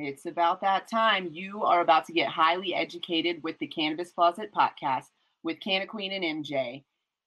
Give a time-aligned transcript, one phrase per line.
[0.00, 1.28] It's about that time.
[1.32, 5.06] You are about to get highly educated with the Cannabis Closet podcast
[5.42, 6.84] with Canna Queen and MJ.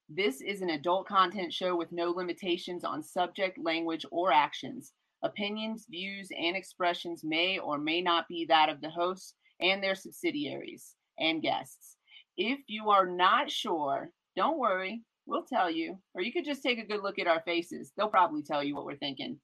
[0.07, 4.93] This is an adult content show with no limitations on subject, language, or actions.
[5.21, 9.95] Opinions, views, and expressions may or may not be that of the hosts and their
[9.95, 11.98] subsidiaries and guests.
[12.38, 15.98] If you are not sure, don't worry, we'll tell you.
[16.13, 17.91] Or you could just take a good look at our faces.
[17.98, 19.41] They'll probably tell you what we're thinking.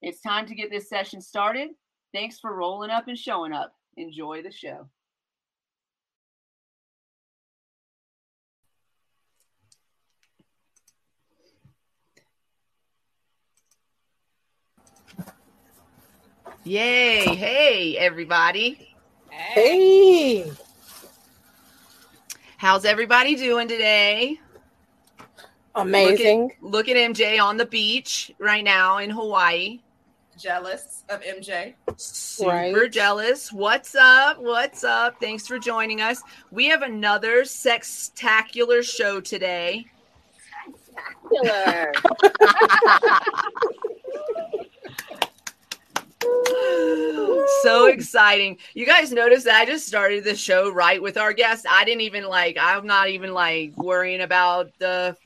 [0.00, 1.68] It's time to get this session started.
[2.14, 3.74] Thanks for rolling up and showing up.
[3.96, 4.86] Enjoy the show.
[16.62, 17.34] Yay.
[17.34, 18.94] Hey, everybody.
[19.28, 20.52] Hey.
[22.56, 24.38] How's everybody doing today?
[25.74, 26.42] Amazing.
[26.62, 29.80] Look at, look at MJ on the beach right now in Hawaii.
[30.44, 31.72] Jealous of MJ.
[31.96, 32.92] Super Right.
[32.92, 33.50] jealous.
[33.50, 34.38] What's up?
[34.38, 35.18] What's up?
[35.18, 36.20] Thanks for joining us.
[36.50, 39.86] We have another sextacular show today.
[41.32, 41.92] Killer.
[47.62, 48.58] so exciting.
[48.74, 51.64] You guys noticed that I just started the show right with our guest.
[51.70, 55.16] I didn't even like, I'm not even like worrying about the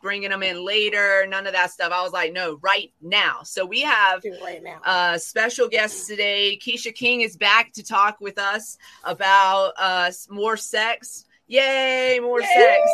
[0.00, 1.92] bringing them in later, none of that stuff.
[1.92, 3.40] I was like, no, right now.
[3.42, 6.58] So we have right uh, special guest today.
[6.60, 11.24] Keesha King is back to talk with us about uh, more sex.
[11.50, 12.88] Yay, more sex.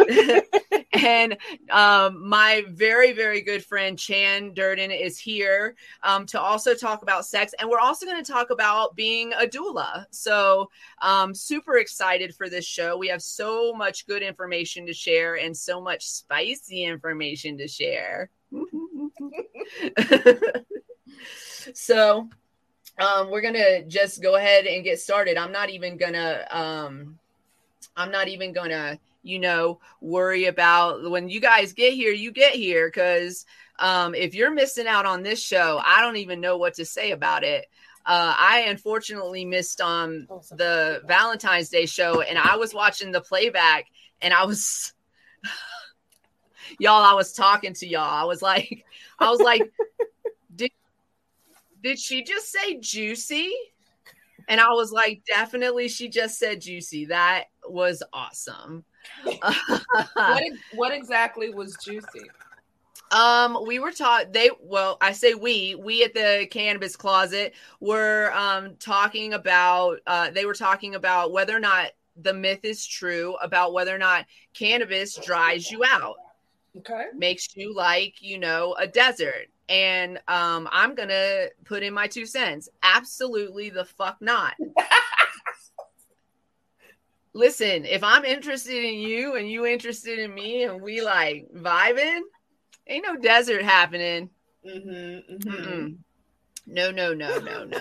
[0.94, 1.36] and
[1.70, 7.24] um, my very, very good friend Chan Durden is here um, to also talk about
[7.24, 7.54] sex.
[7.60, 10.06] And we're also going to talk about being a doula.
[10.10, 10.70] So,
[11.00, 12.98] um, super excited for this show.
[12.98, 18.28] We have so much good information to share and so much spicy information to share.
[21.74, 22.28] so,
[22.98, 25.36] um, we're gonna just go ahead and get started.
[25.36, 27.20] I'm not even gonna, um,
[27.96, 32.12] I'm not even gonna, you know, worry about when you guys get here.
[32.12, 33.44] You get here because
[33.78, 37.10] um, if you're missing out on this show, I don't even know what to say
[37.10, 37.66] about it.
[38.06, 43.20] Uh, I unfortunately missed um Oh, the Valentine's Day show, and I was watching the
[43.20, 43.86] playback,
[44.22, 44.94] and I was,
[46.78, 48.02] y'all, I was talking to y'all.
[48.02, 48.84] I was like,
[49.18, 49.70] I was like,
[50.54, 50.70] did
[51.82, 53.52] did she just say juicy?
[54.50, 57.06] And I was like, definitely, she just said juicy.
[57.06, 58.84] That was awesome.
[59.42, 62.32] what, what exactly was juicy?
[63.12, 68.32] Um, we were taught they well, I say we, we at the cannabis closet were
[68.34, 73.36] um talking about uh they were talking about whether or not the myth is true
[73.42, 76.16] about whether or not cannabis dries you out,
[76.78, 77.04] Okay.
[77.16, 79.48] makes you like, you know, a desert.
[79.70, 82.68] And um I'm gonna put in my two cents.
[82.82, 84.54] Absolutely the fuck not.
[87.32, 92.22] Listen, if I'm interested in you and you interested in me and we like vibing,
[92.88, 94.28] ain't no desert happening.
[94.66, 95.96] Mm-hmm, Mm-mm.
[96.66, 97.80] No, no, no, no, no.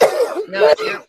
[0.48, 1.02] No, you-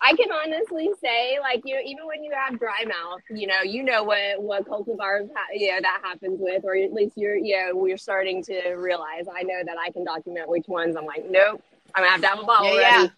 [0.00, 3.82] I can honestly say, like you, even when you have dry mouth, you know, you
[3.82, 7.70] know what what cultivars, ha- know, that happens with, or at least you're, you know,
[7.74, 9.24] we're starting to realize.
[9.32, 10.94] I know that I can document which ones.
[10.96, 11.62] I'm like, nope,
[11.94, 13.04] I'm gonna have to have a bottle yeah, ready.
[13.04, 13.08] yeah.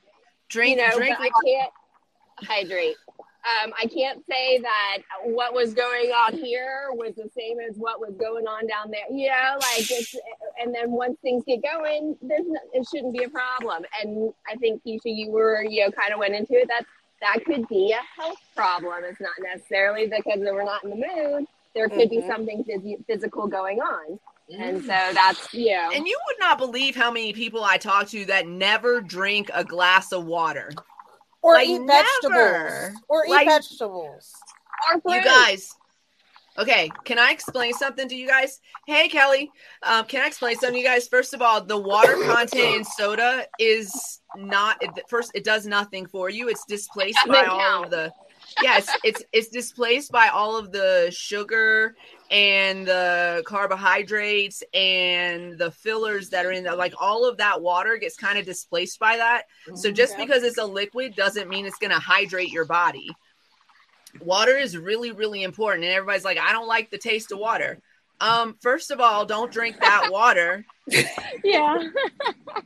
[0.48, 1.16] Drink, you know, drink.
[1.20, 1.72] I can't
[2.38, 2.96] hydrate.
[3.44, 8.00] Um, I can't say that what was going on here was the same as what
[8.00, 9.04] was going on down there.
[9.10, 10.14] You know, like it's,
[10.60, 13.84] and then once things get going, there's no, it shouldn't be a problem.
[14.02, 16.68] And I think Keesha, you were, you know, kind of went into it.
[16.68, 16.84] That
[17.20, 19.04] that could be a health problem.
[19.04, 21.46] It's not necessarily because we're not in the mood.
[21.74, 22.26] There could be Mhm.
[22.26, 24.18] something phys- physical going on,
[24.50, 24.62] Mm-hmm.
[24.62, 25.90] and so that's you know.
[25.94, 29.62] and you would not believe how many people I talk to that never drink a
[29.64, 30.72] glass of water.
[31.42, 32.06] Or like, eat never.
[32.22, 33.00] vegetables.
[33.08, 34.32] Or Like- eat vegetables.
[35.04, 35.74] Or You guys.
[36.58, 38.60] Okay, can I explain something to you guys?
[38.84, 39.52] Hey, Kelly,
[39.84, 41.06] um, can I explain something to you guys?
[41.06, 45.30] First of all, the water content in soda is not first.
[45.36, 46.48] It does nothing for you.
[46.48, 48.12] It's displaced by all of the.
[48.60, 51.94] Yes, it's it's displaced by all of the sugar
[52.30, 56.74] and the carbohydrates and the fillers that are in there.
[56.74, 59.44] Like all of that water gets kind of displaced by that.
[59.74, 60.24] So just Yeah.
[60.24, 63.08] because it's a liquid doesn't mean it's going to hydrate your body.
[64.20, 65.84] Water is really, really important.
[65.84, 67.78] And everybody's like, I don't like the taste of water.
[68.20, 70.64] Um, first of all, don't drink that water.
[71.44, 71.78] yeah.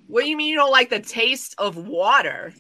[0.07, 2.53] What do you mean you don't like the taste of water?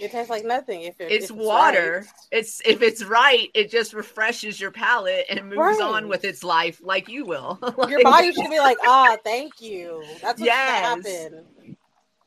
[0.00, 2.04] It tastes like nothing if it, It's if water.
[2.06, 2.12] right.
[2.30, 5.80] It's if it's right, it just refreshes your palate and moves Right.
[5.80, 7.58] on with its life like you will.
[7.88, 10.02] Your Like- body should be like, ah, thank you.
[10.22, 10.82] That's what's Yes.
[10.82, 11.46] gonna happen.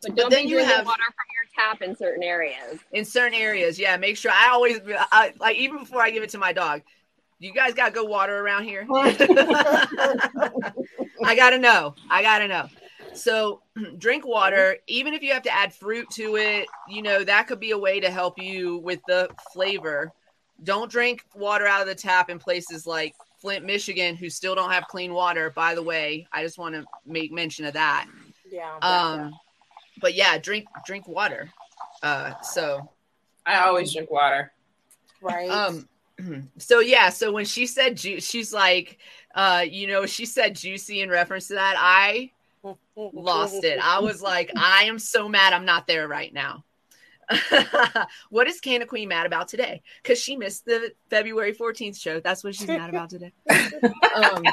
[0.02, 2.80] But don't But then be you drinking have- water from your tap in certain areas.
[2.92, 3.80] in certain areas.
[3.80, 4.80] Yeah, make sure I always
[5.12, 6.82] I, like even before I give it to my dog.
[7.40, 8.86] You guys got good water around here.
[11.24, 11.96] I gotta know.
[12.10, 12.68] I gotta know.
[13.16, 13.62] So
[13.98, 17.60] drink water, even if you have to add fruit to it, you know, that could
[17.60, 20.12] be a way to help you with the flavor.
[20.64, 24.72] Don't drink water out of the tap in places like Flint, Michigan, who still don't
[24.72, 25.50] have clean water.
[25.50, 28.08] By the way, I just want to make mention of that.
[28.50, 28.78] Yeah.
[28.82, 29.34] Um,
[30.00, 31.50] but yeah, drink drink water.
[32.02, 32.90] Uh, so
[33.46, 34.52] I always drink water.
[35.22, 35.50] right.
[35.50, 35.88] um
[36.58, 39.00] so yeah so when she said ju- she's like
[39.34, 42.30] uh you know she said juicy in reference to that i
[42.96, 46.64] lost it i was like i am so mad i'm not there right now
[48.30, 49.82] what is Canna Queen mad about today?
[50.02, 52.20] Because she missed the February 14th show.
[52.20, 53.32] That's what she's mad about today.
[53.50, 54.44] um,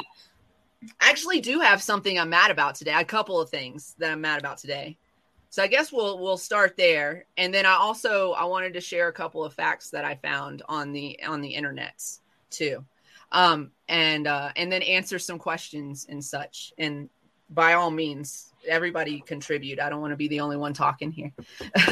[0.99, 2.93] I actually do have something I'm mad about today.
[2.93, 4.97] A couple of things that I'm mad about today.
[5.49, 9.09] So I guess we'll we'll start there, and then I also I wanted to share
[9.09, 12.19] a couple of facts that I found on the on the internets
[12.49, 12.85] too,
[13.33, 16.71] um, and uh, and then answer some questions and such.
[16.77, 17.09] And
[17.51, 19.79] by all means, everybody contribute.
[19.79, 21.31] I don't want to be the only one talking here.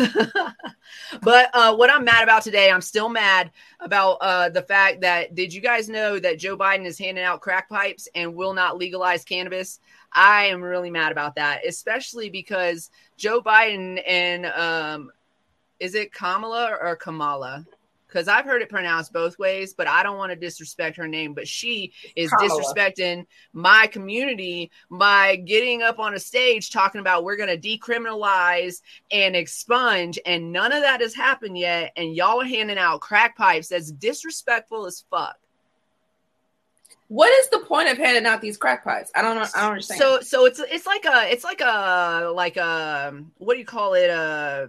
[1.22, 5.36] but uh, what I'm mad about today, I'm still mad about uh, the fact that
[5.36, 8.78] did you guys know that Joe Biden is handing out crack pipes and will not
[8.78, 9.80] legalize cannabis?
[10.12, 15.12] I am really mad about that, especially because Joe Biden and um,
[15.80, 17.66] is it Kamala or Kamala?
[18.10, 21.36] Because I've heard it pronounced both ways, but I don't want to disrespect her name.
[21.36, 22.64] But she is Kamala.
[22.64, 28.82] disrespecting my community by getting up on a stage talking about we're going to decriminalize
[29.12, 31.94] and expunge, and none of that has happened yet.
[31.96, 33.68] And y'all are handing out crack pipes.
[33.68, 35.38] That's disrespectful as fuck.
[37.10, 39.12] What is the point of handing out these crack pipes?
[39.16, 39.46] I don't know.
[39.56, 40.00] I don't understand.
[40.00, 43.96] So so it's it's like a it's like a like a what do you call
[43.96, 44.68] it uh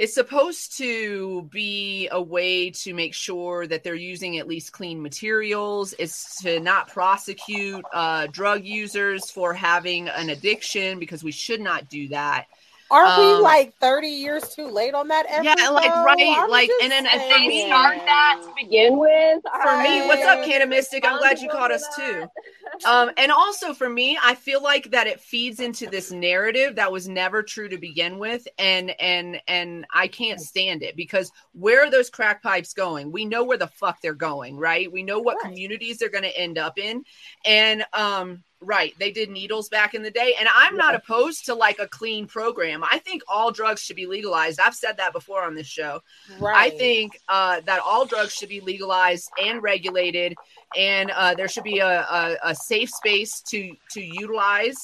[0.00, 5.02] it's supposed to be a way to make sure that they're using at least clean
[5.02, 5.94] materials.
[5.98, 11.90] It's to not prosecute uh, drug users for having an addiction because we should not
[11.90, 12.46] do that.
[12.90, 15.44] Aren't we um, like 30 years too late on that effort?
[15.44, 19.42] Yeah, like, right, I'm like, and then- and If they start that to begin with,
[19.62, 21.06] For me, what's up, I- Canna Mystic?
[21.06, 22.26] I'm glad you caught us too.
[22.84, 26.90] um, and also for me, I feel like that it feeds into this narrative that
[26.90, 31.84] was never true to begin with, and and and I can't stand it because where
[31.84, 33.12] are those crack pipes going?
[33.12, 34.90] We know where the fuck they're going, right?
[34.90, 35.50] We know what Right.
[35.50, 37.04] communities they're going to end up in,
[37.44, 41.54] and um, right, they did needles back in the day, and I'm not opposed to
[41.54, 42.84] like a clean program.
[42.84, 44.60] I think all drugs should be legalized.
[44.60, 46.02] I've said that before on this show.
[46.38, 46.72] Right.
[46.72, 50.34] I think uh, that all drugs should be legalized and regulated,
[50.76, 54.76] and uh, there should be a, a, a safe space to to utilize,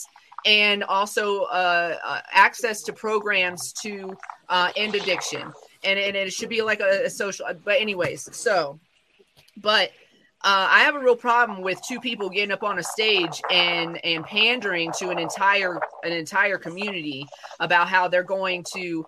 [0.46, 4.16] and also uh, uh, access to programs to
[4.48, 5.52] uh, end addiction,
[5.84, 7.46] and and it should be like a, a social.
[7.64, 8.80] But anyways, so,
[9.56, 9.90] but.
[10.46, 13.98] Uh, I have a real problem with two people getting up on a stage and
[14.04, 17.26] and pandering to an entire an entire community
[17.58, 19.04] about how they're going to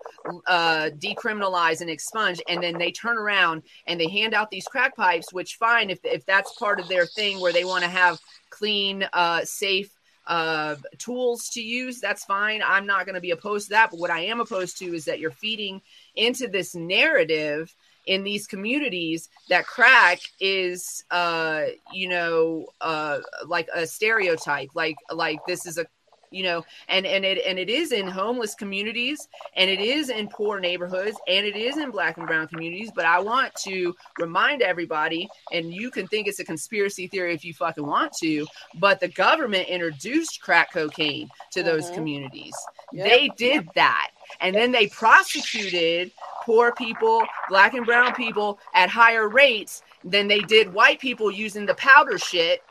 [0.47, 4.97] uh, decriminalize and expunge, and then they turn around and they hand out these crack
[4.97, 5.31] pipes.
[5.31, 8.19] Which fine if if that's part of their thing where they want to have
[8.49, 9.89] clean, uh, safe
[10.27, 12.01] uh, tools to use.
[12.01, 12.61] That's fine.
[12.65, 13.91] I'm not going to be opposed to that.
[13.91, 15.81] But what I am opposed to is that you're feeding
[16.15, 17.73] into this narrative
[18.09, 21.63] in these communities that crack is uh
[21.93, 25.85] you know uh like a stereotype like like this is a
[26.31, 30.27] you know and and it and it is in homeless communities and it is in
[30.29, 34.61] poor neighborhoods and it is in black and brown communities but i want to remind
[34.61, 38.99] everybody and you can think it's a conspiracy theory if you fucking want to but
[38.99, 41.93] the government introduced crack cocaine to those Mhm.
[41.93, 43.07] communities Yep.
[43.07, 44.09] they did that
[44.41, 46.11] and then they prosecuted
[46.43, 51.65] poor people black and brown people at higher rates than they did white people using
[51.65, 52.61] the powder shit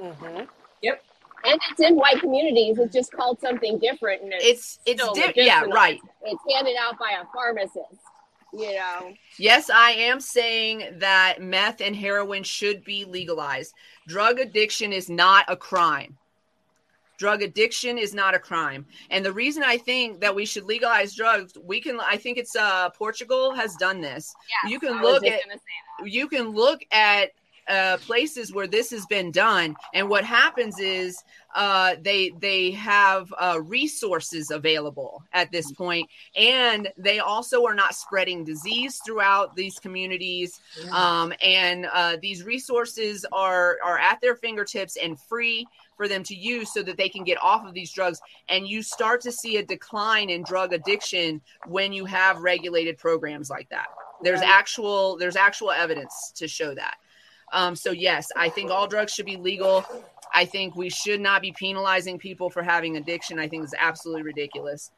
[0.00, 0.48] Mhm.
[1.44, 2.78] and it's in white communities.
[2.78, 6.98] It's just called something different, and it's it's it's di- yeah right it's handed out
[6.98, 8.02] by a pharmacist.
[8.52, 13.74] You know, Yes, I am saying that meth and heroin should be legalized.
[14.06, 16.17] Drug addiction is not a crime.
[17.18, 18.86] Drug addiction is not a crime.
[19.10, 22.56] And the reason I think that we should legalize drugs, we can I think it's
[22.56, 24.34] uh Portugal has done this.
[24.64, 25.40] yeah, You can look at
[26.04, 27.32] you can look at
[27.68, 31.22] uh, places where this has been done, and what happens is
[31.54, 37.94] uh, they they have uh, resources available at this point, and they also are not
[37.94, 40.60] spreading disease throughout these communities.
[40.92, 45.66] Um, and uh, these resources are are at their fingertips and free
[45.98, 48.20] for them to use so that they can get off of these drugs.
[48.48, 53.50] And you start to see a decline in drug addiction when you have regulated programs
[53.50, 53.88] like that.
[54.22, 54.48] There's Right.
[54.48, 56.96] actual there's actual evidence to show that.
[57.52, 59.84] Um, so yes i think all drugs should be legal.
[60.34, 63.38] I think we should not be penalizing people for having addiction.
[63.38, 64.90] I think it's absolutely ridiculous.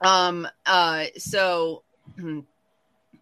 [0.00, 1.82] Um uh so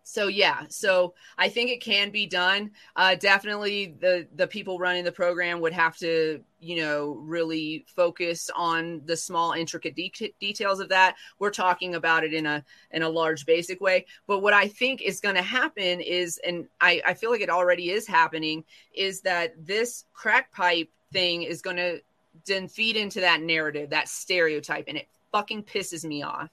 [0.02, 2.70] so yeah so i think it can be done.
[2.96, 8.50] Uh definitely the the people running the program would have to you know really focus
[8.54, 11.16] on the small intricate de- details of that.
[11.38, 14.06] We're talking about it in a in a large basic way.
[14.26, 17.50] But what i think is going to happen is and i i feel like it
[17.50, 18.64] already is happening
[18.94, 22.00] is that this crack pipe thing is going to
[22.46, 26.48] then feed into that narrative that stereotype and it fucking pisses me off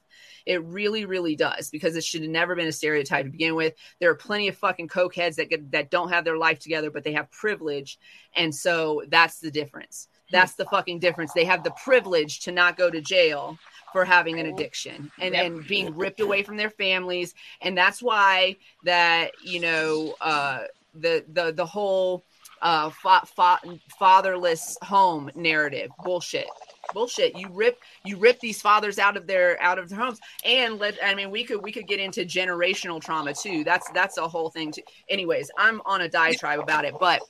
[0.48, 3.74] it really, really does because it should have never been a stereotype to begin with.
[4.00, 7.04] There are plenty of fucking cokeheads that get, that don't have their life together, but
[7.04, 7.98] they have privilege,
[8.34, 10.08] and so that's the difference.
[10.32, 11.32] That's the fucking difference.
[11.32, 13.58] They have the privilege to not go to jail
[13.92, 18.56] for having an addiction and, and being ripped away from their families, and that's why
[18.84, 20.60] that you know uh,
[20.94, 22.24] the the the whole
[22.62, 23.60] uh, fa- fa-
[23.98, 26.46] fatherless home narrative bullshit
[26.92, 27.36] bullshit.
[27.36, 30.20] You rip you rip these fathers out of their out of their homes.
[30.44, 33.64] And let i mean we could we could get into generational trauma too.
[33.64, 36.94] That's that's a whole thing too anyways i'm on a diatribe about it.
[36.98, 37.20] But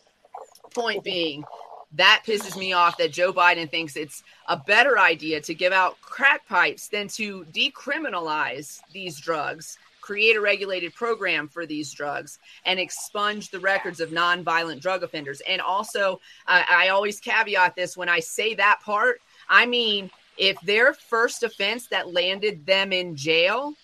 [0.74, 1.44] point being
[1.92, 5.98] that pisses me off that joe biden thinks it's a better idea to give out
[6.02, 12.80] crack pipes than to decriminalize these drugs create a regulated program for these drugs and
[12.80, 15.42] expunge the records of nonviolent drug offenders.
[15.46, 20.60] And also I I always caveat this when i say that part I mean, if
[20.60, 23.74] their first offense that landed them in jail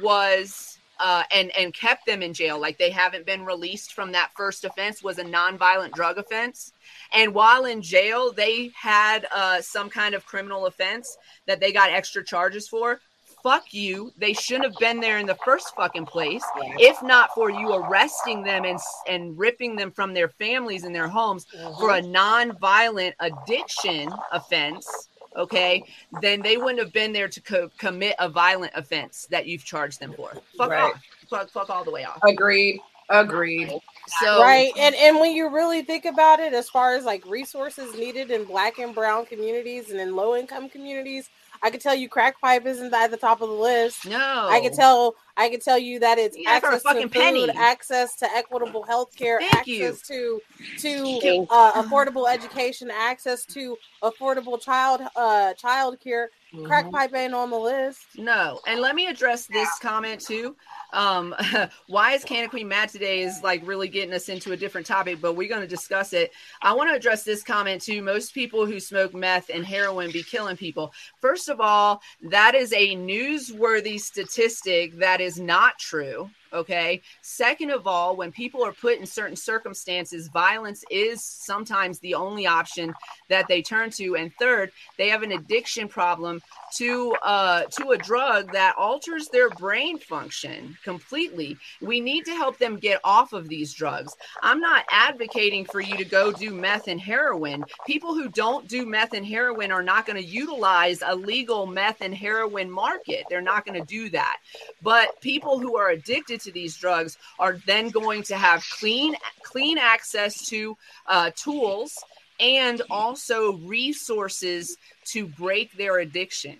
[0.00, 4.30] was uh, and and kept them in jail, like they haven't been released from that
[4.36, 6.72] first offense, was a nonviolent drug offense,
[7.12, 11.90] and while in jail they had uh, some kind of criminal offense that they got
[11.90, 13.00] extra charges for.
[13.42, 14.12] Fuck you!
[14.18, 16.42] They shouldn't have been there in the first fucking place.
[16.78, 18.78] If not for you arresting them and
[19.08, 21.80] and ripping them from their families and their homes, mm-hmm.
[21.80, 25.84] for a non-violent addiction offense okay
[26.20, 30.00] then they wouldn't have been there to co- commit a violent offense that you've charged
[30.00, 30.94] them for fuck Right.
[30.94, 32.80] off fuck, fuck all the way off Agreed.
[33.10, 33.72] Agreed.
[34.20, 37.94] so right and and when you really think about it as far as like resources
[37.94, 41.30] needed in black and brown communities and in low income communities
[41.62, 44.60] i can tell you crack pipe isn't at the top of the list no I
[44.60, 45.14] can tell.
[45.36, 47.48] I can tell you that it's Yeah, for a access to food, penny.
[47.56, 50.16] access to equitable health care, access you.
[50.16, 50.42] to
[50.78, 56.30] to uh, affordable education, access to affordable child uh child care.
[56.64, 56.92] Crack Mhm.
[56.92, 58.00] pipe ain't on the list.
[58.16, 60.56] No, and let me address this comment too.
[60.94, 61.34] Um,
[61.88, 65.20] why is Canna Queen mad today is like really getting us into a different topic,
[65.20, 66.32] but we're going to discuss it.
[66.62, 68.00] I want to address this comment too.
[68.02, 70.92] Most people who smoke meth and heroin be killing people.
[71.20, 76.30] First of all, that is a newsworthy statistic that is not true.
[76.52, 77.02] Okay.
[77.22, 82.46] Second of all, when people are put in certain circumstances, violence is sometimes the only
[82.46, 82.94] option
[83.28, 84.16] that they turn to.
[84.16, 86.40] And third, they have an addiction problem
[86.76, 91.56] to uh to a drug that alters their brain function completely.
[91.80, 94.14] We need to help them get off of these drugs.
[94.42, 97.64] I'm not advocating for you to go do meth and heroin.
[97.86, 102.00] People who don't do meth and heroin are not going to utilize a legal meth
[102.00, 103.24] and heroin market.
[103.28, 104.38] They're not going to do that.
[104.82, 109.78] But people who are addicted to these drugs are then going to have clean clean
[109.78, 110.76] access to
[111.06, 111.96] uh, tools
[112.40, 116.56] and also resources to break their addiction.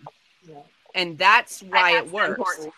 [0.95, 2.29] And that's why That's it works.
[2.31, 2.75] important-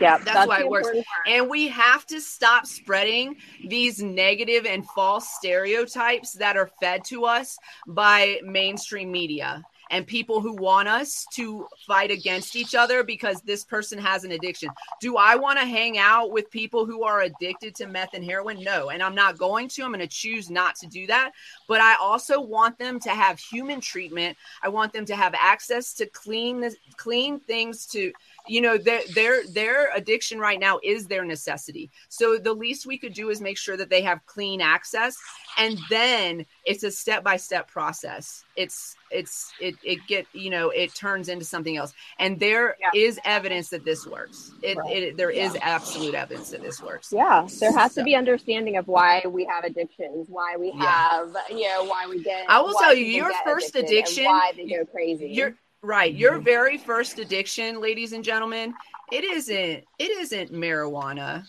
[0.00, 0.86] Yeah, That's why it works.
[0.86, 1.04] part.
[1.26, 7.24] And we have to stop spreading these negative and false stereotypes that are fed to
[7.24, 13.40] us by mainstream media and people who want us to fight against each other because
[13.42, 14.68] this person has an addiction.
[15.00, 18.62] Do I want to hang out with people who are addicted to meth and heroin?
[18.62, 18.90] No.
[18.90, 19.82] And I'm not going to.
[19.82, 21.32] I'm going to choose not to do that.
[21.66, 24.36] But I also want them to have human treatment.
[24.62, 28.12] I want them to have access to clean clean things to
[28.48, 32.98] you know their their their addiction right now is their necessity so the least we
[32.98, 35.16] could do is make sure that they have clean access
[35.56, 40.70] and then it's a step by step process it's it's it it get you know
[40.70, 42.90] it turns into something else and there Yeah.
[42.94, 44.96] is evidence that this works it, Right.
[44.96, 48.76] it there is absolute evidence that this works Yeah, there has So- to be understanding
[48.76, 50.84] of why we have addictions, why we Yeah.
[50.84, 52.44] have, you know, why we get.
[52.48, 55.28] I will tell you, your first addiction- why they go crazy.
[55.28, 58.74] Your right, your very first addiction, ladies and gentlemen,
[59.12, 61.44] it isn't it isn't marijuana.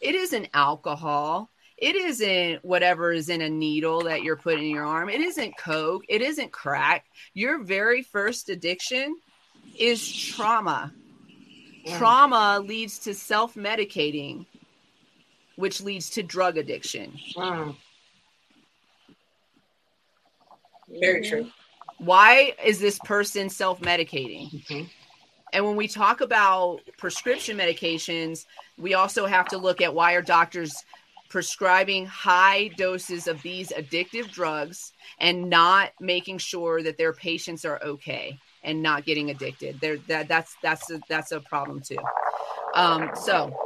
[0.00, 1.50] It isn't alcohol.
[1.78, 5.08] It isn't whatever is in a needle that you're putting in your arm.
[5.08, 6.04] It isn't coke.
[6.08, 7.06] It isn't crack.
[7.34, 9.16] Your very first addiction
[9.76, 10.92] is trauma.
[11.96, 14.46] Trauma leads to self-medicating,
[15.56, 17.12] which leads to drug addiction.
[17.36, 17.76] Mm.
[20.88, 21.50] Very true.
[22.02, 24.50] Why is this person self-medicating?
[24.64, 24.90] Mhm.
[25.52, 30.22] And when we talk about prescription medications, we also have to look at why are
[30.22, 30.74] doctors
[31.28, 37.80] prescribing high doses of these addictive drugs and not making sure that their patients are
[37.82, 39.80] okay and not getting addicted.
[39.80, 41.98] There that that's that's a, that's a problem too.
[42.74, 43.56] Um so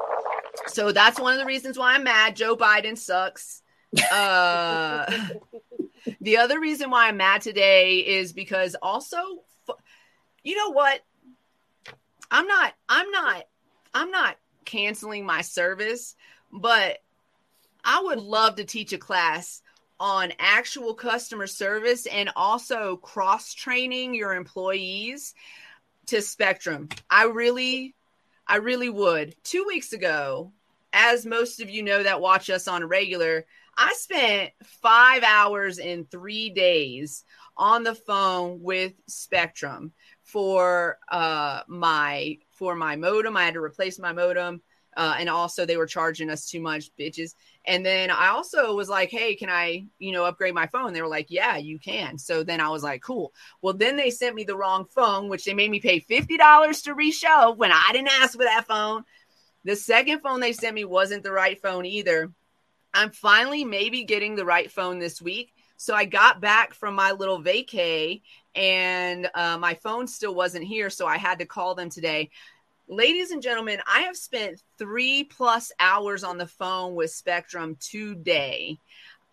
[0.67, 2.37] so that's one of the reasons why I'm mad.
[2.37, 3.63] Joe Biden sucks.
[4.13, 5.07] Uh
[6.21, 9.19] the other reason why I'm mad today is because also
[10.45, 11.01] you know what?
[12.31, 13.45] I'm not I'm not
[13.95, 16.15] I'm not canceling my service,
[16.53, 16.99] but
[17.85, 19.63] I would love to teach a class
[19.99, 25.35] on actual customer service and also cross training your employees
[26.07, 26.89] to Spectrum.
[27.11, 27.95] I really
[28.47, 29.35] I really would.
[29.45, 30.53] 2 weeks ago,
[30.93, 33.47] as most of you know that watch us on regular,
[33.77, 34.53] I spent
[34.83, 37.25] 5 hours in 3 days
[37.57, 39.93] on the phone with Spectrum
[40.25, 43.37] for uh my for my modem.
[43.37, 44.63] I had to replace my modem.
[44.97, 47.35] Uh, and also they were charging us too much, bitches.
[47.67, 50.95] And then I also was like, hey, can I, you know, upgrade my phone?
[50.95, 52.17] They were like, yeah, you can.
[52.17, 53.35] So then I was like, cool.
[53.61, 56.95] Well, then they sent me the wrong phone, which they made me pay $50 to
[56.95, 59.05] reshow when I didn't ask for that phone.
[59.65, 62.33] The second phone they sent me wasn't the right phone either.
[62.97, 65.53] I'm finally maybe getting the right phone this week.
[65.77, 68.23] So I got back from my little vacay
[68.55, 70.89] and uh, my phone still wasn't here.
[70.89, 72.31] So I had to call them today.
[72.89, 78.79] Ladies and gentlemen, I have spent three plus hours on the phone with Spectrum today.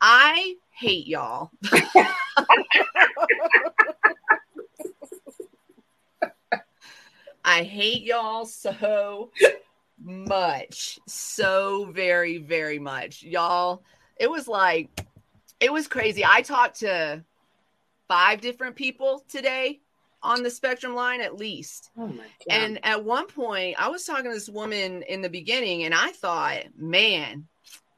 [0.02, 1.52] I hate y'all.
[7.46, 9.32] I hate y'all so
[10.04, 11.00] much.
[11.08, 13.24] So very, very much.
[13.24, 13.84] Y'all,
[14.20, 15.06] it was like,
[15.60, 16.24] it was crazy.
[16.26, 17.24] I talked to
[18.08, 19.80] five different people today
[20.22, 21.92] on the Spectrum line at least.
[21.98, 22.26] Oh my god.
[22.50, 26.10] And at one point, I was talking to this woman in the beginning, and I
[26.10, 27.48] thought, man,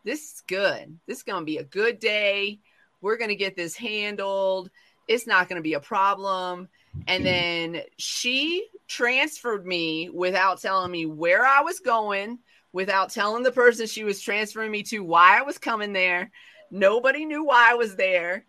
[0.04, 0.98] this is good.
[1.08, 2.60] This is going to be a good day.
[3.02, 4.70] We're going to get this handled.
[5.08, 6.68] It's not going to be a problem.
[7.08, 12.40] And then she transferred me without telling me where I was going,
[12.72, 16.32] without telling the person she was transferring me to why I was coming there.
[16.72, 18.46] Nobody knew why I was there.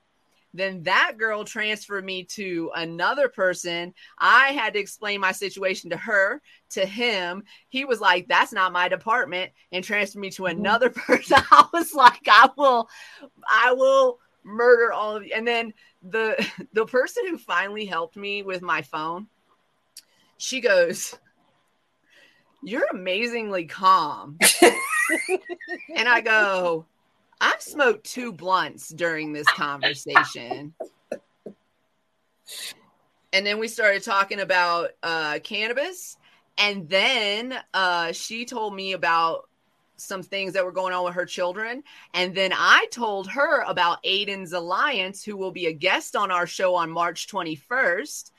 [0.57, 3.93] Then that girl transferred me to another person.
[4.19, 7.43] I had to explain my situation to her, to him.
[7.69, 10.59] He was like, That's not my department, and transferred me to mm-hmm.
[10.59, 11.39] another person.
[11.51, 12.89] I was like, I will,
[13.51, 15.33] I will murder all of you.
[15.35, 16.37] And then the
[16.73, 19.27] the person who finally helped me with my phone,
[20.39, 21.15] she goes,
[22.63, 24.39] You're amazingly calm.
[25.95, 26.87] and I go,
[27.41, 30.75] I've smoked two blunts during this conversation.
[33.33, 36.17] and then we started talking about uh, cannabis.
[36.59, 39.49] And then uh, she told me about
[39.97, 41.83] some things that were going on with her children.
[42.15, 46.47] And then I told her about Aiden's Alliance, who will be a guest on our
[46.47, 48.31] show on March 21st.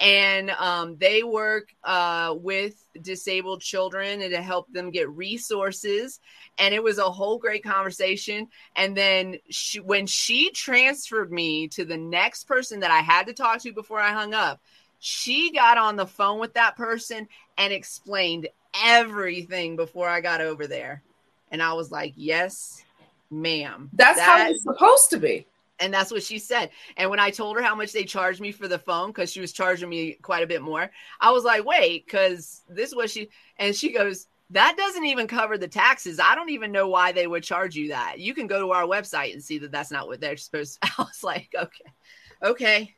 [0.00, 6.20] And um, they work uh, with disabled children and to help them get resources.
[6.58, 8.48] And it was a whole great conversation.
[8.74, 13.34] And then she, when she transferred me to the next person that I had to
[13.34, 14.60] talk to before I hung up,
[15.00, 18.48] she got on the phone with that person and explained
[18.82, 21.02] everything before I got over there.
[21.50, 22.82] And I was like, yes,
[23.30, 23.90] ma'am.
[23.92, 25.46] That's how it's supposed to be.
[25.80, 26.70] And that's what she said.
[26.96, 29.40] And when I told her how much they charged me for the phone, because she
[29.40, 30.90] was charging me quite a bit more,
[31.20, 35.56] I was like, wait, because this was she, and she goes, that doesn't even cover
[35.56, 36.20] the taxes.
[36.20, 38.18] I don't even know why they would charge you that.
[38.18, 40.90] You can go to our website and see that that's not what they're supposed to.
[40.98, 41.92] I was like, okay,
[42.42, 42.94] okay,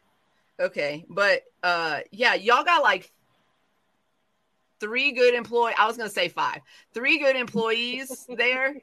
[0.59, 1.05] okay.
[1.09, 3.13] But uh, yeah, y'all got like
[4.81, 5.75] three good employee.
[5.79, 6.61] I was gonna say five.
[6.95, 8.77] Three good employees there.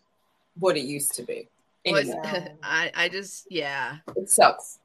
[0.58, 1.48] what it used to be.
[1.86, 2.48] Was- Anymore.
[2.64, 3.98] I, I just yeah.
[4.16, 4.80] It sucks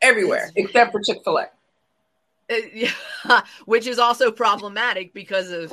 [0.00, 1.42] everywhere except for Chick Fil A.
[1.42, 1.50] It-
[2.50, 2.90] uh,
[3.26, 5.72] yeah, which is also problematic because of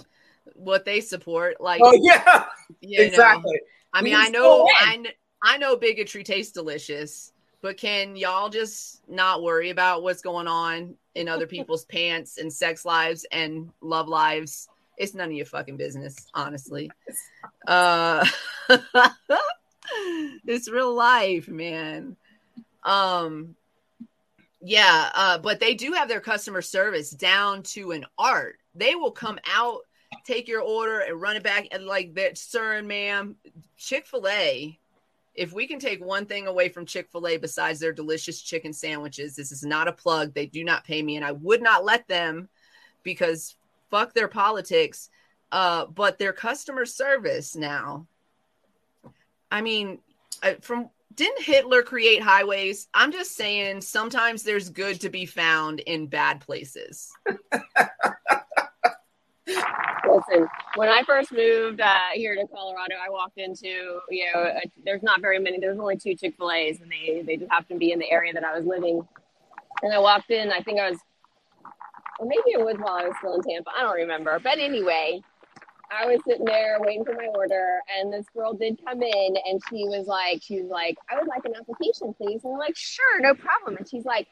[0.54, 1.60] what they support.
[1.60, 2.46] Like, Oh yeah,
[2.80, 3.60] you know, exactly.
[3.94, 4.66] I mean, We I know.
[4.78, 5.06] I,
[5.44, 10.96] I know bigotry tastes delicious, but can y'all just not worry about what's going on
[11.16, 14.68] in other people's pants and sex lives and love lives?
[14.98, 16.92] It's none of your fucking business, honestly.
[17.68, 18.26] Uh,
[20.46, 22.16] it's real life, man.
[22.84, 23.56] Um,
[24.62, 28.58] yeah, uh, but they do have their customer service down to an art.
[28.76, 29.82] They will come out,
[30.26, 31.68] take your order, and run it back.
[31.72, 33.36] And like that, sir and ma'am,
[33.78, 34.78] Chick fil A,
[35.34, 38.74] if we can take one thing away from Chick fil A besides their delicious chicken
[38.74, 40.34] sandwiches, this is not a plug.
[40.34, 42.50] They do not pay me, and I would not let them
[43.04, 43.56] because
[43.90, 45.10] fuck their politics.
[45.52, 48.08] Uh, but their customer service now,
[49.52, 50.00] I mean,
[50.42, 52.88] I, from didn't Hitler create highways?
[52.94, 57.12] I'm just saying sometimes there's good to be found in bad places.
[60.10, 64.62] Listen, when I first moved uh, here to Colorado, I walked into, you know, a,
[64.84, 67.80] there's not very many, there's only two Chick fil A's, and they, they just happened
[67.80, 69.08] to be in the area that I was living.
[69.84, 71.00] And I walked in, I think I was,
[72.20, 74.40] or maybe it was while I was still in Tampa, I don't remember.
[74.44, 75.22] But anyway,
[75.92, 79.62] I was sitting there waiting for my order, and this girl did come in, and
[79.70, 82.44] she was like, she was like, I would like an application, please.
[82.44, 83.76] And I'm like, sure, no problem.
[83.78, 84.28] And she's like,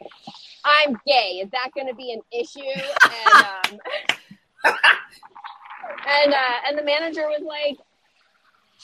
[0.64, 1.42] I'm gay.
[1.44, 2.62] Is that going to be an issue?
[3.04, 3.80] And um,
[4.66, 7.78] and uh, and the manager was like,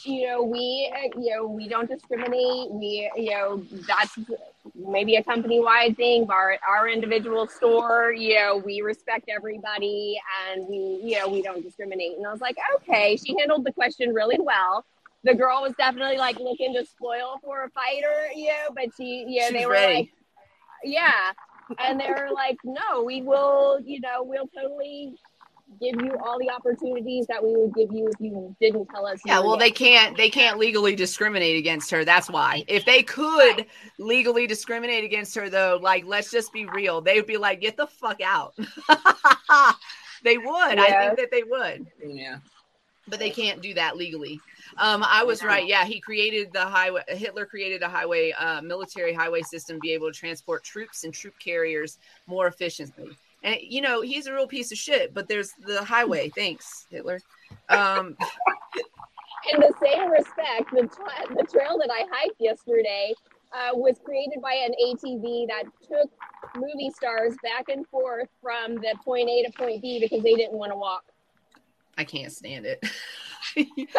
[0.04, 2.72] you know, we you know we don't discriminate.
[2.72, 4.18] We you know that's
[4.76, 6.26] maybe a company wide thing.
[6.26, 10.20] But our our individual store, you know, we respect everybody
[10.52, 12.18] and we you know we don't discriminate.
[12.18, 14.86] And I was like, okay, she handled the question really well.
[15.24, 19.26] The girl was definitely like looking to spoil for a fighter, you know, but she,
[19.28, 19.94] you know, She's they were ready.
[19.96, 20.10] like,
[20.84, 21.32] yeah.
[21.80, 25.16] And they were like, no, we will, you know, we'll totally
[25.80, 29.20] give you all the opportunities that we would give you if you didn't tell us.
[29.26, 32.06] Yeah, well, they can't they can't legally discriminate against her.
[32.06, 32.64] That's why.
[32.68, 33.66] If they could
[34.00, 37.78] legally discriminate against her, though, like let's just be real, they would be like, "Get
[37.78, 38.56] the fuck out."
[40.24, 40.80] they would.
[40.80, 42.38] I think that they would, Yeah.
[43.08, 44.40] but they can't do that legally.
[44.78, 45.48] Um, I was Yeah.
[45.48, 45.68] right.
[45.68, 47.04] Yeah, he created the highway.
[47.08, 51.14] Hitler created a highway, uh, military highway system, to be able to transport troops and
[51.14, 51.98] troop carriers
[52.28, 53.18] more efficiently.
[53.46, 55.14] And you know, he's a real piece of shit.
[55.14, 56.30] But there's the highway.
[56.36, 57.22] Thanks, Hitler.
[57.70, 58.18] Um,
[59.54, 63.14] in the same respect, the, tra- the trail that I hiked yesterday
[63.54, 66.12] uh, was created by an ATV that took
[66.58, 70.58] movie stars back and forth from the point A to point B because they didn't
[70.58, 71.04] want to walk.
[71.98, 72.84] I can't stand it.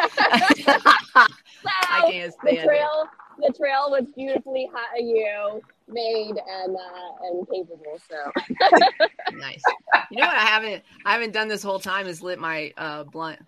[1.90, 2.64] I can't the stand it.
[2.66, 7.98] trail, the trail was beautifully, hi- you made and uh, and capable.
[8.10, 8.32] So
[9.38, 9.64] Nice.
[10.10, 13.04] You know what I haven't I haven't done this whole time is lit my uh
[13.04, 13.40] blunt.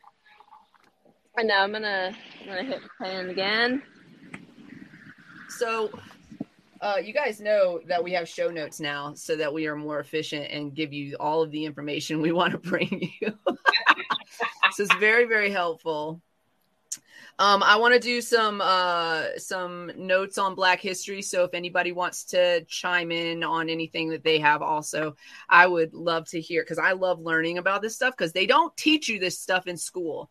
[1.39, 3.83] I know I'm gonna I'm gonna hit pan again.
[5.49, 5.91] So
[6.81, 10.01] uh you guys know that we have show notes now so that we are more
[10.01, 13.33] efficient and give you all of the information we want to bring you.
[14.73, 16.21] so it's very, very helpful.
[17.41, 21.23] Um, I want to do some uh, some notes on Black history.
[21.23, 25.15] So if anybody wants to chime in on anything that they have, also,
[25.49, 28.77] I would love to hear because I love learning about this stuff because they don't
[28.77, 30.31] teach you this stuff in school.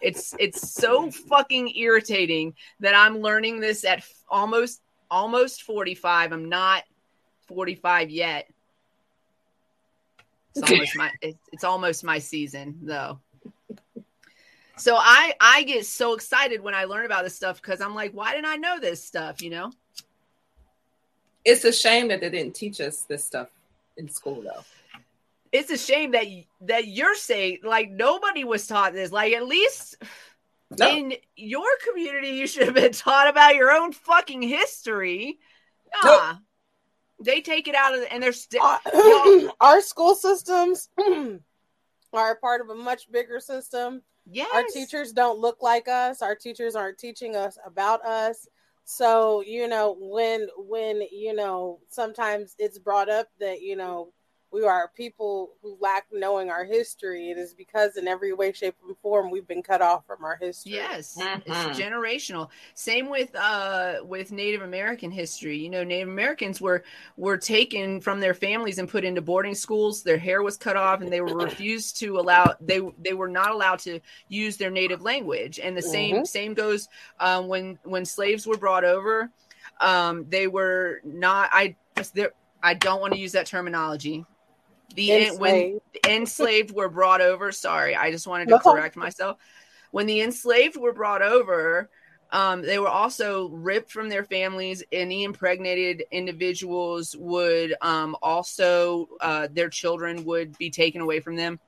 [0.00, 6.32] It's it's so fucking irritating that I'm learning this at almost almost 45.
[6.32, 6.84] I'm not
[7.48, 8.48] 45 yet.
[10.54, 13.18] It's almost my it's, it's almost my season though.
[14.76, 18.12] So I I get so excited when I learn about this stuff because I'm like,
[18.12, 19.40] why didn't I know this stuff?
[19.40, 19.72] You know?
[21.44, 23.48] It's a shame that they didn't teach us this stuff
[23.96, 24.64] in school, though.
[25.52, 26.26] It's a shame that
[26.62, 29.12] that you're saying like nobody was taught this.
[29.12, 29.96] Like at least
[30.78, 30.88] No.
[30.88, 35.38] in your community, you should have been taught about your own fucking history.
[36.02, 36.02] Nope.
[36.20, 36.40] Ah,
[37.20, 38.62] they take it out of the, and they're still.
[38.62, 38.80] Our,
[39.60, 40.88] our school systems
[42.12, 44.02] are a part of a much bigger system.
[44.26, 44.48] Yes.
[44.54, 46.22] Our teachers don't look like us.
[46.22, 48.46] Our teachers aren't teaching us about us.
[48.84, 54.12] So, you know, when when, you know, sometimes it's brought up that, you know,
[54.54, 57.30] we are people who lack knowing our history.
[57.30, 60.36] It is because in every way, shape, and form we've been cut off from our
[60.36, 60.74] history.
[60.74, 61.42] Yes, Mhm.
[61.44, 62.50] it's generational.
[62.74, 65.56] Same with uh with Native American history.
[65.58, 66.84] You know, Native Americans were
[67.16, 70.04] were taken from their families and put into boarding schools.
[70.04, 72.54] Their hair was cut off, and they were refused to allow.
[72.60, 75.58] They they were not allowed to use their native language.
[75.58, 76.26] And the same Mhm.
[76.28, 76.88] same goes
[77.18, 79.30] um, when when slaves were brought over.
[79.80, 81.50] Um, they were not.
[81.52, 81.74] I
[82.14, 82.32] there.
[82.62, 84.24] I don't want to use that terminology.
[84.94, 85.80] The when Enslaved.
[86.06, 87.52] enslaved were brought over.
[87.52, 89.38] Sorry, I just wanted to all- correct myself.
[89.90, 91.88] When the enslaved were brought over,
[92.30, 94.82] um, they were also ripped from their families.
[94.90, 101.60] Any impregnated individuals would um, also uh, their children would be taken away from them.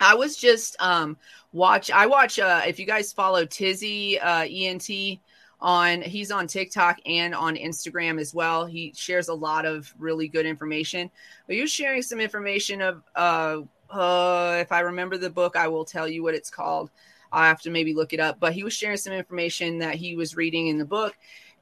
[0.00, 1.16] I was just um,
[1.52, 1.90] watch.
[1.90, 2.38] I watch.
[2.38, 5.20] Uh, if you guys follow Tizzy uh, ENT
[5.60, 8.66] on, he's on TikTok and on Instagram as well.
[8.66, 11.10] He shares a lot of really good information.
[11.46, 15.68] But he was sharing some information of, uh, uh, if I remember the book, I
[15.68, 16.90] will tell you what it's called.
[17.32, 18.40] I have to maybe look it up.
[18.40, 21.16] But he was sharing some information that he was reading in the book,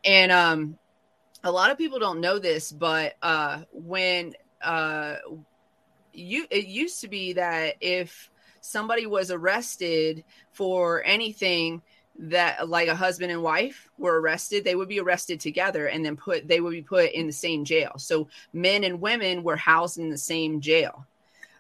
[0.05, 0.79] and um,
[1.45, 5.17] a lot of people don't know this, but uh, when uh,
[6.13, 8.31] you it used to be that if
[8.61, 11.83] somebody was arrested for anything
[12.19, 16.17] that like a husband and wife were arrested they would be arrested together and then
[16.17, 17.93] put they would be put in the same jail.
[17.99, 21.07] So men and women were housed in the same jail.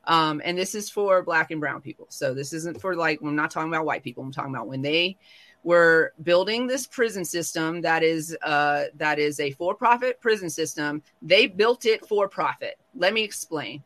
[0.04, 2.06] Um, and this is for black and brown people.
[2.08, 4.24] So this isn't for like i'm not talking about white people.
[4.24, 5.16] I'm talking about when they
[5.64, 11.02] were building this prison system that is uh, that is a for-profit prison system.
[11.20, 12.78] They built it for profit.
[12.96, 13.84] Let me explain.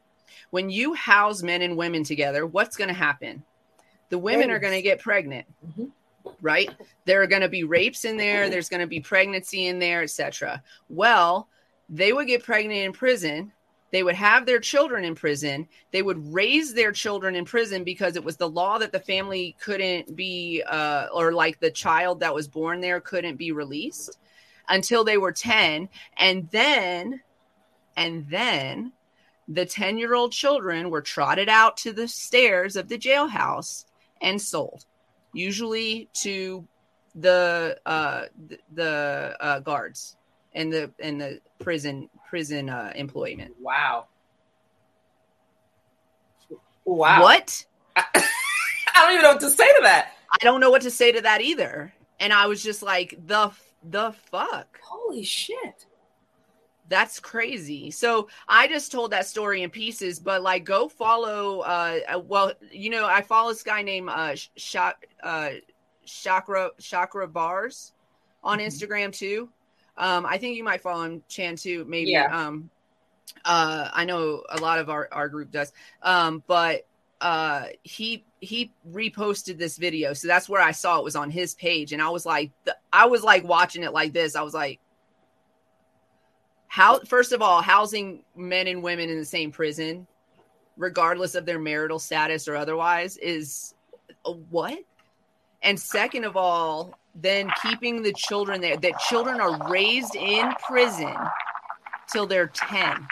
[0.50, 3.42] When you house men and women together what's going to happen?
[4.10, 5.46] The women are going to get pregnant.
[5.66, 5.90] Mhm.
[6.40, 6.70] Right?
[7.04, 10.02] There are going to be rapes in there there's going to be pregnancy in there
[10.02, 11.48] etc well
[11.88, 13.52] they would get pregnant in prison
[13.90, 18.16] they would have their children in prison they would raise their children in prison because
[18.16, 22.34] it was the law that the family couldn't be uh, or like the child that
[22.34, 24.18] was born there couldn't be released
[24.68, 27.20] until they were 10 and then
[27.96, 28.92] and then
[29.48, 33.84] the 10 year old children were trotted out to the stairs of the jailhouse
[34.20, 34.86] and sold
[35.32, 36.66] usually to
[37.14, 38.24] the uh
[38.74, 40.16] the uh guards
[40.54, 44.06] and the and the prison prison uh employment Wow.
[46.84, 47.22] Wow.
[47.22, 47.64] what
[47.96, 48.22] I, I
[48.96, 50.12] don't even know what to say to that.
[50.32, 53.50] i don't know what to say to that either and i was just like the
[53.84, 55.86] the fuck Holy shit.
[56.92, 57.90] That's crazy.
[57.90, 62.52] So I just told that story in pieces, but like go follow uh uh, well,
[62.70, 64.34] you know, I follow this guy named uh
[65.22, 65.50] uh
[66.04, 67.94] Chakra Chakra Bars
[68.44, 68.66] on Mhm.
[68.66, 69.48] Instagram too.
[69.96, 72.10] Um I think you might follow him Chan too, maybe.
[72.10, 72.26] Yeah.
[72.26, 72.68] Um
[73.46, 75.72] uh I know a lot of our our group does.
[76.02, 76.86] Um but
[77.22, 80.12] uh he he reposted this video.
[80.12, 82.50] So that's where I saw it was on his page and I was like
[82.92, 84.36] I was like watching it like this.
[84.36, 84.78] I was like
[86.72, 90.06] how first of all housing men and women in the same prison
[90.78, 93.74] regardless of their marital status or otherwise is
[94.48, 94.78] what
[95.62, 101.14] and second of all then keeping the children there that children are raised in prison
[102.10, 103.06] till they're 10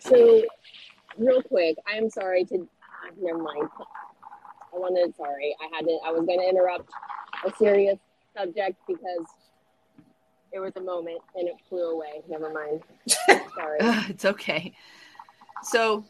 [0.00, 0.42] So,
[1.16, 2.68] real quick, I'm sorry to.
[2.82, 3.68] ah, Never mind.
[4.74, 5.16] I wanted.
[5.16, 5.98] Sorry, I had to.
[6.04, 6.90] I was going to interrupt
[7.46, 7.98] a serious
[8.36, 9.24] subject because
[10.54, 12.22] it was a moment and it flew away.
[12.28, 12.82] Never mind.
[13.56, 13.78] Sorry.
[14.08, 14.72] It's okay.
[15.64, 16.04] So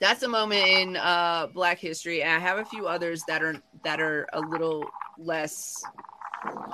[0.00, 3.54] that's a moment in uh, Black history, and I have a few others that are
[3.84, 4.84] that are a little
[5.18, 5.82] less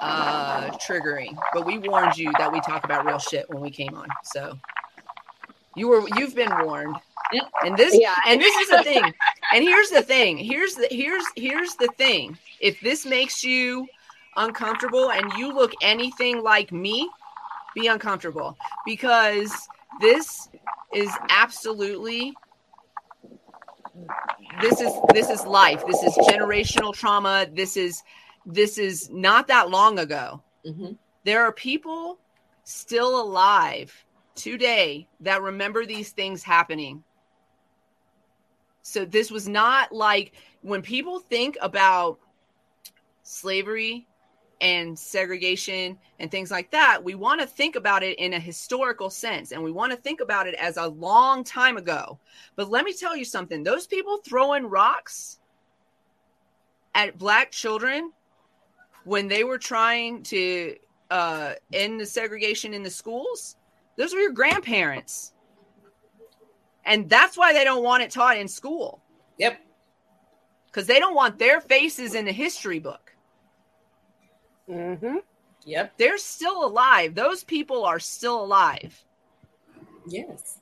[0.01, 1.37] uh, triggering.
[1.53, 4.57] But we warned you that we talk about real shit when we came on, so
[5.77, 6.97] you were you've been warned.
[7.63, 8.15] And this Yeah.
[8.27, 9.05] and this is the thing.
[9.53, 10.39] And here's the thing.
[10.39, 12.39] Here's the here's here's the thing.
[12.61, 13.87] If this makes you
[14.37, 17.09] uncomfortable and you look anything like me,
[17.75, 18.57] be uncomfortable.
[18.85, 19.53] Because
[20.01, 20.49] this
[20.93, 22.35] is absolutely
[24.61, 25.85] this is this is life.
[25.87, 27.47] This is generational trauma.
[27.53, 28.03] This is
[28.47, 30.43] this is not that long ago.
[30.67, 30.93] Mm-hmm.
[31.25, 32.19] there are people
[32.65, 37.03] still alive today that remember these things happening.
[38.83, 42.19] So this was not like when people think about
[43.23, 44.07] slavery
[44.61, 49.09] and segregation and things like that, we want to think about it in a historical
[49.11, 52.19] sense and we want to think about it as a long time ago.
[52.57, 55.39] But let me tell you something those people throwing rocks
[56.95, 58.13] at black children
[59.05, 60.77] when they were trying to
[61.11, 63.57] uh, end the segregation in the schools,
[63.97, 65.33] Those were your grandparents.
[66.85, 69.03] And that's why they don't want it taught in school
[69.39, 69.61] Yep.
[70.67, 73.10] because they don't want their faces in the history book.
[74.71, 75.17] Mm-hmm.
[75.65, 75.95] Yep.
[75.99, 77.15] They're still alive.
[77.15, 79.03] Those people are still alive.
[80.07, 80.59] Yes.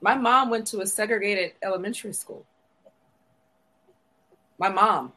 [0.00, 2.44] My mom went to a segregated elementary school.
[4.58, 5.12] My mom.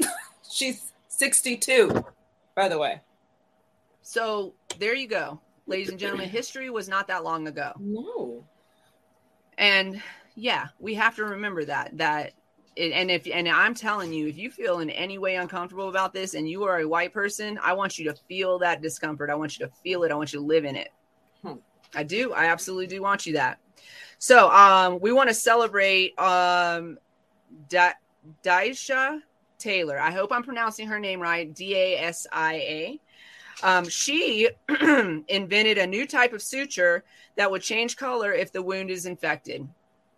[0.50, 2.04] She's 62,
[2.54, 3.00] by the way.
[4.02, 6.28] So there you go, ladies and gentlemen.
[6.28, 7.72] History was not that long ago.
[7.78, 8.44] No.
[9.58, 10.02] and
[10.34, 12.32] yeah we have to remember that that
[12.76, 16.34] and if and i'm telling you if you feel in any way uncomfortable about this
[16.34, 19.30] and you are a white person i want you to feel that discomfort.
[19.30, 20.12] I want you to feel it.
[20.12, 20.88] I want you to live in it.
[21.42, 21.54] Hmm.
[21.94, 22.32] i do.
[22.32, 23.58] I absolutely do want you that.
[24.18, 26.98] So um we want to celebrate um
[27.68, 27.94] da-
[28.42, 29.20] Dasia
[29.58, 29.98] Taylor.
[29.98, 31.52] I hope i'm pronouncing her name right.
[31.52, 33.00] D-a-s-i-a
[33.62, 37.04] um, she invented a new type of suture
[37.36, 39.66] that would change color if the wound is infected.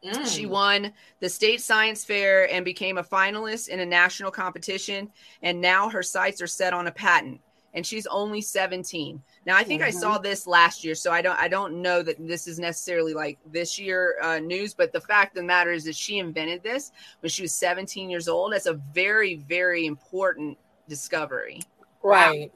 [0.05, 0.27] Mm.
[0.27, 5.11] She won the state science fair and became a finalist in a national competition.
[5.43, 7.40] And now her sights are set on a patent.
[7.73, 9.21] And she's only 17.
[9.47, 9.95] Now I think I Mhm.
[9.95, 13.38] saw this last year, so I don't I don't know that this is necessarily like
[13.47, 14.75] this year uh, news.
[14.75, 18.09] But the fact of the matter is that she invented this when she was 17
[18.11, 18.53] years old.
[18.53, 20.57] That's a very very important
[20.88, 21.61] discovery,
[22.03, 22.53] Right.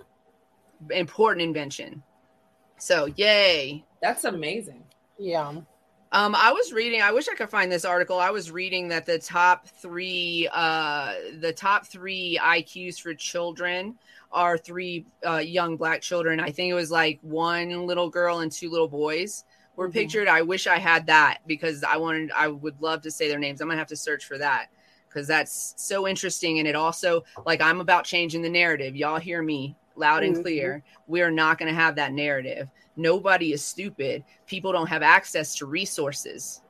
[0.91, 2.03] important invention.
[2.79, 3.85] So yay!
[4.01, 4.85] That's amazing.
[5.19, 5.63] Yeah.
[6.11, 7.03] Um, I was reading.
[7.03, 8.19] I wish I could find this article.
[8.19, 13.99] I was reading that the top three, uh, the top three IQs for children
[14.33, 16.41] are three uh, young black children.
[16.41, 19.45] I think it was like one little girl and two little boys
[19.77, 19.93] were Mhm.
[19.93, 20.29] pictured.
[20.29, 22.31] I wish I had that because I wanted.
[22.33, 23.61] I would love to say their names.
[23.61, 24.69] I'm gonna have to search for that
[25.09, 26.59] because that's so interesting.
[26.59, 28.97] And it also like I'm about changing the narrative.
[28.97, 30.43] Y'all hear me loud and Mhm.
[30.43, 30.83] clear.
[31.07, 32.69] We are not going to have that narrative.
[32.99, 34.25] Nobody is stupid.
[34.47, 36.61] People don't have access to resources.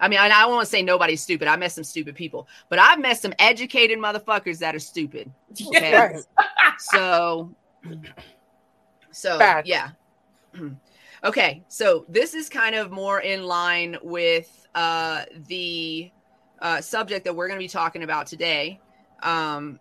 [0.00, 1.46] I mean, I, won't say nobody's stupid.
[1.46, 5.32] I met some stupid people, but I've met some educated motherfuckers that are stupid.
[5.68, 5.96] Okay.
[5.96, 6.16] Right.
[6.78, 7.54] So,
[9.12, 9.90] so yeah.
[11.24, 11.62] okay.
[11.68, 16.10] So this is kind of more in line with uh, the
[16.60, 18.80] uh, subject that we're going to be talking about today.
[19.22, 19.78] Um,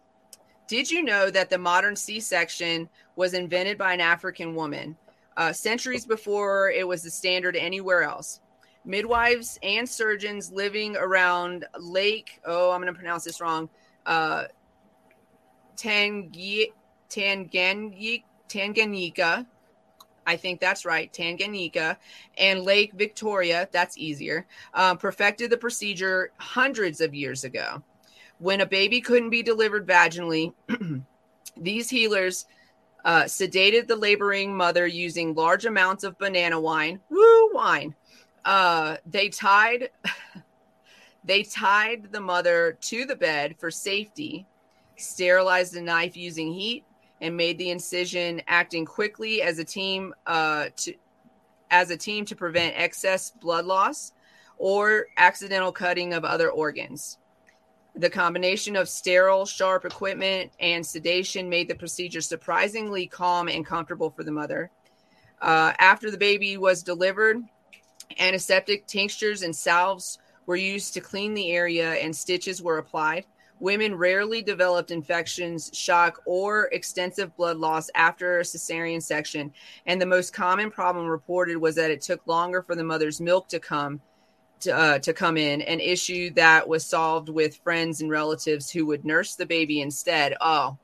[0.67, 4.95] did you know that the modern C section was invented by an African woman
[5.37, 8.39] uh, centuries before it was the standard anywhere else?
[8.83, 13.69] Midwives and surgeons living around Lake, oh, I'm going to pronounce this wrong,
[14.05, 14.45] uh,
[15.77, 16.73] Tangi-
[17.09, 19.45] Tanganyika, Tanganyika,
[20.25, 21.97] I think that's right, Tanganyika,
[22.37, 27.81] and Lake Victoria, that's easier, um, perfected the procedure hundreds of years ago.
[28.39, 30.53] When a baby couldn't be delivered vaginally,
[31.57, 32.45] these healers
[33.05, 36.99] uh, sedated the laboring mother using large amounts of banana wine.
[37.09, 37.95] Woo, wine.
[38.45, 39.89] Uh, they tied.
[41.23, 44.47] They tied the mother to the bed for safety,
[44.97, 46.83] sterilized the knife using heat,
[47.21, 50.93] and made the incision acting quickly as a team uh, to
[51.69, 54.11] as a team to prevent excess blood loss
[54.57, 57.17] or accidental cutting of other organs.
[57.95, 64.09] The combination of sterile, sharp equipment and sedation made the procedure surprisingly calm and comfortable
[64.09, 64.71] for the mother.
[65.41, 67.37] Uh, after the baby was delivered,
[68.17, 73.25] antiseptic tinctures and salves were used to clean the area and stitches were applied.
[73.59, 79.53] Women rarely developed infections, shock, or extensive blood loss after a cesarean section.
[79.85, 83.47] And the most common problem reported was that it took longer for the mother's milk
[83.49, 84.01] to come
[84.67, 89.05] uh, to come in, an issue that was solved with friends and relatives who would
[89.05, 90.35] nurse the baby instead.
[90.41, 90.77] Oh,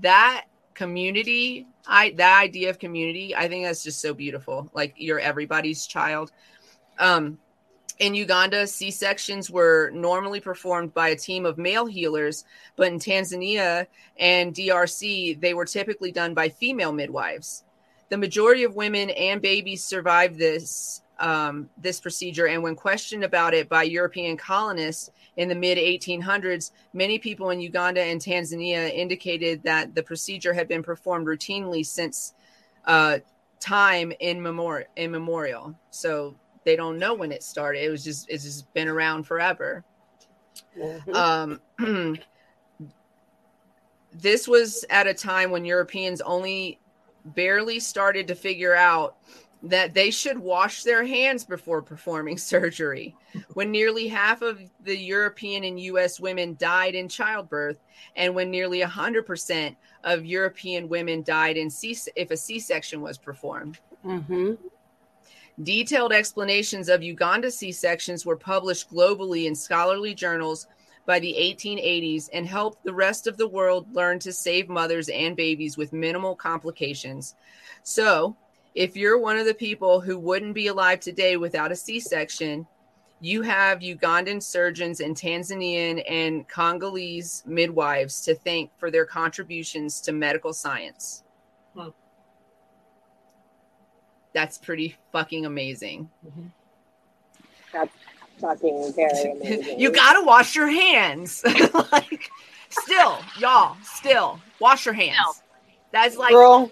[0.00, 4.70] that community, I that idea of community, I think that's just so beautiful.
[4.72, 6.32] Like you're everybody's child.
[6.98, 7.38] Um,
[7.98, 12.44] in Uganda, C sections were normally performed by a team of male healers,
[12.76, 17.64] but in Tanzania and DRC, they were typically done by female midwives.
[18.08, 23.54] The majority of women and babies survived this um, this procedure, and when questioned about
[23.54, 29.62] it by European colonists in the mid 1800s, many people in Uganda and Tanzania indicated
[29.64, 32.34] that the procedure had been performed routinely since
[32.84, 33.18] uh,
[33.60, 34.88] time in memorial.
[34.96, 37.82] In memorial, so they don't know when it started.
[37.82, 39.84] It was just it's just been around forever.
[40.76, 41.60] Mhm.
[41.78, 42.18] Um,
[44.12, 46.80] this was at a time when Europeans only
[47.24, 49.16] barely started to figure out
[49.62, 53.14] that they should wash their hands before performing surgery.
[53.54, 57.78] When nearly half of the European and US women died in childbirth,
[58.16, 63.18] and when nearly 100% of European women died in C- if a C section was
[63.18, 63.78] performed.
[64.04, 64.54] Mm-hmm.
[65.62, 70.68] Detailed explanations of Uganda C sections were published globally in scholarly journals
[71.04, 75.34] by the 1880s and helped the rest of the world learn to save mothers and
[75.34, 77.34] babies with minimal complications.
[77.82, 78.36] So,
[78.78, 82.64] if you're one of the people who wouldn't be alive today without a C section,
[83.20, 90.12] you have Ugandan surgeons and Tanzanian and Congolese midwives to thank for their contributions to
[90.12, 91.24] medical science.
[91.74, 91.88] Hmm.
[94.32, 96.08] That's pretty fucking amazing.
[97.72, 97.92] That's
[98.40, 99.80] fucking very amazing.
[99.80, 101.42] you gotta wash your hands.
[101.92, 102.30] like,
[102.68, 105.42] still, y'all, still wash your hands.
[105.90, 106.70] That's like, Girl,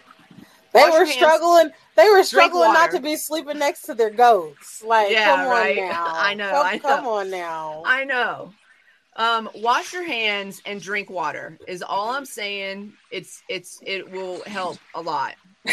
[0.76, 1.70] they wash were your struggling.
[1.96, 4.82] They were struggling not to be sleeping next to their goats.
[4.82, 5.76] Like, Yeah, come on right.
[5.76, 6.04] now.
[6.14, 6.78] I know, Come, I know.
[6.80, 7.82] come on now.
[7.86, 8.52] I know.
[9.16, 12.92] Um, wash your hands and drink water is all I'm saying.
[13.10, 15.34] It's it's it will help a lot.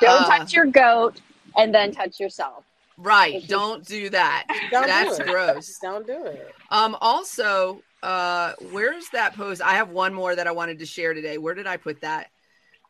[0.00, 1.20] Don't Uh, touch your goat
[1.56, 2.64] and then touch yourself.
[2.96, 3.34] Right.
[3.42, 4.46] You- Don't do that.
[4.70, 5.78] Don't That's do gross.
[5.82, 6.54] Don't do it.
[6.70, 9.60] Um, also, uh, where's that post?
[9.60, 11.36] I have one more that I wanted to share today.
[11.36, 12.28] Where did I put that?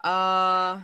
[0.05, 0.81] Uh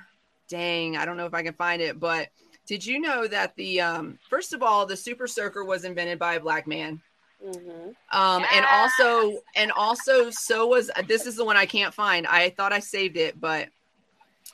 [0.49, 2.29] dang, I don't know if I can find it, but
[2.67, 6.35] did you know that the um first of all, the super soaker was invented by
[6.35, 7.01] a black man?
[7.43, 12.27] hmm Um, and also, and also, so was this is the one I can't find.
[12.27, 13.69] I thought I saved it, but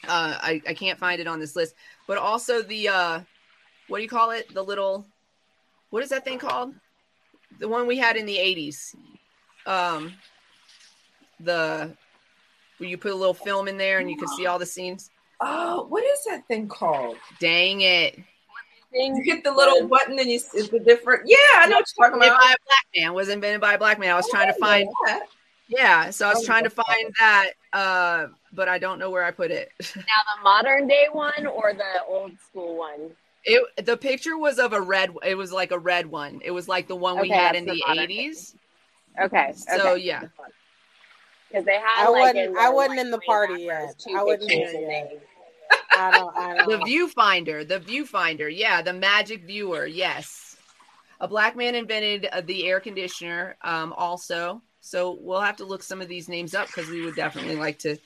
[0.09, 1.75] uh, I I can't find it on this list.
[2.07, 3.21] But also the uh,
[3.89, 4.53] what do you call it?
[4.55, 5.07] The little,
[5.91, 6.75] what is that thing called?
[7.59, 8.95] The one we had in the eighties.
[9.67, 10.15] Um,
[11.39, 11.95] the
[12.79, 15.11] where you put a little film in there and you can see all the scenes.
[15.41, 17.17] Oh, what is that thing called?
[17.39, 18.19] Dang it!
[18.93, 21.23] You hit the little button and you it's the different.
[21.27, 22.41] Yeah, I know what you're talking Invented about.
[22.41, 24.13] by a black man was invented by a black man.
[24.13, 25.23] I was trying to find that.
[25.69, 26.83] Yeah, so I was Oh, trying to okay.
[26.85, 29.71] find that, uh, but I don't know where I put it.
[29.97, 30.03] Now
[30.37, 33.13] the modern day one or the old school one?
[33.45, 35.15] It the picture was of a red.
[35.25, 36.41] It was like a red one.
[36.45, 38.55] It was like the one we Okay, had in the the eighties.
[39.23, 39.53] Okay.
[39.55, 40.25] So yeah,
[41.49, 43.69] Because they had I like wasn't- in I wasn't like, in the party yet.
[43.69, 44.51] there was two I wasn't
[45.71, 46.01] pictures there and yet.
[46.01, 46.37] they- I don't.
[46.37, 46.89] I the don't.
[46.89, 48.51] viewfinder, the viewfinder.
[48.55, 49.87] Yeah, the magic viewer.
[49.87, 50.57] Yes,
[51.21, 53.57] a black man invented uh, the air conditioner.
[53.63, 57.17] Um, also, so we'll have to look some of these names up because we would
[57.17, 57.97] definitely like to,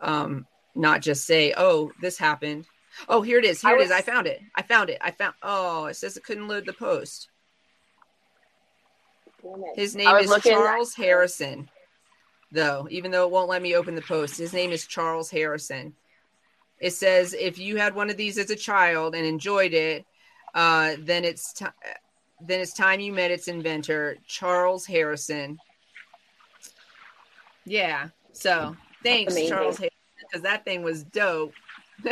[0.00, 2.66] um, not just say, "Oh, this happened."
[3.08, 3.60] Oh, here it is.
[3.62, 3.88] Here I it is.
[3.90, 4.40] was- I found it.
[4.54, 4.98] I found it.
[5.00, 5.34] I found.
[5.42, 7.28] Oh, it says it couldn't load the post.
[9.76, 11.70] His name is looking at- Charles Harrison,
[12.50, 14.36] though, even though it won't let me open the post.
[14.36, 15.94] His name is Charles Harrison.
[16.80, 20.04] It says if you had one of these as a child and enjoyed it,
[20.54, 21.66] uh, then it's ti
[22.40, 25.58] then it's time you met its inventor, Charles Harrison.
[27.64, 28.08] Yeah.
[28.32, 29.34] So thanks.
[29.34, 29.88] Charles Harrison,
[30.20, 31.52] because that thing was dope.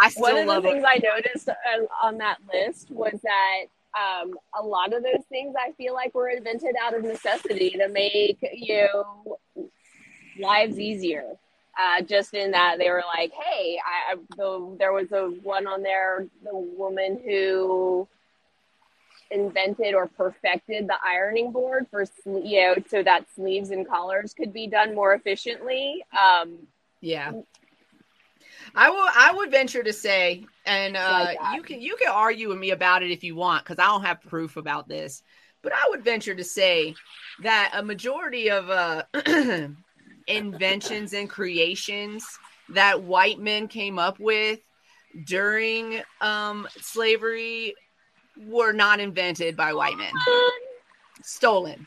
[0.00, 0.72] I still One of the love it.
[0.72, 1.54] things I noticed uh,
[2.02, 3.64] on that list was that
[3.96, 7.88] um, a lot of those things I feel like were invented out of necessity to
[7.88, 9.38] make you know
[10.38, 11.36] lives easier.
[11.78, 15.82] Uh, just in that they were like, hey, I, the, there was a one on
[15.82, 18.08] there, the woman who
[19.30, 24.52] invented or perfected the ironing board for you know so that sleeves and collars could
[24.52, 26.04] be done more efficiently.
[26.18, 26.66] Um,
[27.00, 27.32] Yeah.
[28.74, 32.48] I will I would venture to say, and uh Like you can you can argue
[32.48, 35.22] with me about it if you want, because I don't have proof about this,
[35.62, 36.94] but I would venture to say
[37.42, 39.02] that a majority of uh
[40.28, 42.24] inventions and creations
[42.70, 44.60] that white men came up with
[45.24, 47.74] during um slavery
[48.46, 50.12] were not invented by white men.
[51.22, 51.86] Stolen.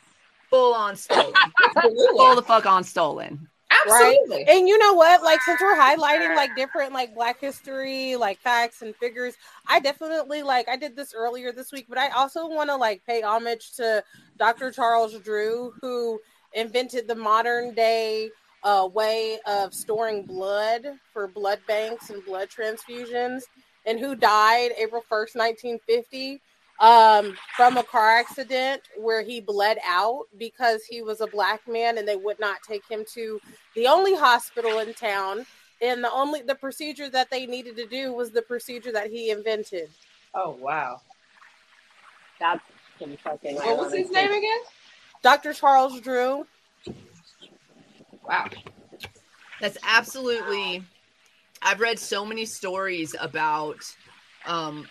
[0.50, 1.34] Full on stolen.
[1.82, 3.48] Full the fuck on stolen.
[3.86, 4.46] Absolutely.
[4.48, 5.24] And you know what?
[5.24, 9.36] Like since we're highlighting like different like black history, like facts and figures,
[9.68, 13.02] I definitely like I did this earlier this week, but I also want to like
[13.06, 14.04] pay homage to
[14.38, 14.72] Dr.
[14.72, 16.20] Charles Drew who
[16.54, 18.30] invented the modern day
[18.64, 23.42] uh, way of storing blood for blood banks and blood transfusions
[23.86, 26.42] and who died April 1st, 1950
[26.80, 31.98] um, from a car accident where he bled out because he was a black man
[31.98, 33.40] and they would not take him to
[33.76, 35.46] the only hospital in town
[35.82, 39.32] and the only the procedure that they needed to do was the procedure that he
[39.32, 39.90] invented
[40.34, 41.02] Oh wow.
[42.40, 42.62] that's
[43.00, 43.56] some fucking.
[43.56, 44.60] What was his name again?
[45.24, 46.46] Dr charles drew
[48.28, 48.48] Wow.
[49.60, 50.84] That's absolutely.
[51.62, 53.76] I've read so many stories about
[54.46, 54.88] um,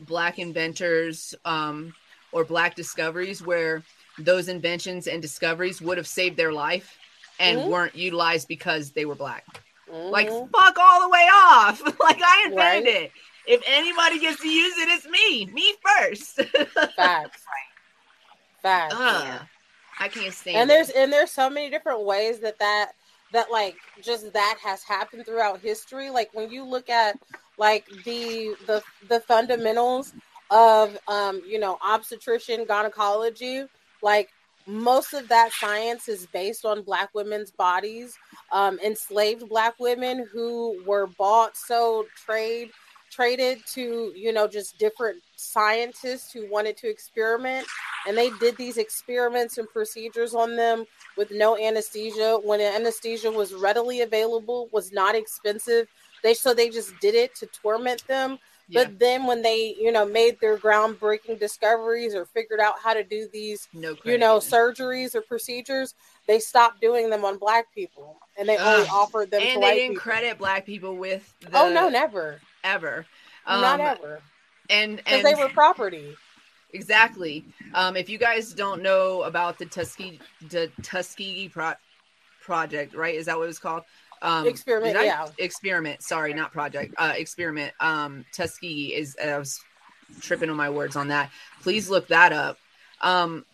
[0.00, 1.92] black inventors um,
[2.32, 3.82] or black discoveries where
[4.18, 6.98] those inventions and discoveries would have saved their life
[7.38, 7.68] and Mhm.
[7.70, 9.44] weren't utilized because they were black.
[9.88, 10.50] Like Mhm.
[10.50, 11.80] fuck all the way off.
[12.00, 13.02] like I invented Right.
[13.04, 13.12] it.
[13.46, 15.46] If anybody gets to use it, it's me.
[15.46, 16.34] Me first.
[16.96, 17.42] facts,
[18.62, 18.96] facts.
[18.96, 19.40] Ugh,
[19.98, 20.74] I can't stand and it.
[20.74, 22.92] there's and there's so many different ways that that
[23.32, 27.18] that like just that has happened throughout history like when you look at
[27.58, 30.12] like the the the fundamentals
[30.50, 33.64] of um you know obstetrician gynecology
[34.02, 34.30] like
[34.66, 38.18] most of that science is based on black women's bodies
[38.52, 42.70] um enslaved black women who were bought sold trade
[43.10, 47.66] traded to you know just different scientists who wanted to experiment
[48.06, 50.86] and they did these experiments and procedures on them
[51.18, 52.38] with no anesthesia.
[52.42, 55.88] When anesthesia was readily available was not expensive
[56.22, 58.38] they so they just did it to torment them.
[58.68, 62.94] Yeah, but then when they you know made their groundbreaking discoveries or figured out how
[62.94, 65.94] to do these no you know surgeries or procedures
[66.28, 69.74] they stopped doing them on black people and they only offered them to and they
[69.74, 70.02] didn't people.
[70.02, 73.06] credit black people with the oh no never ever.
[73.46, 74.22] not Um, ever
[74.68, 76.16] And because they were property
[76.72, 77.44] exactly.
[77.74, 81.74] Um, if you guys don't know about the Tuskegee the Tuskegee pro-
[82.42, 83.14] project, right?
[83.14, 83.82] Is that what it was called?
[84.22, 85.28] Um, Experiment, I- yeah.
[85.38, 86.02] Experiment.
[86.02, 86.94] Sorry, not project.
[86.98, 87.72] Uh, experiment.
[87.80, 89.16] Um, Tuskegee is.
[89.22, 89.60] I was
[90.20, 91.30] tripping on my words on that.
[91.62, 92.58] Please look that up.
[93.00, 93.44] Um,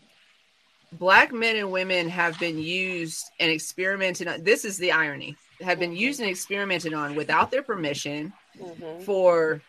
[0.93, 4.43] black men and women have been used and experimented on.
[4.43, 5.37] This is the irony.
[5.61, 9.05] Have been used and experimented on without their permission Mhm.
[9.05, 9.61] for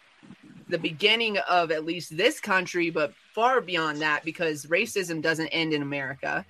[0.70, 5.74] the beginning of at least this country, but far beyond that because racism doesn't end
[5.74, 6.46] in America.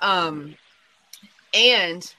[0.00, 0.56] Um,
[1.54, 2.14] and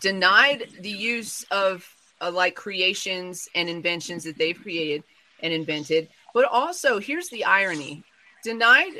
[0.00, 1.86] denied the use of
[2.20, 5.04] uh, like creations and inventions that they've created
[5.42, 6.08] and invented.
[6.34, 8.02] But also, here's the irony:
[8.42, 8.92] denied.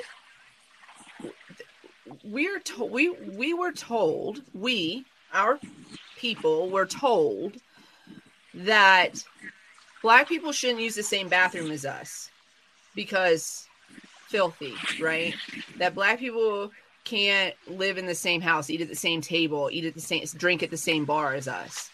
[2.25, 5.59] We're told we we were told we our
[6.17, 7.57] people were told
[8.53, 9.25] that
[10.03, 12.31] black people shouldn't use the same bathroom as us
[12.95, 13.67] because
[14.29, 15.35] filthy, right?
[15.79, 16.71] That black people
[17.05, 20.25] can't live in the same house, eat at the same table, eat at the same
[20.37, 21.91] drink at the same bar as us.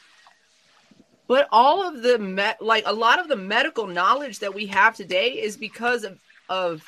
[1.28, 4.94] But all of the me- like a lot of the medical knowledge that we have
[4.94, 6.84] today is because of of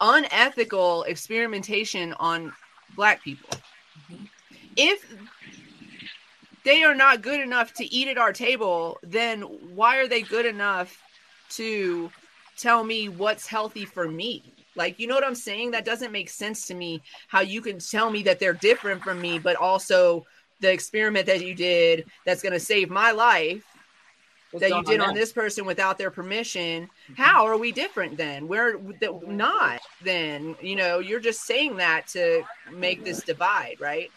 [0.00, 2.52] unethical experimentation on
[2.94, 3.50] black people.
[4.12, 4.24] Mm-hmm.
[4.76, 5.04] If
[6.64, 9.42] they are not good enough to eat at our table, then
[9.74, 11.00] why are they good enough
[11.50, 12.10] to
[12.56, 14.42] tell me what's healthy for me?
[14.76, 15.70] Like, you know what I'm saying?
[15.70, 17.02] That doesn't make sense to me.
[17.28, 20.26] How you can tell me that they're different from me, but also
[20.60, 23.62] the experiment that you did that's going to save my life
[24.54, 26.84] What's that you did on this person without their permission.
[26.84, 27.14] Mm-hmm.
[27.20, 28.46] How are we different then?
[28.46, 28.80] We're
[29.26, 30.54] not then.
[30.60, 34.12] You know, you're just saying that to make this divide, right?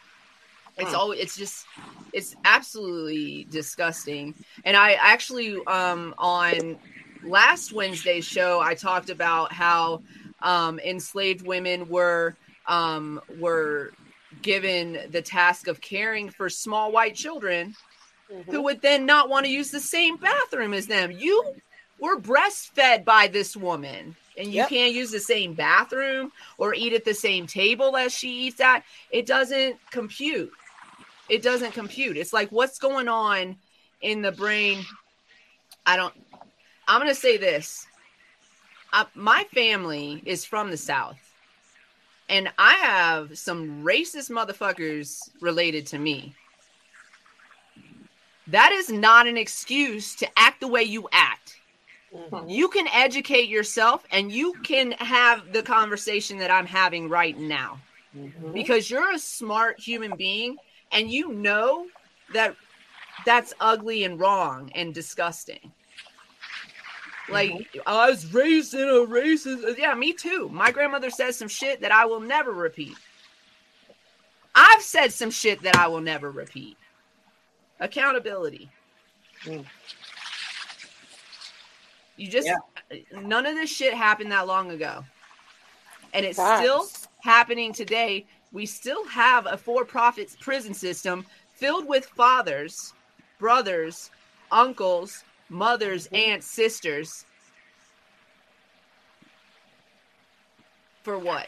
[0.77, 0.93] It's Hmm.
[0.93, 1.11] all.
[1.11, 1.67] It's just.
[2.13, 4.35] It's absolutely disgusting.
[4.63, 6.79] And I actually, um, on
[7.21, 10.01] last Wednesday's show, I talked about how
[10.41, 13.93] um, enslaved women were um, were
[14.41, 17.75] given the task of caring for small white children
[18.29, 18.51] Mhm.
[18.51, 21.11] who would then not want to use the same bathroom as them.
[21.11, 21.43] You
[21.99, 24.65] were breastfed by this woman and you Yep.
[24.65, 28.83] can't use the same bathroom or eat at the same table as she eats at.
[29.09, 30.51] It doesn't compute.
[31.29, 32.17] It doesn't compute.
[32.17, 33.57] It's like what's going on
[34.01, 34.85] in the brain.
[35.85, 36.13] I don't
[36.87, 37.85] I'm to say this.
[38.93, 41.17] Uh, my family is from the South.
[42.29, 46.35] And I have some racist motherfuckers related to me.
[48.47, 51.59] That is not an excuse to act the way you act.
[52.13, 52.49] Mhm.
[52.49, 57.79] You can educate yourself and you can have the conversation that I'm having right now
[58.15, 58.53] Mhm.
[58.53, 60.57] because you're a smart human being
[60.91, 61.87] and you know
[62.33, 62.55] that
[63.25, 65.71] that's ugly and wrong and disgusting.
[67.29, 67.79] Like mm-hmm.
[67.85, 69.63] I was raised in a racist.
[69.63, 70.49] Uh, yeah, me too.
[70.49, 72.95] My grandmother says some shit that I will never repeat.
[74.55, 76.77] I've said some shit that I will never repeat.
[77.79, 78.69] Accountability.
[79.43, 79.65] Mm.
[82.15, 85.03] You just uh, none of this shit happened that long ago.
[86.13, 86.61] And it's Facts.
[86.61, 86.87] still
[87.19, 88.25] happening today.
[88.51, 92.93] We still have a for-profit prison system filled with fathers,
[93.39, 94.09] brothers,
[94.51, 97.25] uncles, mothers, aunts, sisters.
[101.03, 101.47] For what?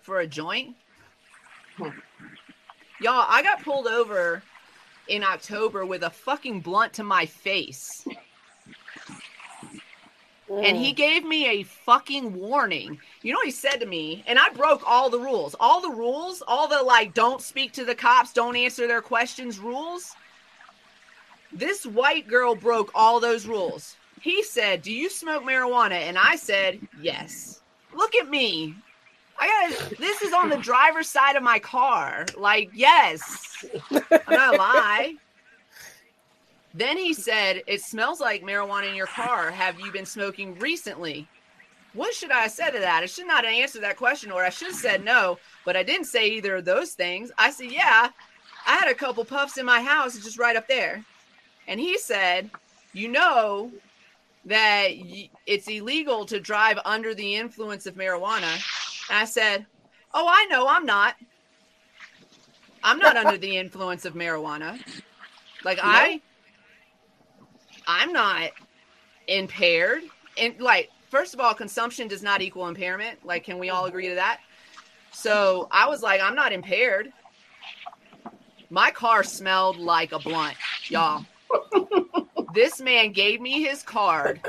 [0.00, 0.76] For a joint?
[1.76, 1.88] Hmm.
[3.00, 4.42] Y'all, I got pulled over
[5.08, 8.06] in October with a fucking blunt to my face.
[10.60, 10.96] And he mm.
[10.96, 12.98] gave me a fucking warning.
[13.22, 14.22] You know he said to me?
[14.26, 15.54] And I broke all the rules.
[15.58, 19.58] All the rules, all the like don't speak to the cops, don't answer their questions
[19.58, 20.14] rules.
[21.52, 23.96] This white girl broke all those rules.
[24.20, 27.60] He said, "Do you smoke marijuana?" And I said, "Yes."
[27.94, 28.74] Look at me.
[29.38, 32.26] I got this is on the driver's side of my car.
[32.36, 33.66] Like, yes.
[33.90, 35.16] I'm not lie.
[36.74, 39.50] Then he said, It smells like marijuana in your car.
[39.50, 41.28] Have you been smoking recently?
[41.94, 43.02] What should I have said to that?
[43.02, 45.82] I should not have answered that question, or I should have said no, but I
[45.82, 47.30] didn't say either of those things.
[47.36, 48.08] I said, Yeah,
[48.66, 51.04] I had a couple puffs in my house, just right up there.
[51.68, 52.50] And he said,
[52.94, 53.70] You know
[54.46, 54.88] that
[55.46, 58.52] it's illegal to drive under the influence of marijuana.
[59.10, 59.66] And I said,
[60.14, 61.16] Oh, I know, I'm not.
[62.82, 64.80] I'm not under the influence of marijuana.
[65.64, 65.84] Like, no.
[65.84, 66.20] I
[67.86, 68.50] I'm not
[69.26, 70.02] impaired.
[70.38, 73.24] And like, first of all, consumption does not equal impairment.
[73.24, 74.40] Like, can we all agree to that?
[75.12, 77.12] So I was like, I'm not impaired.
[78.70, 80.56] My car smelled like a blunt,
[80.88, 81.26] y'all.
[82.54, 84.40] this man gave me his card,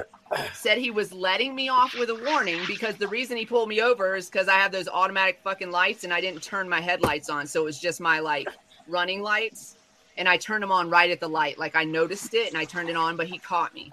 [0.54, 3.82] said he was letting me off with a warning because the reason he pulled me
[3.82, 7.30] over is because I have those automatic fucking lights and I didn't turn my headlights
[7.30, 7.46] on.
[7.46, 8.48] So it was just my like
[8.88, 9.76] running lights
[10.18, 11.57] and I turned him on right at the light.
[11.57, 13.91] Like I noticed it and I turned it on, but he caught me.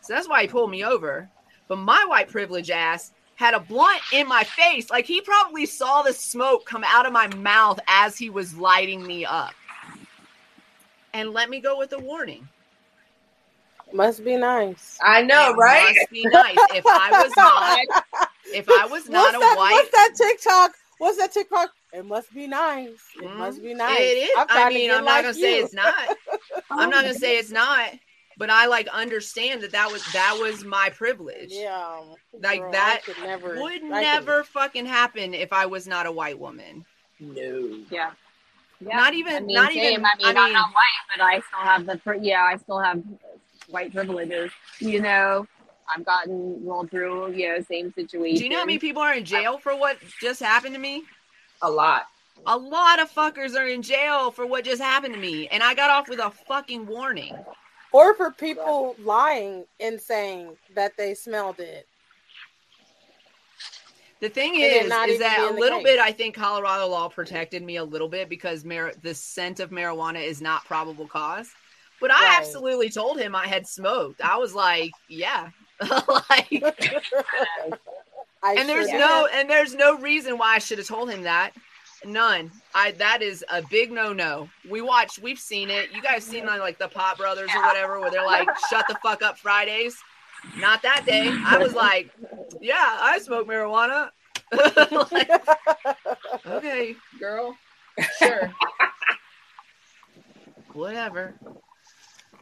[0.00, 1.28] So that's why he pulled me over.
[1.68, 4.90] But my white privilege ass had a blunt in my face.
[4.90, 9.06] Like he probably saw the smoke come out of my mouth as he was lighting
[9.06, 9.52] me up.
[11.12, 12.46] And let me go with a warning.
[13.92, 14.98] Must be nice.
[15.02, 15.94] I know, it right?
[15.96, 16.56] Must be nice.
[16.74, 18.04] If I was not,
[18.52, 20.72] if I was not what's a that, white, what's that TikTok?
[20.98, 21.70] What's that TikTok?
[21.96, 22.98] It must be nice.
[23.16, 23.98] It mm, must be nice.
[23.98, 24.30] It is.
[24.36, 25.94] I mean, I'm not gonna say it's not.
[26.70, 27.90] I'm not gonna say it's not.
[28.38, 31.48] But I like understand that that was that was my privilege.
[31.52, 32.02] Yeah,
[32.42, 34.48] like girl, that never, would I never could...
[34.48, 36.84] fucking happen if I was not a white woman.
[37.18, 37.80] No.
[37.90, 38.10] Yeah.
[38.80, 38.96] Yeah.
[38.96, 39.34] Not even.
[39.34, 39.92] I mean, not same.
[39.94, 40.04] even.
[40.04, 42.18] I mean, I am not white, but I still have the.
[42.20, 43.02] Yeah, I still have
[43.68, 44.50] white privileges.
[44.80, 45.46] You know,
[45.94, 47.32] I've gotten rolled through.
[47.32, 48.36] You know, same situation.
[48.36, 51.04] Do you know how many people are in jail for what just happened to me?
[51.62, 52.06] A lot.
[52.46, 55.74] A lot of fuckers are in jail for what just happened to me, and I
[55.74, 57.34] got off with a fucking warning.
[57.92, 61.86] Or for people lying and saying that they smelled it.
[64.20, 67.84] The thing is, is that a little bit, I think Colorado law protected me a
[67.84, 71.50] little bit because mar- the scent of marijuana is not probable cause.
[72.00, 72.38] But I right.
[72.38, 74.20] absolutely told him I had smoked.
[74.20, 75.50] I was like, yeah,
[76.30, 76.50] like,
[78.42, 81.52] and there's no and there's no reason why I should have told him that.
[82.04, 82.50] None.
[82.74, 84.48] I that is a big no no.
[84.68, 85.18] We watch.
[85.18, 85.90] We've seen it.
[85.92, 88.96] You guys seen like, like the Pot Brothers or whatever, where they're like, "Shut the
[89.02, 89.96] fuck up, Fridays."
[90.58, 91.28] Not that day.
[91.28, 92.10] I was like,
[92.60, 94.10] "Yeah, I smoke marijuana."
[95.12, 95.30] like,
[96.46, 97.56] okay, girl.
[98.18, 98.52] Sure.
[100.74, 101.34] Whatever.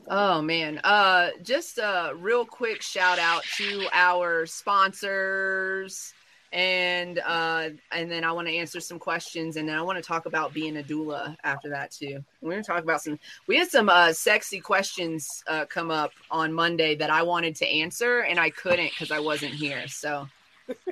[0.09, 0.79] Oh man.
[0.85, 6.13] Uh just a real quick shout out to our sponsors
[6.53, 10.03] and uh and then I want to answer some questions and then I want to
[10.07, 12.23] talk about being a doula after that too.
[12.43, 16.13] We're going to talk about some we had some uh sexy questions uh come up
[16.31, 19.89] on Monday that I wanted to answer and I couldn't cuz I wasn't here.
[19.89, 20.29] So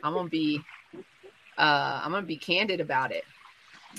[0.03, 0.61] I'm going to be
[1.59, 3.25] uh I'm going to be candid about it.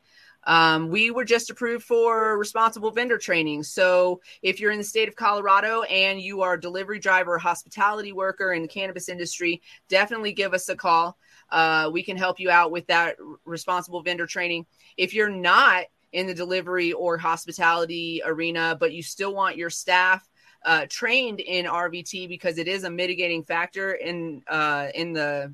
[0.46, 3.64] Um, we were just approved for responsible vendor training.
[3.64, 8.12] So if you're in the state of Colorado and you are a delivery driver hospitality
[8.12, 11.18] worker in the cannabis industry, definitely give us a call.
[11.50, 14.66] Uh, we can help you out with that responsible vendor training.
[14.98, 20.28] If you're not in the delivery or hospitality arena, but you still want your staff
[20.64, 25.54] uh, trained in RVT because it is a mitigating factor in uh, in the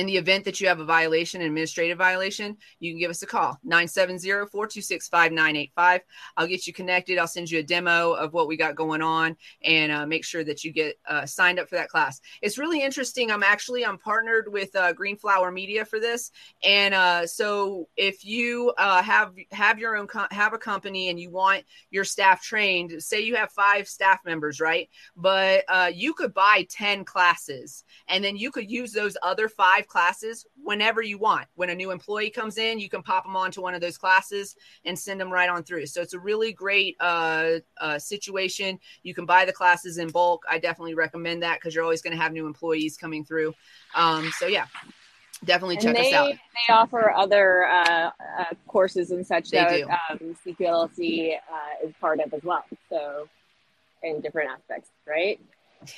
[0.00, 3.22] In the event that you have a violation, an administrative violation, you can give us
[3.22, 6.00] a call 970-426-5985.
[6.38, 7.18] I'll get you connected.
[7.18, 10.42] I'll send you a demo of what we got going on and uh, make sure
[10.42, 12.22] that you get uh, signed up for that class.
[12.40, 13.30] It's really interesting.
[13.30, 16.30] I'm actually I'm partnered with uh, Green Flower Media for this,
[16.64, 21.20] and uh, so if you uh, have have your own co- have a company and
[21.20, 24.88] you want your staff trained, say you have five staff members, right?
[25.14, 29.88] But uh, you could buy ten classes, and then you could use those other five
[29.90, 31.46] classes whenever you want.
[31.56, 34.56] When a new employee comes in, you can pop them onto one of those classes
[34.84, 35.86] and send them right on through.
[35.86, 38.78] So it's a really great uh, uh, situation.
[39.02, 40.44] You can buy the classes in bulk.
[40.48, 43.52] I definitely recommend that because you're always going to have new employees coming through.
[43.94, 44.66] Um, so yeah,
[45.44, 46.32] definitely check they, us out.
[46.32, 52.20] They offer other uh, uh, courses and such They that um, CQLC uh, is part
[52.20, 52.64] of as well.
[52.88, 53.28] So,
[54.02, 55.38] in different aspects, right?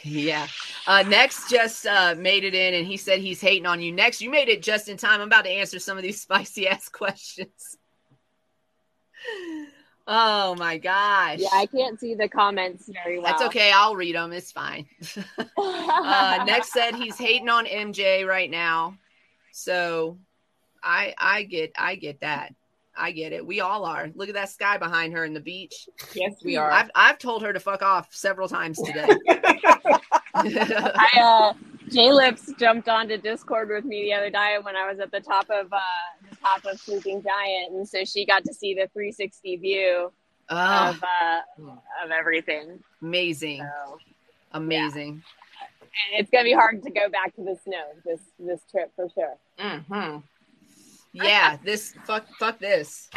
[0.03, 0.47] Yeah.
[0.87, 3.93] Uh, next just uh, made it in and he said he's hating on you.
[3.93, 5.21] Next, you made it just in time.
[5.21, 7.79] I'm about to answer some of these spicy ass questions.
[10.07, 11.39] Oh my gosh.
[11.39, 13.27] Yeah, I can't see the comments very well.
[13.27, 13.71] That's okay.
[13.73, 14.33] I'll read them.
[14.33, 14.87] It's fine.
[15.57, 18.99] uh, next said he's hating on MJ right now.
[19.53, 20.19] So
[20.83, 22.55] I I get I get that.
[22.97, 23.47] I get it.
[23.47, 24.11] We all are.
[24.15, 25.89] Look at that sky behind her in the beach.
[26.15, 26.71] Yes, we are.
[26.71, 29.09] I've I've told her to fuck off several times today.
[30.35, 31.53] I, uh,
[31.91, 35.21] J Lips jumped onto Discord with me the other day when I was at the
[35.21, 35.79] top of uh,
[36.31, 40.13] the top of Sleeping Giant, and so she got to see the 360 view
[40.51, 41.71] oh, of uh,
[42.05, 42.79] of everything.
[43.01, 43.59] amazing.
[43.59, 43.99] So
[44.53, 45.09] Amazing.
[45.11, 49.09] and it's gonna be hard to go back to the snow this this trip for
[49.15, 49.37] sure.
[49.59, 50.19] hmm
[51.13, 53.11] Yeah, this fuck fuck this.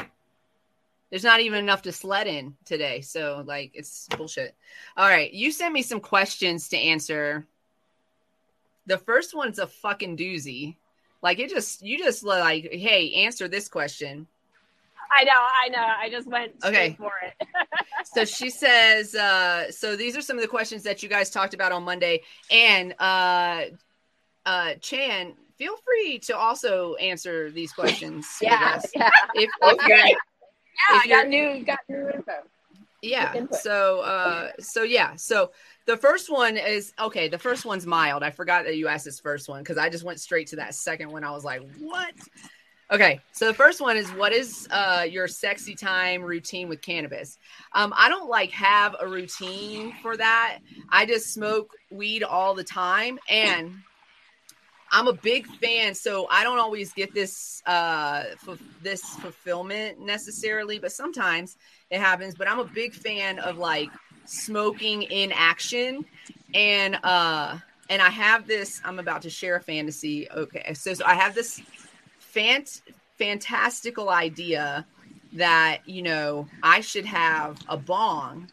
[1.10, 4.56] There's not even enough to sled in today, so like it's bullshit.
[4.98, 7.46] All right, you sent me some questions to answer.
[8.86, 10.76] The first one's a fucking doozy.
[11.22, 14.28] Like it just you just like, hey, answer this question.
[15.18, 15.94] I know, I know.
[15.98, 16.96] I just went Okay.
[16.98, 17.48] for it.
[18.14, 21.54] So she says, uh, so these are some of the questions that you guys talked
[21.54, 22.22] about on Monday.
[22.52, 23.64] And uh
[24.46, 28.26] uh Chan, feel free to also answer these questions.
[28.42, 30.16] yeah, yeah, If, if you're yeah.
[30.92, 32.32] If I got new, got new info.
[33.02, 33.56] yeah input.
[33.60, 35.52] so uh so yeah so
[35.86, 39.20] the first one is okay the first one's mild i forgot that you asked this
[39.20, 42.14] first one because i just went straight to that second one i was like what
[42.92, 47.38] okay so the first one is what is uh your sexy time routine with cannabis
[47.74, 52.64] um i don't like have a routine for that i just smoke weed all the
[52.66, 53.72] time and
[54.96, 60.80] I'm a big fan, so I don't always get this uh fu- this fulfillment necessarily,
[60.80, 61.58] but sometimes
[61.90, 62.34] it happens.
[62.34, 63.90] But I'm a big fan of like
[64.24, 66.06] smoking in action,
[66.54, 67.58] and uh
[67.90, 68.80] and I have this.
[68.86, 70.30] I'm about to share a fantasy.
[70.32, 71.62] Okay, so, so I have this
[72.34, 72.82] fant
[73.18, 74.86] fantastical idea
[75.34, 78.50] that you know I should have a bong.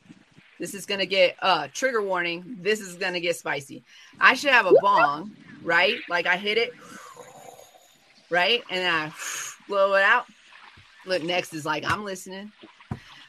[0.59, 2.57] This is gonna get uh trigger warning.
[2.62, 3.84] This is gonna get spicy.
[4.18, 5.99] I should have a bong, right?
[6.09, 6.73] Like I hit it,
[8.31, 9.13] right, and I
[9.69, 10.27] blow it out.
[11.07, 12.53] Look, next is like I'm listening.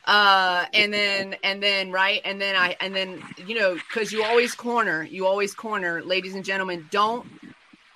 [0.06, 4.24] Uh, and then and then right, and then I and then you know because you
[4.24, 6.88] always corner, you always corner, ladies and gentlemen.
[6.92, 7.26] Don't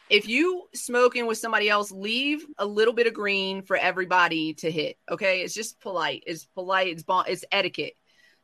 [0.10, 4.72] if you smoking with somebody else, leave a little bit of green for everybody to
[4.72, 4.98] hit.
[5.10, 6.24] Okay, it's just polite.
[6.26, 6.88] It's polite.
[6.88, 7.94] It's bon- it's etiquette.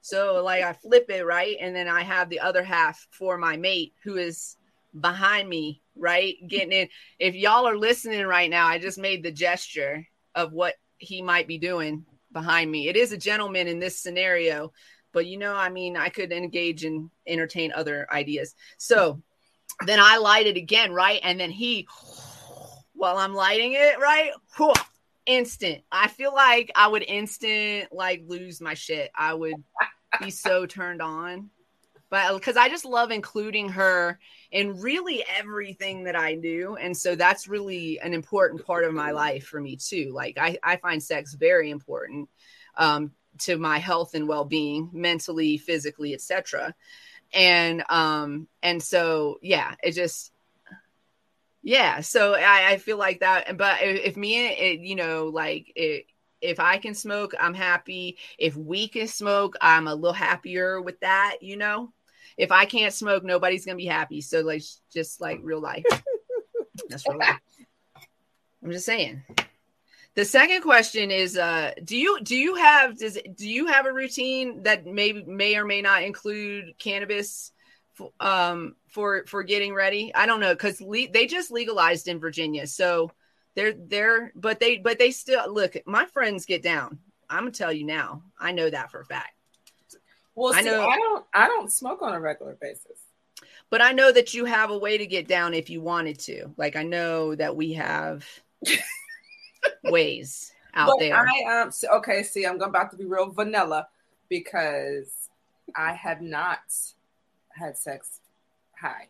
[0.02, 3.56] So like I flip it right, and then I have the other half for my
[3.56, 4.58] mate who is
[5.00, 6.89] behind me, right, getting in.
[7.20, 11.48] If y'all are listening right now, I just made the gesture of what he might
[11.48, 12.88] be doing behind me.
[12.88, 14.74] It is a gentleman in this scenario,
[15.12, 18.56] but you know, I mean, I could engage and entertain other ideas.
[18.78, 19.22] So
[19.86, 21.88] then I light it again, right, and then he,
[22.94, 24.32] while I'm lighting it, right,
[25.26, 25.84] instant.
[25.91, 29.12] I feel like I would instant like lose my shit.
[29.16, 29.56] I would
[30.22, 31.50] be so turned on.
[32.14, 34.20] But because I just love including her
[34.51, 36.76] in really everything that I do.
[36.76, 40.11] And so that's really an important part of my life for me too.
[40.14, 42.30] Like I, I find sex very important
[42.78, 46.76] um, to my health and well-being, mentally, physically, etc.
[47.34, 50.32] And um, and so yeah, it just
[51.64, 56.07] yeah so I, I feel like that but if, me it, you know like it,
[56.41, 60.99] if i can smoke i'm happy if we can smoke i'm a little happier with
[60.99, 61.93] that you know
[62.38, 65.86] if i can't smoke nobody's gonna be happy so like just like real life
[66.89, 67.39] that's real life
[68.63, 69.23] i'm just saying
[70.15, 73.93] the second question is uh do you do you have does do you have a
[73.93, 77.51] routine that may may or may not include cannabis
[77.99, 80.13] f- um for for getting ready.
[80.13, 83.11] I don't know because le- they just legalized in Virginia, so
[83.55, 85.75] they're they're but they but they still look.
[85.86, 86.99] My friends get down.
[87.29, 88.23] I'm gonna tell you now.
[88.39, 89.32] I know that for a fact.
[90.36, 91.25] Well, I see, know- I don't.
[91.34, 92.99] I don't smoke on a regular basis.
[93.69, 96.53] But I know that you have a way to get down if you wanted to.
[96.57, 98.25] Like I know that we have
[99.84, 101.15] ways out but there.
[101.15, 102.23] I um so- okay.
[102.23, 103.88] See, I'm about to be real vanilla
[104.29, 105.29] because
[105.75, 106.59] I have not
[107.49, 108.19] had sex
[108.79, 109.07] high.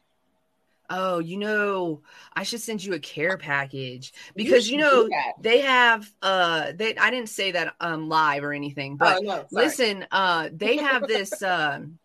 [0.95, 2.03] Oh, you know,
[2.35, 5.09] I should send you a care package because you, should know
[5.41, 9.45] they have uh they I didn't say that um live or anything, but oh, no,
[9.51, 11.97] listen, uh they have this um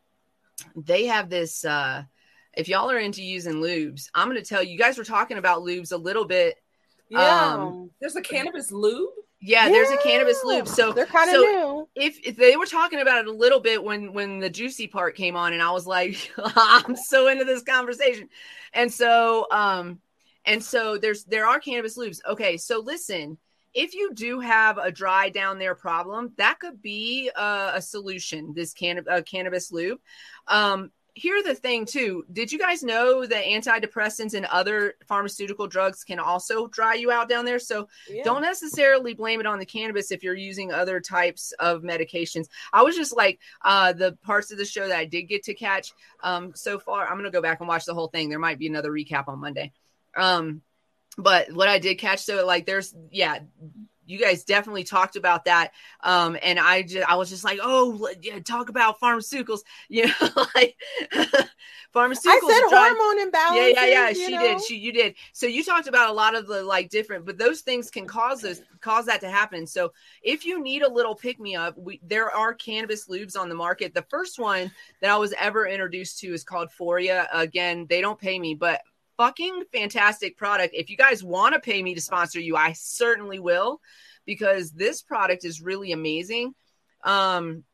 [0.74, 2.04] they have this uh
[2.54, 5.60] if y'all are into using lubes, I'm gonna tell you, you guys were talking about
[5.60, 6.56] lubes a little bit.
[7.10, 7.56] Yeah.
[7.56, 9.10] Um, There's a cannabis lube.
[9.40, 10.66] Yeah, there's a cannabis lube.
[10.66, 11.88] So they're kind of so new.
[11.94, 15.16] if, if they were talking about it a little bit when when the juicy part
[15.16, 18.28] came on and i was like i'm so into this conversation
[18.72, 20.00] and so um
[20.44, 22.20] and so there's there are cannabis lubes.
[22.28, 23.38] okay so listen
[23.74, 28.52] if you do have a dry down there problem that could be a, a solution
[28.54, 30.00] this can uh, cannabis lube,
[30.48, 36.04] um here's the thing too did you guys know that antidepressants and other pharmaceutical drugs
[36.04, 38.22] can also dry you out down there so Yeah.
[38.24, 42.46] don't necessarily blame it on the cannabis if you're using other types of medications.
[42.72, 45.54] I was just like uh, the parts of the show that I did get to
[45.54, 45.92] catch
[46.22, 47.06] um, so far.
[47.06, 48.28] I'm gonna go back and watch the whole thing.
[48.28, 49.72] There might be another recap on Monday.
[50.16, 50.62] Um,
[51.16, 53.40] but what I did catch, so like there's yeah.
[54.08, 58.08] You guys definitely talked about that, um, and I just I was just like, oh,
[58.22, 60.76] yeah, talk about pharmaceuticals, you know, like
[61.94, 62.26] pharmaceuticals.
[62.26, 63.74] I said hormone imbalance.
[63.74, 64.12] yeah, yeah, yeah.
[64.12, 64.60] She did.
[64.62, 65.14] She you did.
[65.32, 68.40] So you talked about a lot of the like different, but those things can cause
[68.40, 69.66] those cause that to happen.
[69.66, 69.92] So
[70.22, 73.54] if you need a little pick me up, we there are cannabis lubes on the
[73.54, 73.94] market.
[73.94, 77.26] The first one that I was ever introduced to is called Foria.
[77.32, 78.80] Again, they don't pay me, but
[79.18, 80.74] fucking fantastic product.
[80.74, 83.80] If you guys want to pay me to sponsor you, I certainly will
[84.24, 86.54] because this product is really amazing.
[87.04, 87.64] Um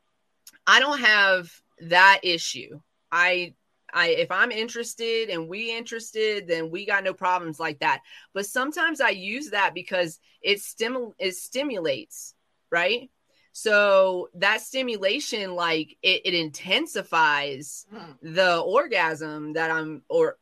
[0.67, 1.49] I don't have
[1.81, 2.81] that issue.
[3.11, 3.53] I
[3.93, 8.01] I if I'm interested and we interested, then we got no problems like that.
[8.33, 12.33] But sometimes I use that because it stimul it stimulates,
[12.71, 13.09] right?
[13.57, 17.85] So that stimulation, like it, it intensifies
[18.21, 20.37] the orgasm that I'm or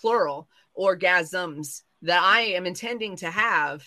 [0.00, 3.84] plural orgasms that I am intending to have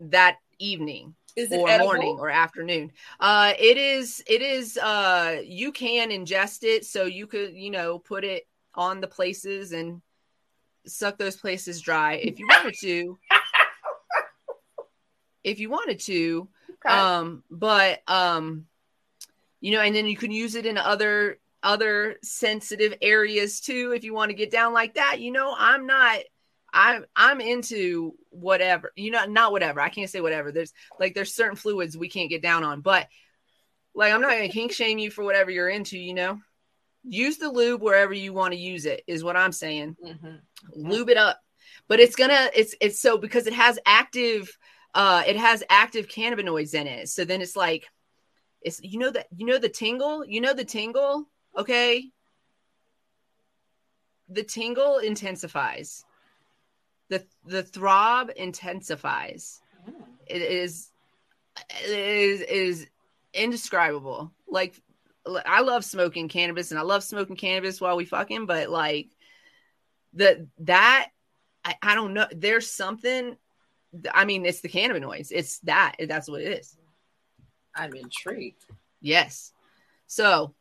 [0.00, 1.14] that evening
[1.50, 1.86] or edible?
[1.86, 2.92] morning or afternoon.
[3.20, 4.22] Uh, it is.
[4.26, 4.76] It is.
[4.76, 9.72] Uh, you can ingest it, so you could, you know, put it on the places
[9.72, 10.02] and
[10.86, 13.18] suck those places dry if you wanted to.
[15.44, 16.48] if you wanted to,
[16.84, 16.94] Okay.
[16.94, 18.66] um, but um,
[19.60, 24.04] you know, and then you can use it in other other sensitive areas too if
[24.04, 25.20] you want to get down like that.
[25.20, 26.18] You know, I'm not.
[26.70, 31.34] I'm I'm into whatever you know not whatever I can't say whatever there's like there's
[31.34, 33.08] certain fluids we can't get down on but
[33.94, 36.38] like I'm not gonna kink shame you for whatever you're into you know
[37.04, 40.40] use the lube wherever you want to use it is what I'm saying Mhm.
[40.74, 41.40] lube it up
[41.88, 44.54] but it's gonna it's it's so because it has active
[44.94, 47.86] uh it has active cannabinoids in it so then it's like
[48.60, 51.26] it's you know that you know the tingle you know the tingle
[51.58, 52.10] okay?
[54.28, 56.04] The tingle intensifies.
[57.08, 59.60] The the throb intensifies.
[60.26, 60.90] It is
[61.84, 62.86] it is is
[63.34, 64.32] indescribable.
[64.46, 64.80] Like
[65.44, 69.10] i love smoking cannabis and i love smoking cannabis while we fucking but like
[70.14, 71.10] the that
[71.64, 72.26] I, I don't know.
[72.34, 73.36] There's something
[74.12, 75.28] i mean it's the cannabinoids.
[75.30, 75.96] It's that.
[75.98, 76.76] That's what it is.
[77.74, 78.64] I'm intrigued.
[79.00, 79.52] yes.
[80.06, 80.54] So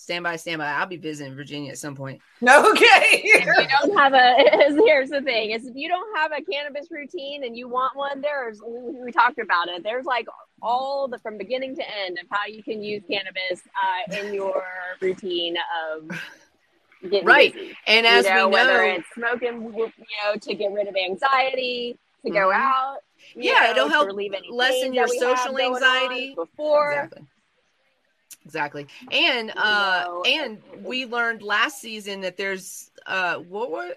[0.00, 3.20] stand by stand by i'll be visiting virginia at some point No, okay.
[3.22, 4.34] if you don't have a
[4.86, 8.20] here's the thing is if you don't have a cannabis routine and you want one
[8.20, 10.26] there's we, we talked about it there's like
[10.62, 14.62] all the from beginning to end of how you can use cannabis uh, in your
[15.00, 16.08] routine of
[17.10, 17.54] getting Right.
[17.54, 17.76] busy.
[17.86, 19.90] and as you know, we know whether it's smoking you
[20.24, 22.54] know to get rid of anxiety to go Mhm.
[22.54, 22.98] out
[23.34, 26.34] Yeah, know, it'll help relieve lessen your that we have social anxiety.
[26.34, 27.26] before exactly
[28.44, 28.86] exactly.
[29.10, 33.94] And uh know, and we learned last season that there's uh what were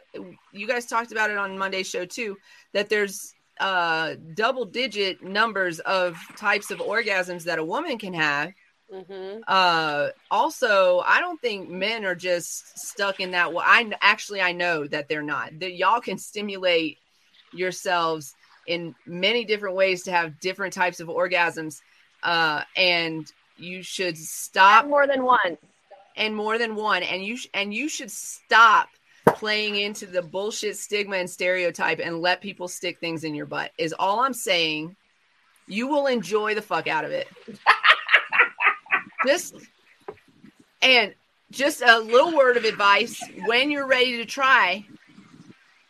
[0.52, 2.38] you guys talked about it on monday's show too
[2.74, 8.52] that there's uh double digit numbers of types of orgasms that a woman can have.
[8.94, 9.40] Mm-hmm.
[9.48, 14.52] uh also i don't think men are just stuck in that way i actually i
[14.52, 15.60] know that they're not.
[15.62, 17.00] That y'all can stimulate
[17.52, 18.36] yourselves
[18.68, 21.80] in many different ways to have different types of orgasms
[22.22, 25.58] uh and you should stop more than once.
[26.16, 28.88] and more than one and you sh- and you should stop
[29.28, 33.72] playing into the bullshit stigma and stereotype and let people stick things in your butt
[33.78, 34.96] is all i'm saying.
[35.66, 37.28] You will enjoy the fuck out of it.
[39.26, 39.56] Just
[40.82, 41.14] and
[41.52, 44.86] just a little word of advice when you're ready to try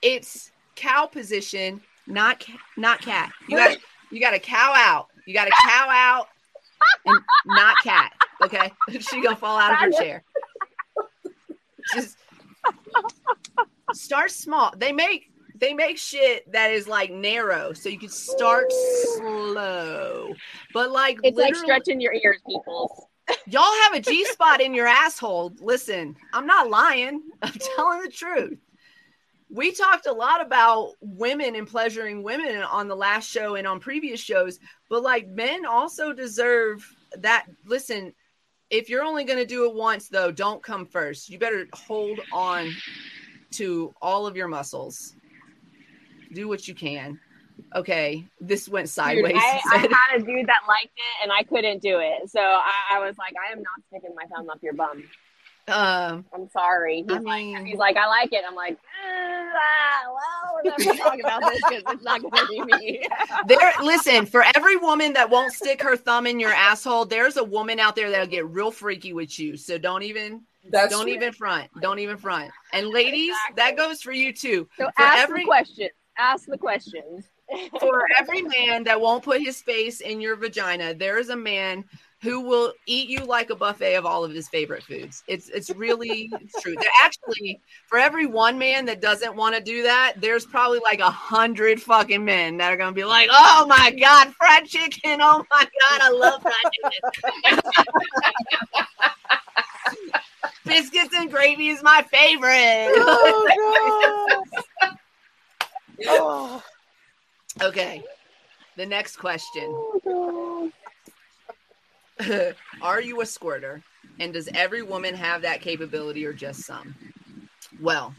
[0.04, 3.32] it's cow position not ca- not cat.
[3.48, 3.78] You got
[4.12, 5.08] you got to cow out.
[5.26, 6.28] You got a cow out
[7.06, 10.24] and not cat okay she gonna fall out of her chair
[11.94, 12.18] just
[13.94, 18.72] start small they make they make shit that is like narrow so you can start
[19.16, 20.34] slow
[20.74, 23.10] but like It's like stretching your ears, people.
[23.48, 25.54] Y'all have a G spot in your asshole.
[25.60, 27.22] Listen, I'm not lying.
[27.42, 28.60] I'm telling the truth.
[29.54, 33.80] We talked a lot about women and pleasuring women on the last show and on
[33.80, 36.84] previous shows, but like men also deserve
[37.20, 37.46] that.
[37.64, 38.16] Listen,
[38.72, 41.30] if you're only going to do it once, though, don't come first.
[41.30, 42.72] You better hold on
[43.52, 45.14] to all of your muscles.
[46.34, 47.20] Do what you can.
[47.76, 49.36] Okay, this went Dude, sideways.
[49.38, 52.28] I, I had a dude that liked it and I couldn't do it.
[52.32, 55.04] So I, I was like, I am not sticking my thumb up your bum.
[55.68, 57.04] Um, I'm sorry.
[57.08, 58.44] He's, I like, he's like, I like it.
[58.48, 62.48] I'm like, "Uh, ah, well, we're not gonna talk about this because it's not gonna
[62.48, 63.08] be me.
[63.48, 64.26] There, listen.
[64.26, 67.96] For every woman that won't stick her thumb in your asshole, there's a woman out
[67.96, 69.58] there that'll get real freaky with you.
[69.58, 71.14] So don't even, That's don't true.
[71.14, 71.70] even front.
[71.82, 72.52] Don't even front.
[72.74, 74.68] And ladies, that goes for you too.
[74.78, 75.90] So For ask every- the questions.
[76.18, 77.26] Ask the questions.
[77.80, 81.84] For every man that won't put his face in your vagina, there is a man
[82.24, 85.24] who will eat you like a buffet of all of his favorite foods.
[85.28, 86.74] It's it's really true.
[86.80, 91.02] There actually, for every one man that doesn't want to do that, there's probably like
[91.02, 95.20] a hundred fucking men that are gonna be like, "Oh my god, fried chicken!
[95.22, 97.60] Oh my god, I love fried chicken."
[100.66, 102.88] Biscuits and gravy is my favorite.
[102.96, 104.44] Oh,
[104.82, 104.98] God.
[106.08, 106.64] Oh.
[107.62, 108.02] okay,
[108.78, 109.64] the next question.
[110.06, 110.72] Oh,
[112.82, 113.84] are you a squirter?
[114.20, 116.96] And does every woman have that capability or just some?
[117.82, 118.14] Well,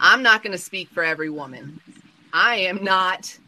[0.00, 1.80] I'm not going to speak for every woman.
[2.32, 3.38] I am not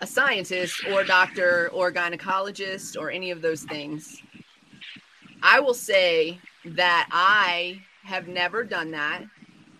[0.00, 4.22] a scientist or doctor or gynecologist or any of those things.
[5.42, 9.22] I will say that I have never done that,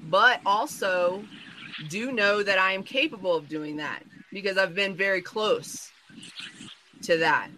[0.03, 1.25] but also
[1.89, 5.93] do know that I am capable of doing that because I've been very close
[7.03, 7.49] to that.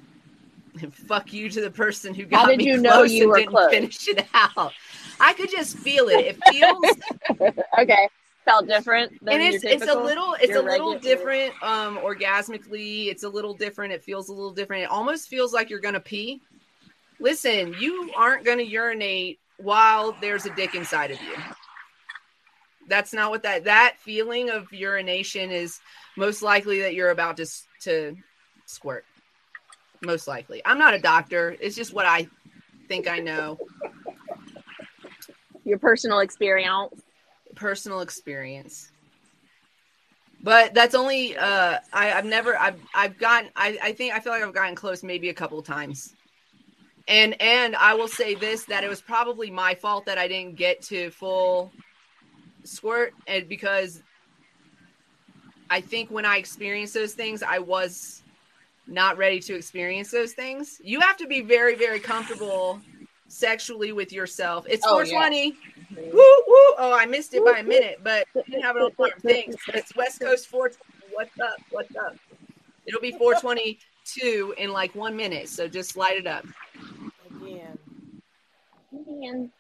[0.83, 3.31] And fuck you to the person who got did me you close know you and
[3.31, 3.71] were didn't close?
[3.71, 4.73] finish it out.
[5.19, 6.21] I could just feel it.
[6.21, 8.09] It feels okay.
[8.47, 9.13] Felt different.
[9.25, 13.29] Than and it's it's a little it's a little regular- different um orgasmically it's a
[13.29, 16.41] little different it feels a little different it almost feels like you're gonna pee
[17.21, 21.35] listen you aren't gonna urinate while there's a dick inside of you
[22.89, 25.79] that's not what that that feeling of urination is
[26.17, 27.47] most likely that you're about to
[27.83, 28.17] to
[28.65, 29.05] squirt
[30.03, 30.63] most likely.
[30.65, 31.57] I'm not a doctor.
[31.61, 32.27] It's just what i
[32.89, 33.59] think i know.
[35.65, 36.93] Your personal experience.
[37.55, 38.91] personal experience.
[40.43, 44.33] But that's only uh I, i've never i've i've gotten I, I think i feel
[44.33, 46.15] like i've gotten close maybe a couple of times.
[47.09, 50.57] And and i will say this that it was probably my fault that i didn't
[50.57, 51.71] get to full
[52.65, 54.03] squirt and because
[55.71, 58.23] i think when i experienced those things i was
[58.91, 62.81] not ready to experience those things you have to be very very comfortable
[63.29, 65.11] sexually with yourself it's Oh, yeah.
[65.13, 65.57] 420
[65.97, 66.75] Woo, woo.
[66.79, 69.21] Oh, I missed it by a minute, but I didn't have it on time.
[69.23, 69.57] Thanks.
[69.69, 71.15] It's West Coast 420.
[71.15, 71.61] What's up?
[71.71, 72.17] What's up?
[72.87, 75.49] It'll be 422 in like one minute.
[75.49, 76.45] So just light it up.
[77.43, 77.79] Again.
[79.07, 79.51] Man.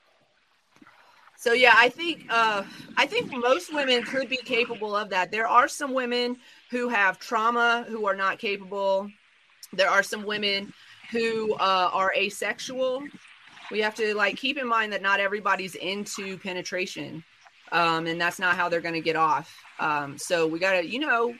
[1.37, 2.62] So yeah, I think uh
[2.97, 5.31] I think most women could be capable of that.
[5.31, 6.37] There are some women
[6.70, 9.11] who have trauma who are not capable.
[9.73, 10.73] There are some women
[11.11, 13.05] who uh, are asexual.
[13.71, 17.25] We have to like keep in mind that not everybody's into penetration,
[17.73, 19.55] um, and that's not how they're going to get off.
[19.79, 21.35] Um, so we got to, you know,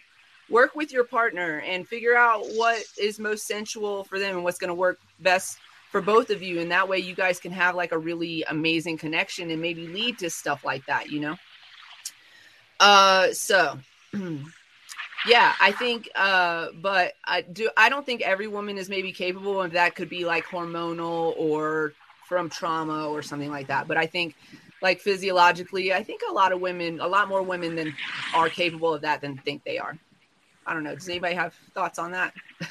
[0.49, 4.59] work with your partner and figure out what is most sensual for them and what's
[4.59, 5.59] going to work best
[5.91, 8.97] for both of you and that way you guys can have like a really amazing
[8.97, 11.37] connection and maybe lead to stuff like that you know
[12.79, 13.77] uh so
[15.27, 19.61] yeah i think uh but i do i don't think every woman is maybe capable
[19.61, 21.93] of that could be like hormonal or
[22.27, 24.35] from trauma or something like that but i think
[24.83, 27.95] like physiologically i think a lot of women a lot more women than
[28.35, 29.99] are capable of that than think they are
[30.67, 32.33] i don't know does anybody have thoughts on that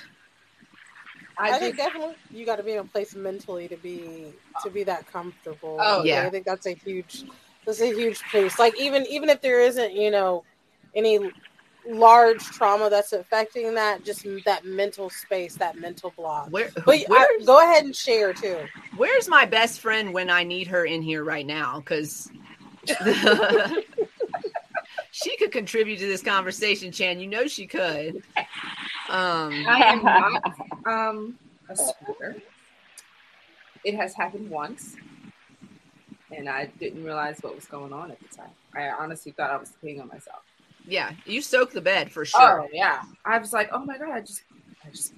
[1.39, 4.70] I, I, think definitely you got to be in a place mentally to be to
[4.70, 5.78] be that comfortable.
[5.80, 6.26] Oh, yeah.
[6.26, 7.24] I think that's a huge
[7.66, 8.60] that's a huge piece.
[8.60, 10.43] Like even even if there isn't you know
[10.93, 11.32] any
[11.90, 16.48] large trauma that's affecting that, just that mental space, that mental block.
[16.52, 18.60] Where, But I, go ahead and share too.
[18.96, 21.80] where's my best friend when I need her in here right now?
[21.80, 22.30] Because
[25.12, 27.20] she could contribute to this conversation, Chan.
[27.20, 28.24] You know she could.
[29.10, 30.44] Um, I am not
[30.86, 31.38] um,
[31.70, 32.36] a smoker.
[33.84, 34.96] It has happened once,
[36.36, 38.52] and I didn't realize what was going on at the time.
[38.76, 40.42] I honestly thought I was peeing on myself.
[40.86, 42.61] Yeah, you soak the bed for sure.
[42.61, 44.43] Oh yeah, I was like, oh my god, I just,
[44.86, 45.13] I just.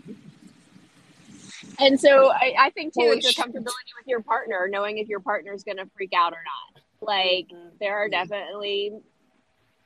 [1.80, 5.07] And so I, I think too, Holy it's a comfortability with your partner, knowing if
[5.07, 6.84] your partner's going to freak out or not.
[7.01, 7.47] Like
[7.80, 8.93] there are definitely,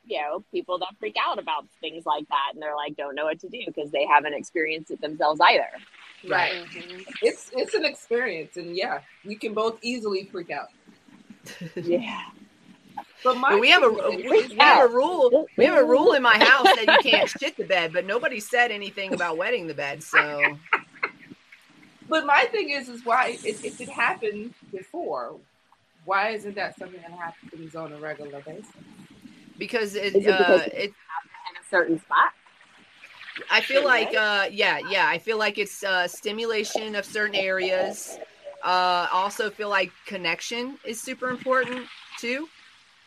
[0.04, 3.24] you know, people that freak out about things like that, and they're like, don't know
[3.24, 5.68] what to do because they haven't experienced it themselves either.
[6.28, 6.52] Right.
[6.52, 7.06] Mhm.
[7.22, 10.68] It's it's an experience, and yeah, we can both easily freak out.
[11.76, 12.22] Yeah.
[13.24, 15.48] But my we have a we, we have a rule.
[15.56, 18.40] We have a rule in my house that you can't shit the bed, but nobody
[18.40, 20.02] said anything about wetting the bed.
[20.02, 20.58] So
[22.08, 25.36] But my thing is, is why if, if it happened before,
[26.04, 28.70] why isn't that something that happens on a regular basis?
[29.58, 32.32] because it, Is it uh, because- it In a certain spot.
[33.50, 37.34] I feel Sure, like uh yeah, yeah, I feel like it's uh stimulation of certain
[37.36, 38.18] areas.
[38.62, 41.86] Uh also feel like connection is super important
[42.18, 42.48] too.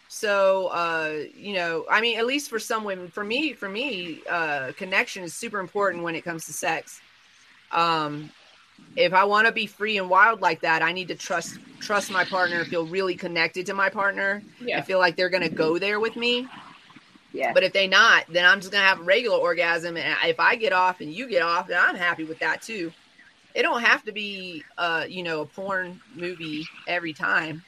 [0.10, 4.22] So uh you know, I mean at least for some women, for me for me
[4.30, 7.00] uh connection is super important when it comes to sex.
[7.72, 8.32] Um
[8.96, 12.12] if I want to be free and wild like that, I need to trust trust
[12.12, 14.42] my partner, feel really connected to my partner,
[14.80, 16.48] I feel like they're going to go there with me.
[17.32, 17.54] Yeah.
[17.54, 19.96] But if they not, then I'm just gonna have a regular orgasm.
[19.98, 22.92] And if I get off and you get off, then I'm happy with that too.
[23.54, 27.64] It don't have to be, uh, you know, a porn movie every time.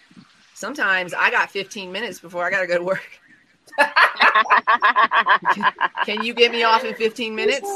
[0.61, 3.01] Sometimes I got 15 minutes before I gotta go to work.
[6.05, 7.61] Can you get me off in 15 minutes?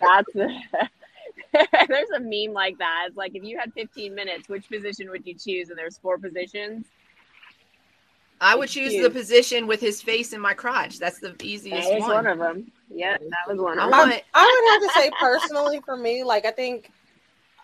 [0.00, 0.28] That's
[1.88, 3.06] there's a meme like that.
[3.08, 5.70] It's like if you had 15 minutes, which position would you choose?
[5.70, 6.86] And there's four positions.
[8.40, 11.00] I would choose the position with his face in my crotch.
[11.00, 12.10] That's the easiest That one.
[12.10, 12.70] one of them.
[12.88, 13.98] Yeah, that was one I of them.
[14.10, 14.22] want.
[14.34, 16.92] I would have to say personally for me, like I think,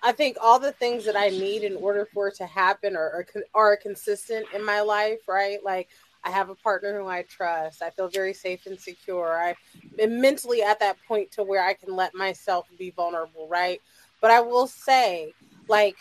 [0.03, 3.27] I think all the things that I need in order for it to happen are
[3.35, 5.59] are, are consistent in my life, right?
[5.65, 5.89] Like
[6.25, 7.83] I have a partner who I trust.
[7.83, 9.39] I feel very safe and secure.
[9.39, 9.55] I
[9.99, 13.81] am mentally at that point to where I can let myself be vulnerable, right?
[14.21, 15.33] But I will say,
[15.69, 15.97] like,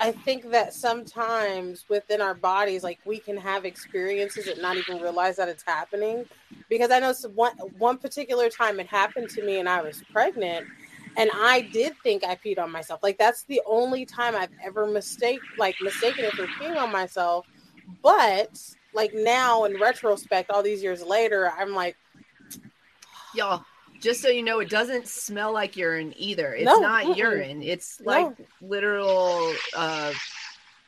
[0.00, 5.00] I think that sometimes within our bodies, like we can have experiences and not even
[5.00, 6.24] realize that it's happening.
[6.68, 10.66] Because I know one one particular time it happened to me, and I was pregnant,
[11.16, 13.00] and I did think I peed on myself.
[13.02, 17.46] Like that's the only time I've ever mistake like mistaken it for peeing on myself.
[18.02, 18.58] But
[18.92, 21.96] like now in retrospect, all these years later, I'm like,
[23.34, 23.64] y'all
[24.00, 27.16] just so you know it doesn't smell like urine either it's No, not mm-mm.
[27.16, 28.34] urine it's No.
[28.34, 30.12] like literal uh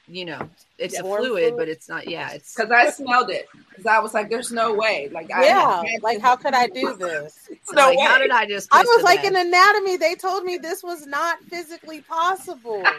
[0.09, 0.49] you know
[0.79, 1.01] it's Yeah.
[1.01, 1.57] a fluid fluid.
[1.57, 3.47] but it's not yeah it's Because I smelled it.
[3.71, 6.67] Because I was like, "There's no way." Like, I yeah, had like how could I
[6.69, 7.35] do this?
[7.49, 8.05] There's no like, way.
[8.05, 9.33] how did i just I was like bed?
[9.35, 12.83] in anatomy, they told me this was not physically possible.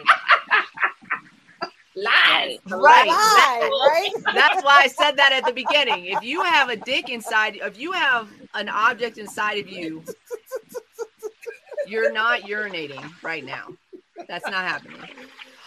[1.96, 2.58] Lies.
[2.68, 4.10] right Lie, right?
[4.34, 7.78] that's why i said that at the beginning if you have a dick inside if
[7.78, 10.02] you have an object inside of you
[11.88, 13.66] you're not urinating right now
[14.28, 15.00] that's not happening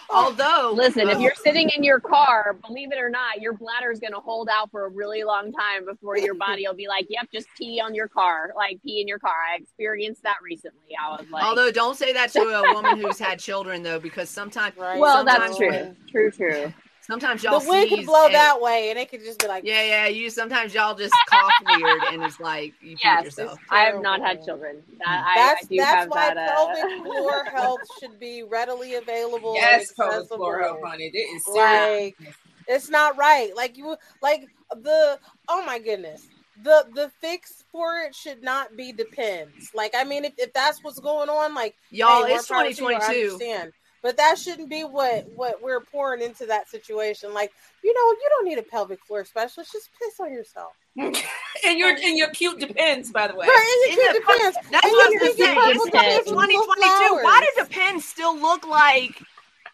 [0.09, 3.99] although Listen, if you're sitting in your car, believe it or not, your bladder is
[3.99, 7.05] going to hold out for a really long time before your body will be like,
[7.09, 10.95] "Yep, just pee on your car, like pee in your car." I experienced that recently.
[11.01, 14.29] I was like, although don't say that to a woman who's had children though because
[14.29, 14.99] sometimes Right.
[14.99, 16.73] "Well, that's sometimes- true, true, true."
[17.07, 19.63] Sometimes y'all the wind can blow and- that way, and it could just be like,
[19.65, 20.07] Yeah, yeah.
[20.07, 23.59] You sometimes y'all just cough weird, and it's like you peed Yes, yourself.
[23.69, 24.81] I have not had children.
[25.05, 26.49] That, That's I do that's have why that.
[26.49, 29.55] Uh, pelvic floor health should be readily available.
[29.55, 30.37] Yes, and pelvic accessible.
[30.37, 31.11] floor health, honey.
[31.13, 32.13] It is serious.
[32.19, 32.35] Like
[32.67, 33.55] it's not right.
[33.55, 36.27] Like you like the oh my goodness.
[36.63, 39.71] The the fix for it should not be depends.
[39.73, 42.69] Like I mean if, if that's what's going on, like Y'all, hey, it's power to
[42.69, 43.33] you, I 2022.
[43.33, 43.71] understand.
[44.03, 47.33] But that shouldn't be what what we're pouring into that situation.
[47.33, 47.51] Like,
[47.83, 49.71] you know, you don't need a pelvic floor specialist.
[49.71, 50.73] Just piss on yourself.
[50.97, 53.47] and your and your cute depends, by the way.
[53.47, 54.57] Right, and your the cute depends.
[54.71, 55.57] That's And what I you was think your saying.
[55.59, 56.83] purple It's depends it's with 2022.
[56.83, 57.45] Why flowers.
[57.55, 59.21] do the pens still look like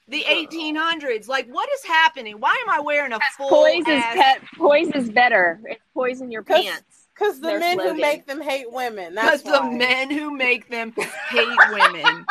[0.07, 1.27] the 1800s?
[1.27, 2.35] Like, what is happening?
[2.39, 4.41] Why am I wearing a full poise is pet.
[4.57, 5.59] Poise is better.
[5.65, 7.07] It's poison your 'Cause- pants.
[7.15, 9.15] Because the Their men who make them hate women.
[9.15, 10.93] Because the men who make them
[11.31, 12.25] hate women.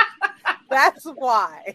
[0.70, 1.74] That's why.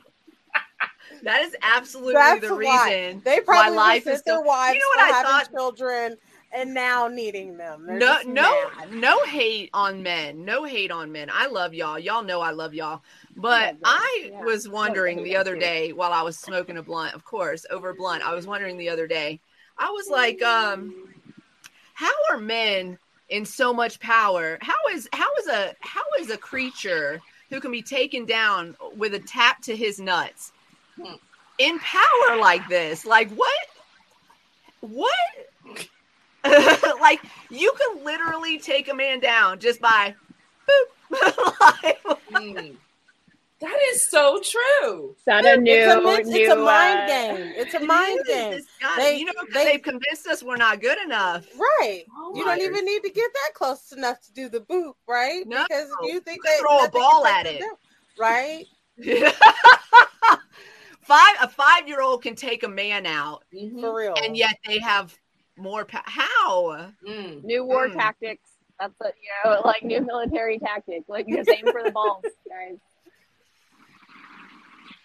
[1.24, 2.94] That is absolutely That's the why.
[2.96, 5.32] reason They why probably life resent is their so- wives You know what I having
[5.32, 5.52] thought?
[5.52, 6.18] children
[6.56, 7.86] and now needing them.
[7.88, 8.92] They're no no mad.
[8.94, 12.76] no hate on men no hate on men i love y'all y'all know i love
[12.76, 13.02] y'all
[13.36, 14.44] but them, i yeah.
[14.44, 18.22] was wondering the other day while i was smoking a blunt of course over blunt
[18.24, 19.40] i was wondering the other day
[19.80, 20.94] i was like um
[21.96, 26.38] how are men in so much power how is how is a how is a
[26.38, 27.20] creature
[27.50, 30.52] who can be taken down with a tap to his nuts.
[31.60, 33.50] In power like this like what
[34.82, 35.14] what
[37.02, 40.14] like you can literally take a man down just by
[40.70, 40.90] boop.
[41.84, 42.00] Like,
[42.34, 42.76] Mm.
[43.62, 45.16] That is so true.
[45.18, 47.54] Is that a new, it's a, men- new, it's a mind uh, game.
[47.56, 48.62] It's a mind is, game.
[48.82, 51.46] got- They- you know, they- they've convinced us we're not good enough.
[51.58, 52.04] Right.
[52.18, 55.48] Oh You don't even need to get that close enough to do the boop, right?
[55.48, 55.64] No.
[55.70, 57.60] because you think they throw a ball at them it.
[57.62, 57.70] down,
[58.20, 58.66] right?
[61.04, 63.80] five a five year old can take a man out, Mhm.
[63.82, 64.14] For real.
[64.24, 65.18] and yet they have
[65.58, 65.86] more.
[65.86, 66.92] Pa- How?
[67.08, 67.44] Mm.
[67.44, 67.96] new war Mm.
[67.96, 68.50] tactics.
[68.80, 71.04] That's what you know, like new military tactic.
[71.08, 72.78] Like just aim for the balls, guys.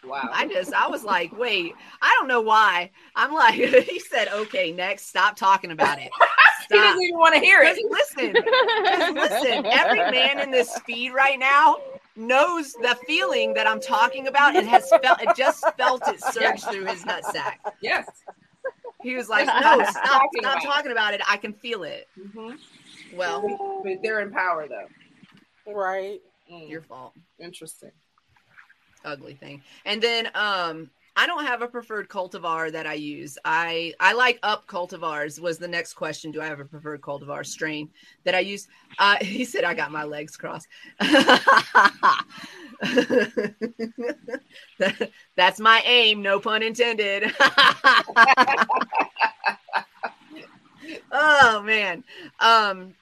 [0.05, 0.31] Wow.
[0.33, 2.91] I just I was like, wait, I don't know why.
[3.17, 3.55] I'm like,
[3.89, 6.11] he said, okay, next, stop talking about it.
[6.71, 7.77] he doesn't even want to hear it.
[7.91, 11.77] Listen, 'cause listen, every man in this feed right now
[12.19, 16.61] knows the feeling that I'm talking about and has felt it just felt it surge
[16.65, 17.55] through his nutsack.
[17.81, 18.07] Yes.
[19.03, 20.67] He was like, No, stop, Talking stop about it.
[20.67, 21.23] talking about it.
[21.29, 22.09] I can feel it.
[22.35, 22.53] hmm
[23.13, 25.73] Well, But they're in power, though.
[25.73, 26.21] right.
[26.53, 26.69] Mm.
[26.69, 27.13] your fault.
[27.39, 27.91] Interesting.
[29.05, 29.63] Ugly thing.
[29.85, 30.91] And then um
[31.21, 33.39] I don't have a preferred cultivar that I use.
[33.45, 36.31] I I like up cultivars was the next question.
[36.31, 37.91] Do I have a preferred cultivar strain
[38.25, 38.69] that I use?
[38.99, 40.69] Uh he said I got my legs crossed.
[44.79, 47.33] That- That's my aim, no pun intended.
[51.13, 52.05] oh man.
[52.41, 52.95] Um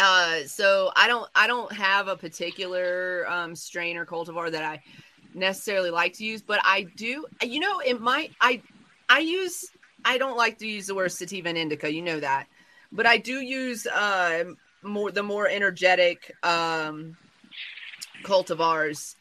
[0.00, 4.82] uh so I don't I don't have a particular um strain or cultivar that I
[5.36, 8.62] necessarily like to use, but I do you know it might I
[9.08, 9.66] I use
[10.04, 12.46] I don't like to use the word sativa and indica, you know that.
[12.92, 14.44] But I do use uh
[14.82, 17.16] more the more energetic um
[18.22, 19.14] cultivars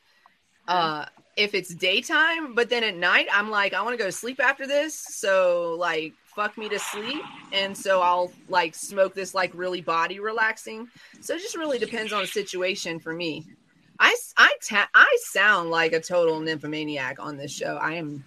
[0.68, 1.06] uh
[1.38, 4.40] if it's daytime, but then at night I'm like I want to go to sleep
[4.40, 7.24] after this, so like fuck me to sleep
[7.54, 10.88] and so I'll like smoke this like really body relaxing.
[11.22, 13.46] So it just really depends on the situation for me.
[14.00, 17.78] I I ta- I sound like a total nymphomaniac on this show.
[17.78, 18.24] I am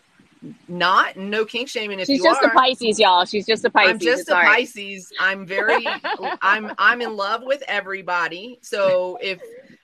[0.69, 2.16] not no kink shaming if you are.
[2.16, 2.51] She's just are.
[2.51, 3.24] a Pisces, y'all.
[3.24, 3.90] She's just a Pisces.
[3.93, 4.47] I'm just it's a right.
[4.47, 5.12] Pisces.
[5.19, 5.86] I'm very
[6.43, 8.59] I'm I'm in love with everybody.
[8.62, 9.40] So if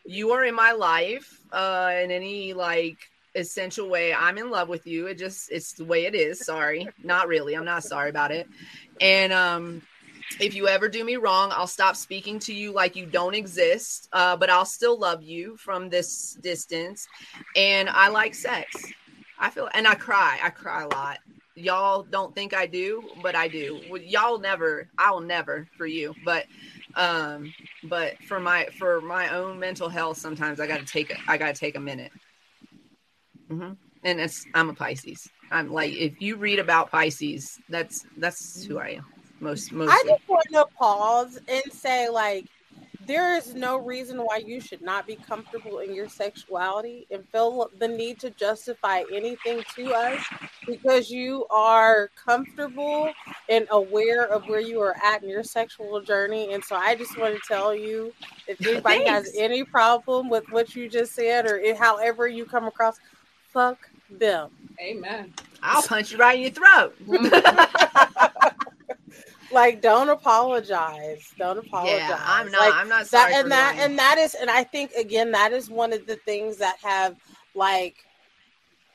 [0.07, 2.99] you are in my life uh in any like
[3.35, 5.07] essential way, I'm in love with you.
[5.07, 6.45] It just it's the way it is.
[6.45, 6.89] Sorry.
[7.03, 7.55] Not really.
[7.55, 8.47] I'm not sorry about it.
[9.01, 9.83] And um
[10.41, 14.09] if you ever do me wrong, I'll stop speaking to you like you don't exist,
[14.13, 17.07] uh, but I'll still love you from this distance.
[17.57, 18.95] And I like sex.
[19.39, 20.39] I feel, and I cry.
[20.43, 21.19] I cry a lot.
[21.55, 23.81] Y'all don't think I do, but I do.
[24.05, 24.89] Y'all never.
[24.99, 26.47] I will never for you, but
[26.97, 31.17] um, but for my for my own mental health, sometimes I got to take a,
[31.29, 32.11] I got to take a minute.
[33.49, 33.73] hmm
[34.03, 35.29] And it's I'm a Pisces.
[35.51, 39.14] I'm like if you read about Pisces, that's that's who I am
[39.45, 42.47] most I just want to pause and say, like,
[43.07, 47.71] there is no reason why you should not be comfortable in your sexuality and feel
[47.79, 50.25] the need to justify anything to us
[50.67, 53.13] because you are comfortable
[53.49, 56.53] and aware of where you are at in your sexual journey.
[56.55, 58.13] And so I just want to tell you
[58.49, 62.65] if anybody has any problem with what you just said or it, however you come
[62.65, 62.99] across,
[63.53, 63.79] fuck
[64.11, 64.51] them.
[64.81, 65.33] Amen.
[65.63, 66.95] I'll punch you right in your throat.
[69.55, 71.33] Like, don't apologize.
[71.39, 71.99] Don't apologize.
[71.99, 72.61] yeah, I'm not.
[72.61, 75.31] Like, I'm not that sorry for and that and that is and i think again
[75.33, 77.17] that is one of the things that have
[77.55, 77.97] like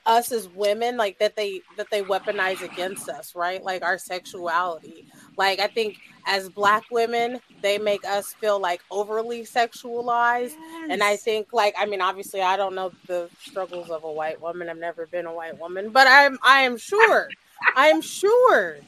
[0.06, 5.06] us as women like that they that they weaponize against us right like our sexuality
[5.36, 10.88] like i think as black women they make us feel like overly sexualized yes.
[10.90, 14.40] and i think like i mean obviously i don't know the struggles of a white
[14.40, 17.28] woman i've never been a white woman but i'm i am sure
[17.76, 18.78] i am sure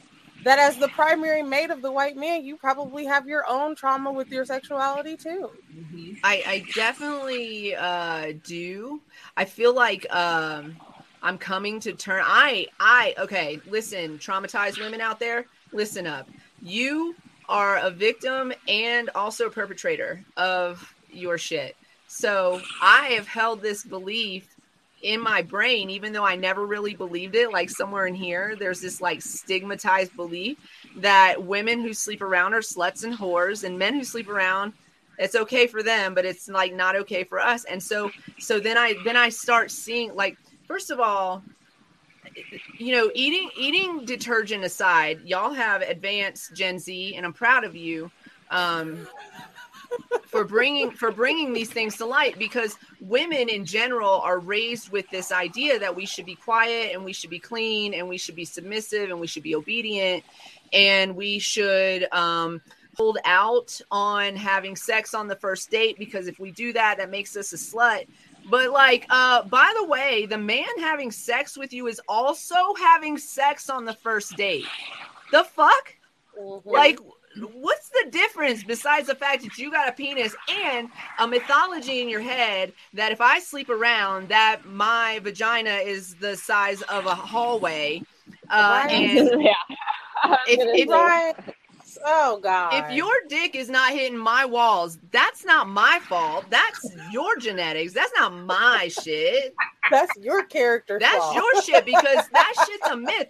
[0.43, 4.11] that as the primary mate of the white man, you probably have your own trauma
[4.11, 5.49] with your sexuality too.
[5.73, 6.19] Mhm.
[6.23, 9.01] I, I definitely uh, do.
[9.35, 10.75] I feel like um,
[11.21, 12.23] I'm coming to turn.
[12.25, 13.59] I I okay.
[13.69, 16.29] Listen, traumatized women out there, listen up.
[16.61, 17.15] You
[17.49, 21.75] are a victim and also a perpetrator of your shit.
[22.07, 24.52] So I have held this belief
[25.03, 28.79] in my brain, even though I never really believed it, like somewhere in here, there's
[28.79, 30.57] this like stigmatized belief
[30.97, 34.73] that women who sleep around are sluts and whores, and men who sleep around,
[35.19, 37.65] it's okay for them, but it's like not okay for us.
[37.65, 41.43] And so, so then I then I start seeing like, first of all,
[42.77, 47.75] you know, eating eating detergent aside, y'all have advanced Gen Z, and I'm proud of
[47.75, 48.09] you.
[48.49, 49.07] Um,
[50.27, 55.09] for bringing for bringing these things to light because women in general are raised with
[55.09, 58.35] this idea that we should be quiet and we should be clean and we should
[58.35, 60.23] be submissive and we should be obedient.
[60.71, 62.61] And we should um,
[62.97, 67.09] hold out on having sex on the first date because if we do that that
[67.09, 68.07] makes us a slut.
[68.49, 73.17] But like uh by the way the man having sex with you is also having
[73.17, 74.65] sex on the first date.
[75.31, 75.95] The fuck?
[76.39, 76.65] Mhm.
[76.65, 76.99] like
[77.53, 80.89] what's the difference besides the fact that you got a penis and
[81.19, 86.35] a mythology in your head that if i sleep around that my vagina is the
[86.35, 88.01] size of a hallway
[88.49, 89.53] uh, and yeah.
[90.47, 91.52] if, if.
[92.05, 92.73] Oh God.
[92.73, 97.93] if your dick is not hitting my walls that's not my fault that's your genetics
[97.93, 99.53] that's not my shit
[99.91, 100.97] that's your character.
[100.99, 101.33] that's flaw.
[101.33, 103.27] your shit because that shit's a myth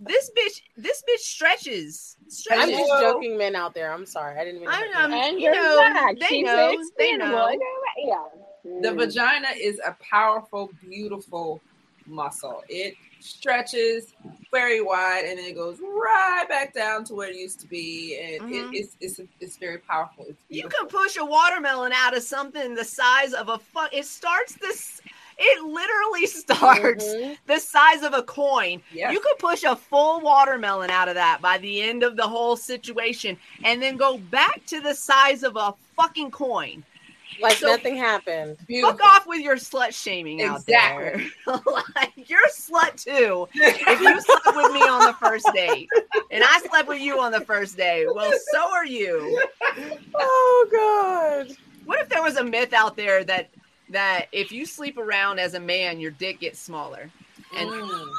[0.00, 3.92] this bitch this bitch stretches I'm stretches just joking, men out there.
[3.92, 4.38] I'm sorry.
[4.40, 4.70] I didn't mean.
[4.70, 4.94] To I'm- you.
[4.96, 6.18] I'm- And You know, back.
[6.18, 7.50] they She's know, they know.
[7.98, 8.24] Yeah.
[8.80, 8.96] The Mm.
[8.96, 11.60] vagina is a powerful, beautiful
[12.06, 12.64] muscle.
[12.68, 12.94] It
[13.24, 14.12] stretches
[14.52, 18.18] very wide and then it goes right back down to where it used to be,
[18.22, 18.72] and Mhm.
[18.72, 20.26] it, it's it's it's very powerful.
[20.28, 23.92] It's You can push a watermelon out of something the size of a fuck.
[23.92, 25.00] It starts this.
[25.38, 27.36] It literally starts Mhm.
[27.46, 28.82] the size of a coin.
[28.92, 29.12] Yes.
[29.12, 32.56] You could push a full watermelon out of that by the end of the whole
[32.56, 36.84] situation, and then go back to the size of a fucking coin.
[37.40, 38.56] Like So- nothing happened.
[38.66, 38.96] beautiful.
[38.96, 41.22] Fuck off with your slut shaming out there.
[41.46, 43.48] like you're a slut too.
[43.54, 45.88] If you slept with me on the first date,
[46.30, 49.42] and I slept with you on the first day, well, so are you.
[50.14, 50.68] Oh
[51.46, 51.56] God.
[51.84, 53.50] What if there was a myth out there that
[53.90, 57.10] that if you sleep around as a man, your dick gets smaller,
[57.56, 58.10] and Mm.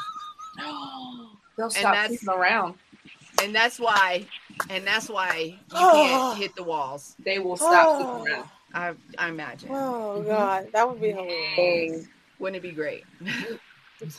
[1.57, 2.75] They'll stop that's- sleeping around.
[3.43, 4.25] and that's why,
[4.69, 5.91] and that's why you Oh.
[6.35, 7.15] can't hit the walls.
[7.19, 8.17] They will stop Oh.
[8.23, 8.49] sleeping around.
[8.75, 9.69] I I imagine.
[9.71, 10.27] Oh Mhm.
[10.27, 12.05] God, that would be hilarious.
[12.39, 13.03] Wouldn't it be great?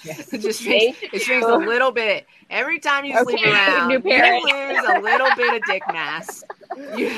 [0.03, 0.29] Yes.
[0.33, 3.89] It just shrinks, it shrinks a little bit every time you sleep around.
[3.89, 6.43] new You lose a little bit of dick mass.
[6.97, 7.11] You,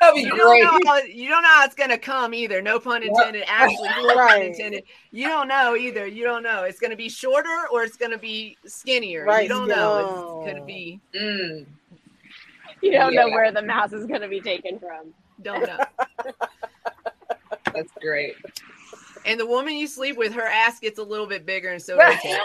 [0.00, 0.62] That'd be you great.
[0.62, 2.62] don't know how, you don't know how it's gonna come either.
[2.62, 3.44] No pun intended.
[3.46, 4.46] Actually, full pun Right.
[4.46, 4.84] intended.
[5.10, 6.06] You don't know either.
[6.06, 6.64] You don't know.
[6.64, 9.26] It's gonna be shorter or it's gonna be skinnier.
[9.26, 10.42] Right, You don't skin- know.
[10.42, 11.00] It's gonna be.
[11.14, 11.66] Mm.
[12.82, 15.12] You don't know where the mouse is going to be taken from.
[15.42, 15.78] Don't know.
[17.74, 18.36] That's great.
[19.26, 21.96] And the woman you sleep with, her ass gets a little bit bigger, and so
[21.98, 22.38] does his.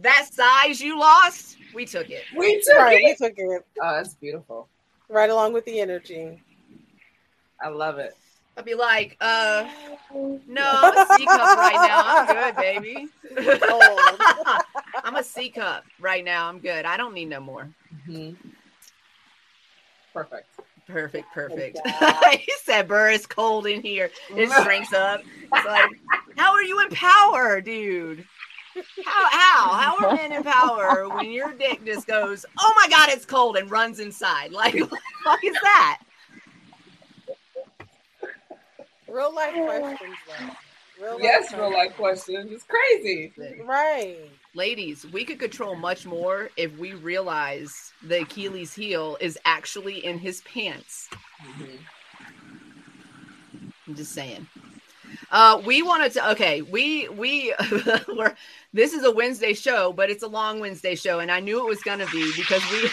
[0.00, 2.22] that size you lost, we took it.
[2.36, 3.18] We took Right, we it.
[3.18, 4.68] took it Oh, that's beautiful.
[5.08, 6.42] right along with the energy.
[7.62, 8.14] I love it.
[8.58, 9.68] I'd be like, uh,
[10.14, 12.02] no, I'm a C cup right now.
[12.06, 13.08] I'm good, baby.
[13.68, 14.58] Oh.
[15.04, 16.48] I'm a C cup right now.
[16.48, 16.86] I'm good.
[16.86, 17.68] I don't need no more.
[18.08, 18.36] Mhm.
[20.12, 20.48] Perfect.
[20.86, 21.78] Perfect, perfect.
[22.00, 22.34] God.
[22.36, 24.10] he said, "Burr, it's cold in here.
[24.30, 25.20] It shrinks up."
[25.52, 25.90] It's like,
[26.36, 28.24] how are you in power, dude?
[29.04, 33.08] How how how are men in power when your dick just goes, "Oh my god,
[33.10, 34.50] it's cold," and runs inside?
[34.52, 35.98] Like, what the fuck is that?
[39.08, 41.04] Real life questions, though.
[41.04, 41.60] Real life Yes, questions.
[41.60, 42.48] real life question.
[42.52, 43.32] It's crazy.
[43.64, 44.30] Right.
[44.56, 50.18] Ladies, we could control much more if we realize the Achilles heel is actually in
[50.18, 51.10] his pants.
[51.44, 51.78] Mhm.
[53.86, 54.48] I'm just saying.
[55.30, 56.30] Uh, we wanted to.
[56.30, 57.52] Okay, we we
[58.08, 58.34] we're.
[58.72, 61.68] This is a Wednesday show, but it's a long Wednesday show, and I knew it
[61.68, 62.88] was going to be because we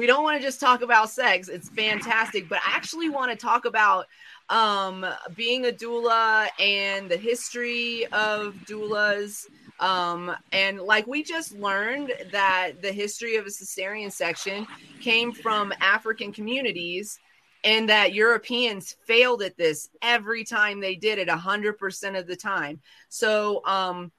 [0.00, 1.48] we don't want to just talk about sex.
[1.48, 4.04] It's fantastic, but I actually want to talk about
[4.50, 9.46] um being a doula and the history of doulas
[9.80, 14.66] um and like we just learned that the history of a cesarean section
[15.00, 17.18] came from african communities
[17.66, 22.80] and that Europeans failed at this every time they did it 100% of the time.
[23.08, 24.12] So um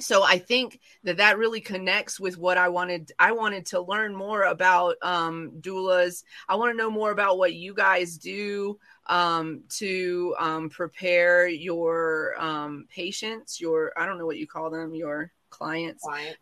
[0.00, 4.16] so I think that that really connects with what I wanted I wanted to learn
[4.16, 6.24] more about um doulas.
[6.48, 12.34] I want to know more about what you guys do um to um prepare your
[12.38, 16.36] um patients, your I don't know what you call them, your clients Client.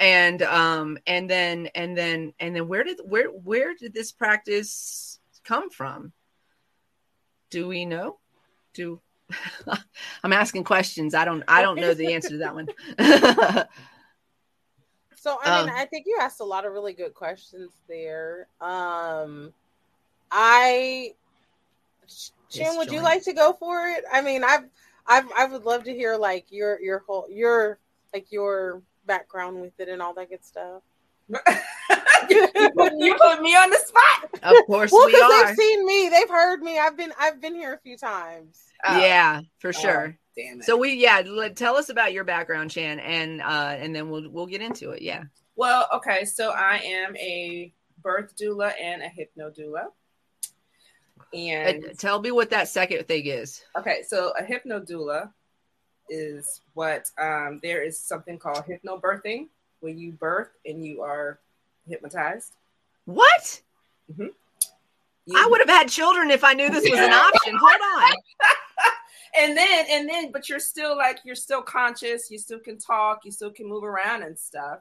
[0.00, 5.18] and um and then and then and then where did where where did this practice
[5.44, 6.12] come from
[7.50, 8.18] do we know
[8.74, 9.00] do
[10.22, 11.14] I'm asking questions.
[11.14, 12.68] I don't I don't know the answer to that one.
[15.16, 18.48] So I mean, Um, I think you asked a lot of really good questions there.
[18.60, 19.54] Um,
[20.32, 21.14] I,
[22.50, 24.04] Shin, Yes, would you like to go for it?
[24.12, 24.64] I mean, I've,
[25.06, 27.78] I've, I would love to hear like your your whole your
[28.12, 30.82] like your background with it and all that good stuff.
[31.28, 31.38] you,
[32.76, 34.30] put, you put me on the spot.
[34.42, 35.46] of course well, we because are.
[35.46, 36.78] they've seen me, they've heard me.
[36.78, 38.64] I've been I've been here a few times.
[38.84, 40.18] Oh, yeah, for oh, sure.
[40.36, 40.64] damn it.
[40.64, 44.28] So we yeah, let, tell us about your background, Chan, and uh and then we'll
[44.30, 45.02] we'll get into it.
[45.02, 45.24] Yeah.
[45.56, 47.72] Well, okay, so I am a
[48.02, 49.86] birth doula and a hypno doula.
[51.32, 53.62] And tell me what that second thing is.
[53.76, 55.32] okay, so a hypno doula
[56.08, 59.48] is what um, there is something called hypnobirthing
[59.80, 61.38] when you birth and you are
[61.88, 62.54] hypnotized.
[63.06, 63.60] What?
[64.16, 64.32] You-
[65.34, 67.56] I would have had children if I knew this was an option.
[67.56, 68.12] Hold on.
[69.38, 73.20] and then and then but you're still like you're still conscious you still can talk
[73.24, 74.80] you still can move around and stuff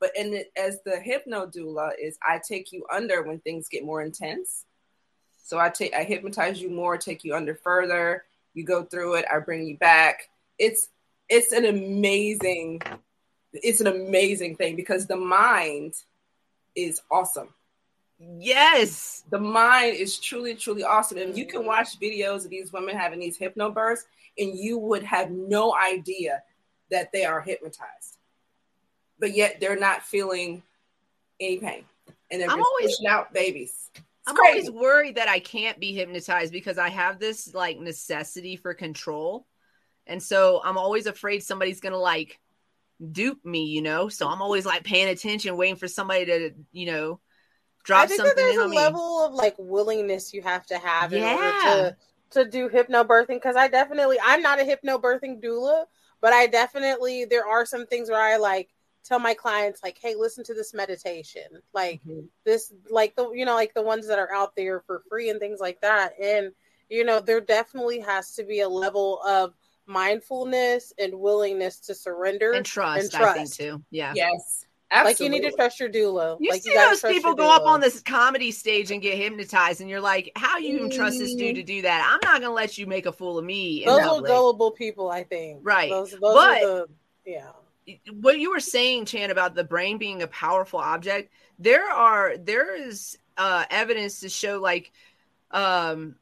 [0.00, 4.02] but and as the hypno doula is i take you under when things get more
[4.02, 4.66] intense
[5.46, 8.24] so i take i hypnotize you more take you under further
[8.54, 10.28] you go through it i bring you back
[10.58, 10.88] it's
[11.28, 12.80] it's an amazing
[13.52, 15.94] it's an amazing thing because the mind
[16.74, 17.48] is awesome
[18.18, 19.24] Yes.
[19.30, 21.18] the mind is truly, truly awesome.
[21.18, 21.68] And you can mm-hmm.
[21.68, 24.04] watch videos of these women having these hypnobirths,
[24.38, 26.42] and you would have no idea
[26.90, 28.16] that they are hypnotized.
[29.18, 30.62] But yet they're not feeling
[31.40, 31.84] any pain.
[32.30, 33.90] And they're I'm always- pushing out babies.
[34.26, 34.68] I'm crazy.
[34.68, 39.46] always worried that I can't be hypnotized because I have this like necessity for control.
[40.06, 42.40] And so I'm always afraid somebody's going to like
[43.12, 44.08] dupe me, you know?
[44.08, 47.20] So I'm always like paying attention, waiting for somebody to, you know,
[47.84, 48.74] drop I think that there's a me.
[48.74, 51.24] level of like willingness you have to have in Yeah.
[51.24, 51.96] order to
[52.30, 55.86] to do hypnobirthing because I definitely I'm not a hypnobirthing doula,
[56.20, 58.68] but I definitely there are some things where I like
[59.06, 62.26] tell my clients like, hey, listen to this meditation, like Mhm.
[62.44, 65.38] this, like the you know like the ones that are out there for free and
[65.40, 66.52] things like that, and
[66.88, 69.54] you know there definitely has to be a level of
[69.86, 72.52] mindfulness and willingness to surrender.
[72.52, 73.60] and trust, and I think trust.
[73.60, 73.82] too.
[73.90, 74.12] Yeah.
[74.14, 74.64] Yes.
[74.92, 75.56] Like you need to absolutely.
[75.56, 76.36] trust your doula.
[76.40, 79.80] You like see gotta those people go up on this comedy stage and get hypnotized,
[79.80, 82.08] and you're like, "How you even trust this dude to do that?
[82.08, 85.24] I'm not gonna let you make a fool of me." Those are gullible people, I
[85.24, 85.60] think.
[85.64, 85.90] Right.
[85.90, 86.86] Those, those But- are the
[87.26, 87.50] yeah.
[88.12, 92.74] What you were saying, Chan, about the brain being a powerful object, there are there
[92.74, 94.92] is uh, evidence to show like
[95.50, 96.16] um,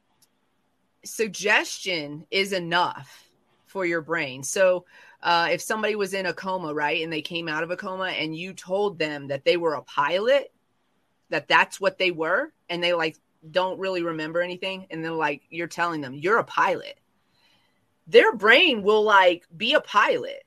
[1.03, 3.23] suggestion is enough
[3.65, 4.43] for your brain.
[4.43, 4.85] So
[5.21, 8.05] uh, if somebody was in a coma, right, and they came out of a coma,
[8.05, 10.53] and you told them that they were a pilot,
[11.29, 13.17] that that's what they were, and they like
[13.49, 16.99] don't really remember anything, and then like you're telling them you're a pilot,
[18.07, 20.44] their brain will like be a pilot.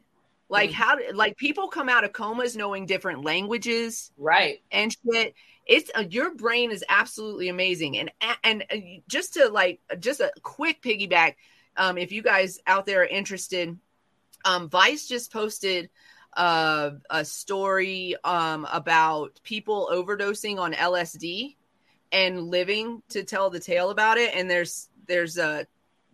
[0.49, 0.75] Like Mhm.
[0.75, 4.63] how like people come out of comas knowing different languages right.
[4.71, 5.35] and shit.
[5.67, 7.99] It's uh, your brain is absolutely amazing.
[7.99, 8.11] And
[8.43, 8.77] and uh,
[9.09, 11.35] just to like just a quick piggyback,
[11.77, 13.79] um, if you guys out there are interested,
[14.47, 15.91] um, Vice just posted
[16.35, 21.57] uh, a story um about people overdosing on LSD
[22.13, 24.35] and living to tell the tale about it.
[24.35, 25.67] And there's there's a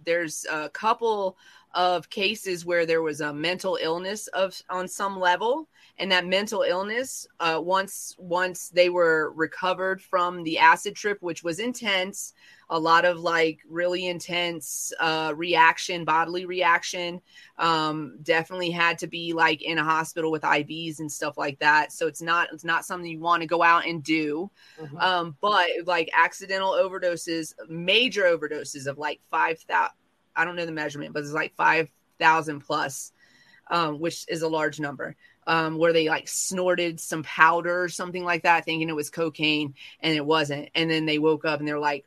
[0.05, 1.37] there's a couple
[1.75, 5.69] of cases where there was a mental illness of on some level
[5.99, 11.43] and that mental illness uh, once once they were recovered from the acid trip which
[11.45, 12.33] was intense
[12.71, 17.21] a lot of like really intense uh, reaction bodily reaction
[17.59, 21.93] um, definitely had to be like in a hospital with ivs and stuff like that
[21.93, 25.01] so it's not it's not something you want to go out and do Mhm.
[25.03, 29.95] um, but like accidental overdoses, major overdoses of like five thousand.
[30.37, 31.89] I don't know the measurement, but it's like five
[32.19, 33.13] thousand plus,
[33.71, 35.17] um, which is a large number.
[35.47, 39.75] Um, where they like snorted some powder or something like that, thinking it was cocaine,
[40.01, 40.71] and it wasn't.
[40.75, 42.07] And then they woke up and they're like,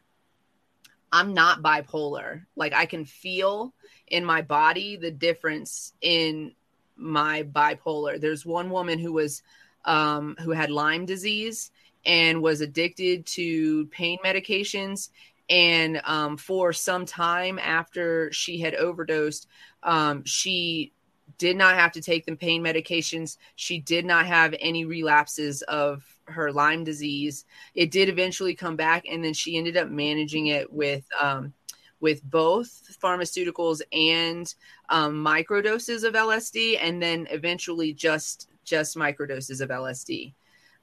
[1.12, 2.46] "I'm not bipolar.
[2.56, 3.74] Like I can feel
[4.08, 6.54] in my body the difference in
[6.96, 9.44] my bipolar." There's one woman who was
[9.86, 11.72] um, who had Lyme disease
[12.06, 15.10] and was addicted to pain medications.
[15.50, 19.48] And um, for some time after she had overdosed,
[19.84, 20.92] um, she
[21.38, 23.38] did not have to take the pain medications.
[23.56, 27.46] She did not have any relapses of her Lyme disease.
[27.76, 31.54] It did eventually come back, and then she ended up managing it with um,
[32.00, 34.54] with both pharmaceuticals and
[34.90, 40.34] um, microdoses of LSD, and then eventually just just microdoses of LSD.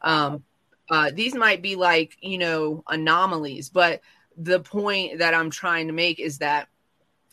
[0.03, 0.43] Um,
[0.91, 4.01] uh, these might be like you know anomalies, but
[4.37, 6.69] the point that I'm trying to make is that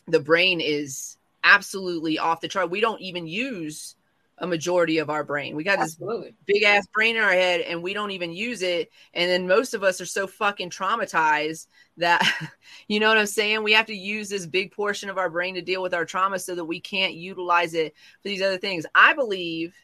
[0.06, 2.70] the brain is absolutely off the chart.
[2.70, 3.96] We don't even use
[4.38, 5.54] a majority of our brain.
[5.54, 6.00] We got this
[6.46, 8.90] big ass brain in our head and we don't even use it.
[9.14, 11.68] And then most of us are so fucking traumatized
[11.98, 12.22] that,
[12.88, 13.62] you know what I'm saying?
[13.62, 16.38] We have to use this big portion of our brain to deal with our trauma
[16.38, 18.84] so that we can't utilize it for these other things.
[18.94, 19.74] I believe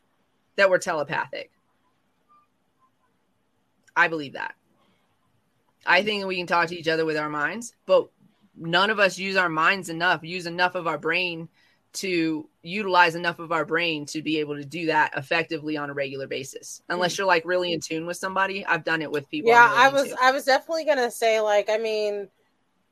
[0.57, 1.53] that we're telepathic.
[3.95, 4.55] I believe that.
[5.89, 8.09] I think we can talk to each other with our minds, but
[8.57, 11.49] none of us use our minds enough, use enough of our brain
[11.95, 15.95] to utilize enough of our brain to be able to do that effectively on a
[15.95, 16.83] regular basis.
[16.91, 18.65] Unless you're like really in tune with somebody.
[18.67, 19.51] I've done it with people.
[19.51, 22.29] yeah i was i was definitely gonna say like i mean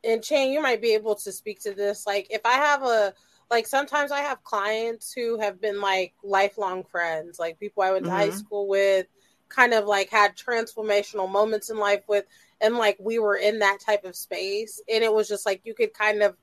[0.05, 3.12] and Chan, you might be able to speak to this like if i have a
[3.51, 8.06] like sometimes i have clients who have been like lifelong friends like people i went
[8.06, 8.32] to high Mhm.
[8.32, 9.06] school with
[9.48, 12.24] kind of like had transformational moments in life with
[12.60, 15.74] and like we were in that type of space and it was just like you
[15.74, 16.36] could kind of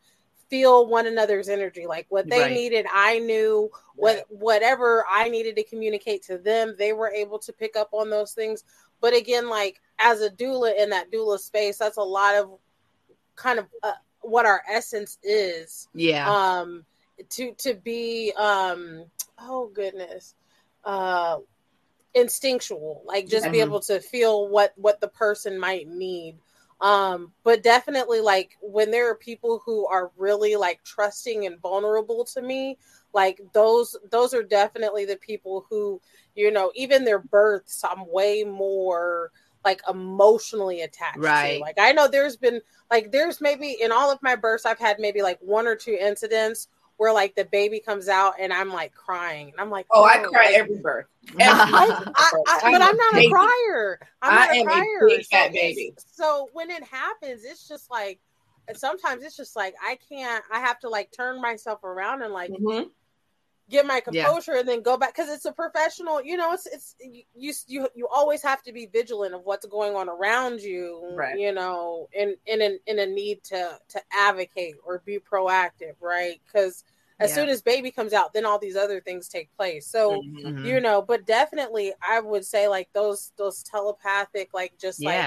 [0.49, 2.51] feel one another's energy like what they Right.
[2.51, 7.53] needed i knew what whatever i needed to communicate to them they were able to
[7.53, 8.63] pick up on those things
[9.01, 12.51] but again like as a doula in that doula space that's a lot of
[13.35, 16.29] kind of uh, what our essence is yeah.
[16.31, 16.85] um
[17.29, 19.05] to to be um
[19.39, 20.35] oh goodness
[20.85, 21.37] uh
[22.15, 23.61] instinctual like just be Mhm.
[23.61, 26.37] able to feel what what the person might need
[26.81, 32.23] um but definitely like when there are people who are really like trusting and vulnerable
[32.25, 32.77] to me
[33.13, 35.99] like those those are definitely the people who
[36.35, 39.31] you know even their births i'm way more
[39.65, 41.39] like emotionally attached Right.
[41.39, 42.59] to like i know there's been
[42.91, 45.97] like there's maybe in all of my births i've had maybe like one or two
[45.99, 46.67] incidents
[46.97, 50.23] where like the baby comes out and i'm like crying and i'm like Oh, I
[50.23, 51.05] "Oh, cry like, every birth.
[51.39, 52.03] I, Every I,
[52.47, 53.29] I, but I'm not a baby.
[53.31, 53.99] crier.
[54.21, 55.07] I'm not a am a crier.
[55.07, 55.93] big so, fat it's- baby.
[55.97, 58.19] so when it happens, it's just like
[58.75, 60.43] sometimes it's just like I can't.
[60.51, 62.89] I have to like turn myself around and like Mhm.
[63.69, 64.23] Get my Yeah.
[64.25, 66.21] composure and then go back because it's a professional.
[66.21, 66.95] You know, it's it's
[67.33, 71.01] you you you always have to be vigilant of what's going on around you.
[71.15, 71.37] Right.
[71.37, 76.41] You know, in in a, in a need to to advocate or be proactive, right?
[76.45, 76.83] Because
[77.19, 77.35] as Yeah.
[77.35, 79.87] soon as baby comes out, then all these other things take place.
[79.87, 80.43] So Mhm.
[80.43, 80.65] Mhm.
[80.65, 85.25] you know but definitely i would say like those those telepathic like just like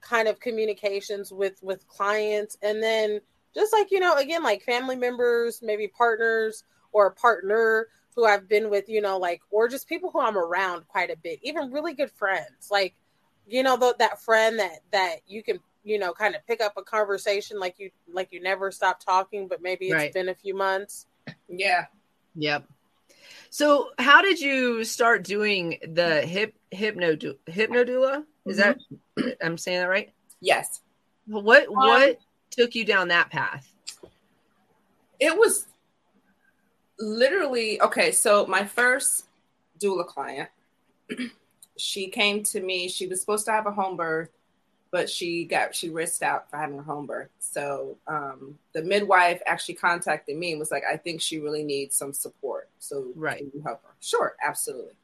[0.00, 3.20] kind of communications with with clients and then
[3.54, 8.48] just like you know again like family members maybe partners or a partner who i've
[8.48, 11.72] been with you know like or just people who i'm around quite a bit even
[11.72, 12.94] really good friends like
[13.46, 16.74] you know th- that friend that that you can you know kind of pick up
[16.76, 20.12] a conversation like you like you never stop talking but maybe it's Right.
[20.12, 21.06] been a few months
[21.48, 21.86] Yeah.
[22.34, 22.64] Yep.
[23.50, 27.16] So, how did you start doing the hip hypno
[27.46, 28.24] hypno doula?
[28.46, 28.78] Is that
[29.18, 29.30] mm-hmm.
[29.42, 30.10] I'm saying that right?
[30.40, 30.80] Yes.
[31.26, 32.16] What what um,
[32.50, 33.68] took you down that path?
[35.20, 35.66] It was
[37.02, 38.12] literally okay.
[38.12, 39.26] So my first
[39.80, 40.48] doula client,
[41.76, 42.88] she came to me.
[42.88, 44.30] She was supposed to have a home birth,
[44.90, 47.30] but she got she risked out for having a home birth.
[47.40, 51.96] So um, the midwife actually contacted me and was like, "I think she really needs
[51.96, 52.68] some support.
[52.78, 53.38] So Right.
[53.38, 54.94] can you help her?" Sure, absolutely.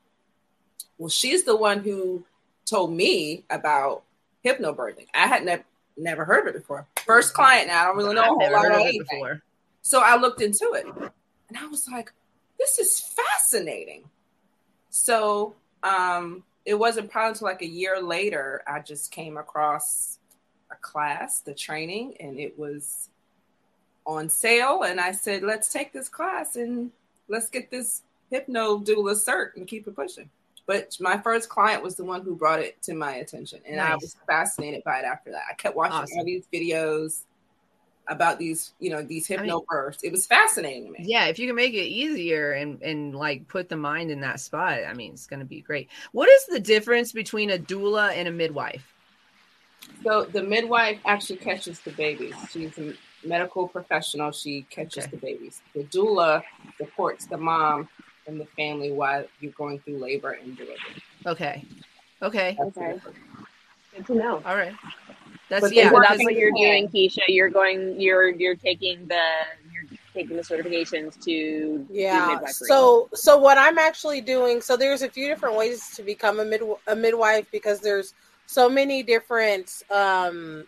[0.96, 2.24] Well, she's the one who
[2.64, 4.02] told me about
[4.44, 5.06] hypnobirthing.
[5.14, 5.64] I had never
[5.96, 6.86] never heard of it before.
[7.04, 7.66] First client.
[7.66, 9.04] Now I don't really know a whole lot about anything.
[9.04, 9.42] before.
[9.82, 10.86] So I looked into it
[11.48, 12.12] and I was like,
[12.58, 14.04] this is fascinating.
[14.90, 20.18] So um, it wasn't probably until like a year later, I just came across
[20.70, 23.08] a class, the training, and it was
[24.06, 24.82] on sale.
[24.82, 26.90] And I said, let's take this class and
[27.28, 30.28] let's get this hypno doula cert and keep it pushing.
[30.66, 33.94] But my first client was the one who brought it to my attention, and I
[33.94, 35.44] was fascinated by it after that.
[35.50, 36.18] I kept watching Awesome.
[36.18, 37.22] all these videos
[38.08, 40.02] about these, you know, these I hypno mean- births.
[40.02, 40.98] It was fascinating to me.
[41.02, 44.40] Yeah, if you can make it easier and and like put the mind in that
[44.40, 45.88] spot, I mean, it's going to be great.
[46.12, 48.84] What is the difference between a doula and a midwife?
[50.02, 52.34] So the midwife actually catches the babies.
[52.50, 52.94] She's a
[53.26, 54.30] medical professional.
[54.32, 55.10] She catches Okay.
[55.10, 55.60] the babies.
[55.74, 56.42] The doula
[56.76, 57.88] supports the mom
[58.26, 61.02] and the family while you're going through labor and delivery.
[61.26, 61.64] Okay.
[62.22, 62.56] Okay.
[62.58, 62.92] That's Okay.
[62.94, 63.16] difference.
[63.96, 64.42] Good to know.
[64.44, 64.74] All right.
[65.48, 65.84] That's But yeah.
[65.84, 67.22] they so work that's what you're doing, Keesha.
[67.28, 68.00] You're going.
[68.00, 69.20] You're you're taking the
[69.72, 72.38] you're taking the certifications to Yeah.
[72.44, 76.44] So so what I'm actually doing, so there's a few different ways to become a
[76.44, 78.14] mid a midwife because there's
[78.46, 80.66] so many different um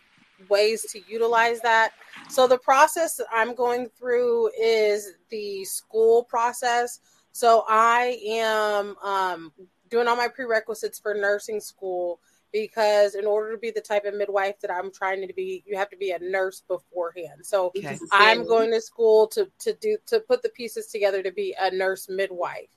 [0.49, 1.91] ways to utilize that.
[2.29, 6.99] So the process that I'm going through is the school process.
[7.33, 9.51] So I am um
[9.89, 12.19] doing all my prerequisites for nursing school
[12.51, 15.77] because in order to be the type of midwife that I'm trying to be, you
[15.77, 17.45] have to be a nurse beforehand.
[17.45, 17.97] So Okay.
[18.11, 21.71] I'm going to school to to do to put the pieces together to be a
[21.71, 22.69] nurse midwife.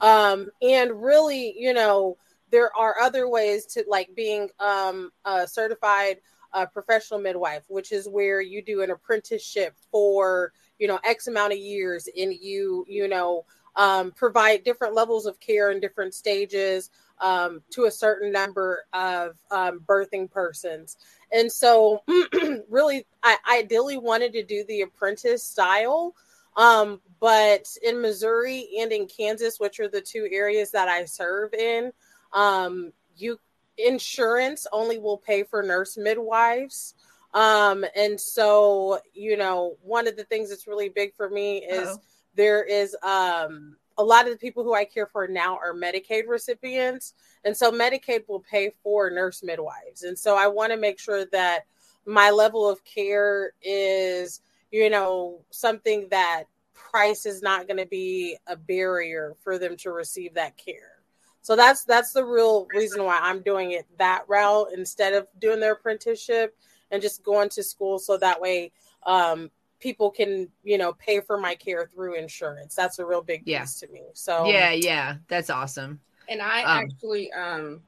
[0.00, 2.16] Um, and really, you know,
[2.50, 6.18] there are other ways to like being um, a certified
[6.52, 11.52] uh, professional midwife, which is where you do an apprenticeship for you know X amount
[11.52, 13.44] of years, and you you know
[13.76, 16.90] um, provide different levels of care in different stages
[17.20, 20.96] um, to a certain number of um, birthing persons.
[21.32, 22.02] And so,
[22.68, 26.14] really, I ideally wanted to do the apprentice style.
[26.56, 31.54] Um, but in Missouri and in Kansas, which are the two areas that I serve
[31.54, 31.92] in,
[32.32, 33.38] um, you
[33.78, 36.94] insurance only will pay for nurse midwives.
[37.32, 41.88] Um, and so, you know, one of the things that's really big for me is
[41.88, 42.02] Uh-oh.
[42.34, 46.26] there is um a lot of the people who I care for now are Medicaid
[46.26, 47.12] recipients.
[47.44, 50.04] And so Medicaid will pay for nurse midwives.
[50.04, 51.66] And so I want to make sure that
[52.06, 54.40] my level of care is,
[54.70, 59.90] you know, something that price is not going to be a barrier for them to
[59.90, 61.02] receive that care.
[61.42, 65.60] So that's that's the real reason why I'm doing it that route instead of doing
[65.60, 66.56] their apprenticeship
[66.90, 68.72] and just going to school so that way
[69.06, 69.50] um
[69.80, 72.74] people can, you know, pay for my care through insurance.
[72.74, 73.60] That's a real big Yeah.
[73.62, 74.02] piece to me.
[74.14, 76.00] So Yeah, yeah, that's awesome.
[76.28, 77.82] And I Um, actually um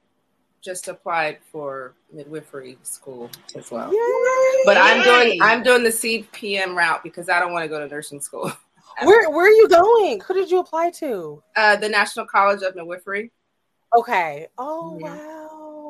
[0.62, 3.92] just applied for midwifery school as well.
[3.92, 4.62] Yay!
[4.64, 7.88] But I'm doing I'm doing the CPM route because I don't want to go to
[7.88, 8.50] nursing school.
[9.02, 10.20] where where are you going?
[10.20, 11.42] Who did you apply to?
[11.56, 13.32] Uh, the National College of Midwifery.
[13.94, 14.48] Okay.
[14.56, 15.02] Oh Mhm.
[15.02, 15.41] wow.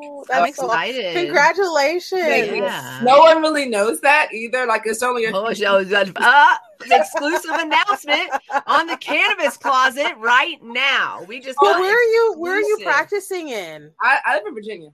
[0.03, 1.15] I'm That's so excited.
[1.15, 2.21] congratulations.
[2.27, 2.99] Yeah.
[3.03, 4.65] No one really knows that either.
[4.65, 6.59] Like it's only a Oh, so that- ah,
[6.91, 8.29] exclusive announcement
[8.67, 11.23] on the cannabis closet right now.
[11.27, 13.91] We just Oh, got where are you where are you practicing in?
[14.01, 14.89] I, I live in Virginia.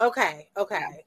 [0.00, 1.04] Okay, okay.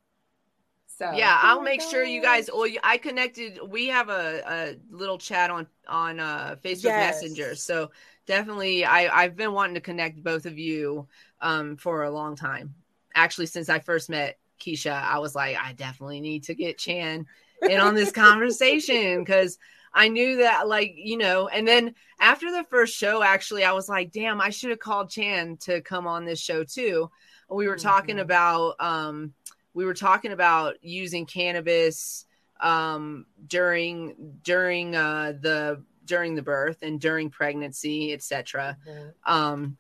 [0.88, 2.48] So Yeah, Oh I'll my make sure you guys.
[2.48, 2.56] gosh.
[2.56, 3.60] Well, you- I connected.
[3.68, 7.22] We have a, a little chat on on uh, Facebook Yes.
[7.22, 7.92] Messenger, so
[8.26, 11.08] definitely, I I've been wanting to connect both of you
[11.42, 12.76] um for a long time.
[13.16, 17.26] Actually, since I first met Keesha, I was like, I definitely need to get Chan
[17.68, 19.58] in on this conversation because
[19.94, 23.88] I knew that, like, you know, and then after the first show, actually, I was
[23.88, 27.10] like, damn, I should have called Chan to come on this show too.
[27.50, 28.22] We were talking Mhm.
[28.22, 29.34] about, um,
[29.74, 32.26] we were talking about using cannabis
[32.62, 38.78] um, during during uh, the during the birth and during pregnancy, etc.
[38.88, 39.14] Mhm.
[39.26, 39.78] Um,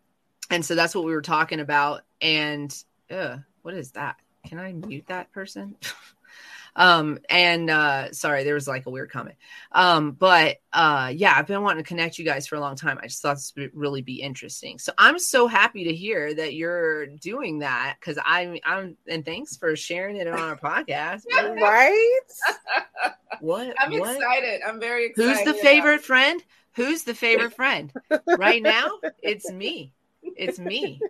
[0.49, 2.01] and so that's what we were talking about.
[2.21, 2.75] And
[3.11, 4.17] uh, what is that?
[4.47, 5.75] Can I mute that person?
[6.75, 9.35] um, and uh, sorry, there was like a weird comment.
[9.71, 12.99] Um, but uh, yeah, I've been wanting to connect you guys for a long time.
[13.01, 14.77] I just thought this would really be interesting.
[14.77, 19.57] So I'm so happy to hear that you're doing that because I'm I'm and thanks
[19.57, 21.23] for sharing it on our podcast.
[21.35, 22.19] Right?
[23.41, 23.75] What?
[23.79, 24.15] I'm what?
[24.15, 24.61] excited.
[24.65, 25.45] I'm very excited.
[25.45, 26.41] Who's the favorite friend?
[26.75, 27.91] Who's the favorite friend?
[28.25, 28.91] Right now,
[29.21, 29.91] it's me.
[30.21, 31.01] It's me.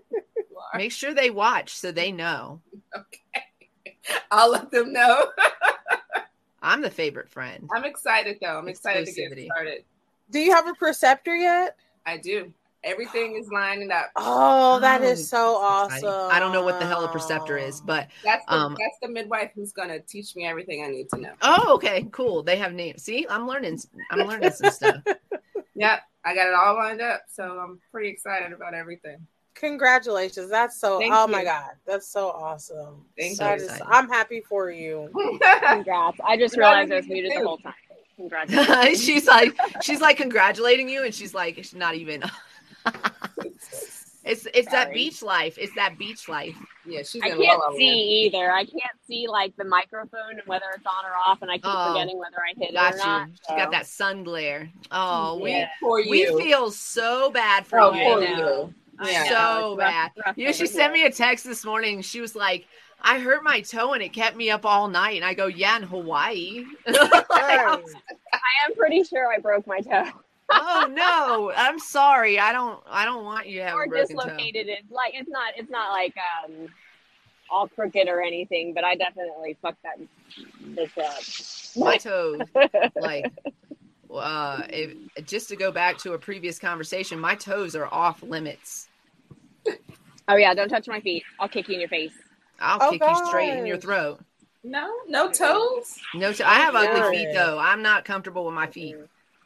[0.74, 0.80] You are.
[0.80, 2.62] Make sure they watch so they know
[2.96, 3.44] Okay.
[4.32, 5.28] I'll let them know.
[6.62, 7.70] I'm the favorite friend.
[7.76, 8.58] I'm excited though.
[8.58, 9.46] I'm excited to get Exclusivity.
[9.46, 9.84] started.
[10.32, 11.76] Do you have a preceptor yet?
[12.06, 12.52] I do.
[12.84, 14.12] Everything is lining up.
[14.16, 16.10] Oh, that Oh, is so that's exciting.
[16.10, 16.36] awesome.
[16.36, 19.08] I don't know what the hell a preceptor is, but That's the, Um, that's the
[19.10, 21.34] midwife who's gonna teach me everything I need to know.
[21.42, 22.44] oh, okay, cool.
[22.44, 23.02] They have names.
[23.04, 23.80] See, I'm learning.
[24.12, 25.04] I'm learning some stuff.
[25.78, 29.18] Yep, I got it all lined up, so I'm pretty excited about everything.
[29.56, 30.50] Congratulations.
[30.50, 31.72] That's so Thank oh my god.
[31.88, 33.06] That's so awesome.
[33.18, 33.66] Thank That you.
[33.66, 35.10] is- I'm happy for you.
[35.68, 36.18] Congrats.
[36.28, 37.74] I just realized I was muted the whole time.
[38.18, 39.04] Congratulations.
[39.04, 42.24] she's like, she's like congratulating you, and she's like, it's not even.
[44.24, 45.58] it's it's that beach life.
[45.58, 46.56] It's that beach life.
[46.86, 47.88] yeah, she's I can't La La see
[48.32, 48.36] Land.
[48.36, 48.52] either.
[48.52, 51.66] I can't see like the microphone and whether it's on or off, and I keep
[51.66, 53.04] Oh, forgetting whether I hit Got it or you.
[53.06, 53.28] not.
[53.30, 54.70] She so- got that sun glare.
[54.92, 55.68] Oh, Yeah.
[55.82, 56.36] for we you.
[56.36, 58.74] we feel so bad for oh, you.
[58.98, 59.12] For I know.
[59.12, 59.18] you.
[59.18, 59.30] I Yeah.
[59.30, 60.12] So it's rough- bad.
[60.26, 62.02] rough You know, she over sent me a text this morning.
[62.02, 62.68] She was like,
[63.02, 65.16] I hurt my toe and it kept me up all night.
[65.16, 66.66] And I go, Yeah, in Hawaii.
[66.88, 67.80] Like, Right.
[68.34, 70.06] I am pretty sure I broke my toe
[70.52, 72.40] oh no, I'm sorry.
[72.40, 74.22] I don't I don't want you to have or a broken toe.
[74.22, 74.80] Or dislocated it.
[74.92, 75.54] Like it's not.
[75.58, 76.14] It's not like
[76.46, 76.68] um
[77.50, 80.00] all crooked or anything, but I definitely fucked that
[80.76, 81.84] this up.
[81.84, 82.02] My up.
[82.02, 82.40] toes,
[82.96, 83.32] like
[84.18, 84.94] uh if,
[85.26, 88.88] just to go back to a previous conversation, my toes are off limits.
[90.28, 91.24] oh yeah, don't touch my feet.
[91.40, 92.14] I'll kick you in your face.
[92.60, 94.20] I'll Oh, kick you straight in your throat.
[94.64, 96.00] No, no toes.
[96.16, 97.60] No, I have ugly feet though.
[97.60, 98.96] I'm not comfortable with my feet.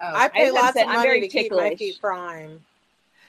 [0.02, 2.00] Oh, I pay was gonna lots say, of I'm money very to keep my feet
[2.00, 2.62] prime.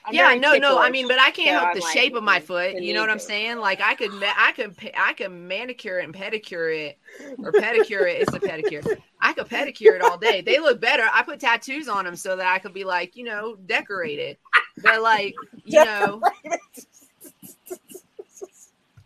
[0.05, 0.77] I'm yeah, no, no.
[0.79, 2.79] I mean, but I can't so help I'm the like, shape of my foot.
[2.79, 3.57] You know what I'm saying?
[3.57, 6.97] Like I could, I could, I could manicure it and pedicure it,
[7.43, 8.21] or pedicure it.
[8.21, 8.83] It's a pedicure.
[9.21, 10.41] I could pedicure it all day.
[10.41, 11.03] They look better.
[11.11, 14.37] I put tattoos on them so that I could be like, you know, decorated.
[14.77, 16.25] But like, you know,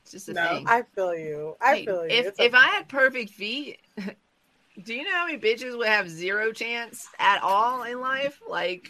[0.03, 0.35] it's just a No.
[0.35, 0.65] thing.
[0.65, 1.57] I feel you.
[1.61, 2.19] I Hey, feel you.
[2.19, 2.55] If It's if okay.
[2.55, 3.79] I had perfect feet,
[4.83, 8.39] do you know how many bitches would have zero chance at all in life?
[8.47, 8.89] Like,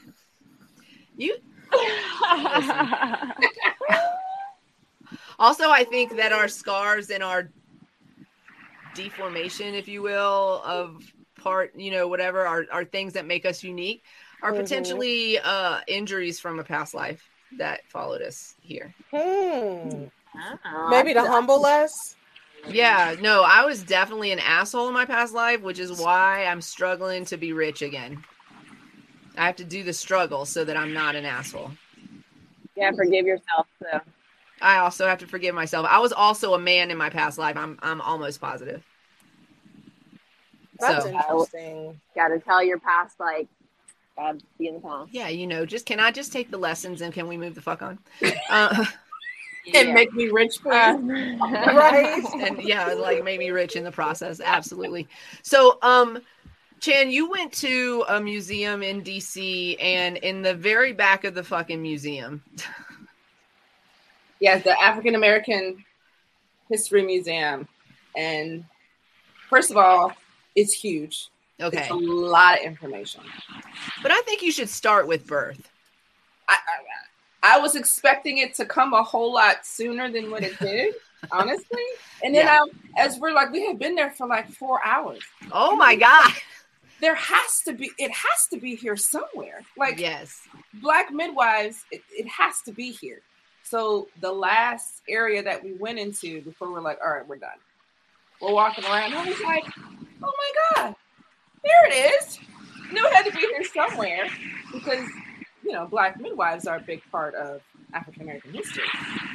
[1.18, 1.36] you
[5.38, 7.50] Also, I think that our scars and our
[8.94, 11.04] deformation, if you will, of
[11.38, 14.04] part, you know, whatever, are, are things that make us unique,
[14.42, 14.58] are Mhm.
[14.58, 18.94] potentially uh, injuries from a past life that followed us here.
[19.12, 20.06] Hmm.
[20.90, 22.16] Maybe to humble us.
[22.68, 26.62] Yeah, no, I was definitely an asshole in my past life, which is why I'm
[26.62, 28.24] struggling to be rich again.
[29.38, 31.72] I have to do the struggle so that I'm not an asshole.
[32.76, 33.68] Yeah, forgive yourself.
[33.82, 34.02] So
[34.62, 35.86] I also have to forgive myself.
[35.90, 37.58] I was also a man in my past life.
[37.58, 38.84] I'm I'm almost positive.
[40.80, 42.00] That's so interesting.
[42.16, 43.48] got to tell your past, like,
[44.18, 45.10] God, be in the past.
[45.14, 47.62] yeah, you know, just can I just take the lessons and can we move the
[47.62, 48.00] fuck on?
[48.50, 48.86] Uh,
[49.74, 50.70] And make me rich, please.
[51.42, 52.24] Right.
[52.40, 54.40] and yeah, like make me rich in the process.
[54.40, 55.08] Absolutely.
[55.42, 56.20] So, um,
[56.86, 61.44] Chan, you went to a museum in DC, and in the very back of the
[61.44, 62.44] fucking museum,
[64.40, 65.84] Yes, the African American
[66.70, 67.68] History Museum.
[68.16, 68.66] And
[69.50, 70.14] first of all,
[70.56, 71.30] it's huge.
[71.60, 73.22] okay, It's a lot of information.
[74.04, 75.68] but I think you should start with birth.
[76.48, 76.58] I,
[77.44, 80.94] I, I was expecting it to come a whole lot sooner than what it did,
[81.32, 81.82] honestly.
[82.24, 82.64] And then Yeah.
[82.96, 85.24] I, as we're like, we had been there for like four hours.
[85.52, 86.32] Oh my god!
[87.02, 89.62] There has to be, it has to be here somewhere.
[89.78, 90.40] Like Yes.
[90.76, 93.22] black midwives, it, it has to be here.
[93.64, 97.50] So the last area that we went into before we're like, all right, we're done.
[98.42, 99.14] We're walking around.
[99.14, 99.66] I was like,
[100.24, 100.96] oh my God,
[101.64, 102.40] there it is.
[102.90, 104.26] I knew it had to be here somewhere
[104.72, 105.08] because,
[105.66, 107.62] you know, black midwives are a big part of
[107.94, 108.86] African American history.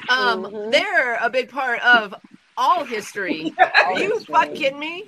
[0.09, 0.73] Um, Mhm.
[0.73, 2.15] they're a big part of
[2.57, 3.55] all history.
[3.87, 5.05] Are you fucking kidding me?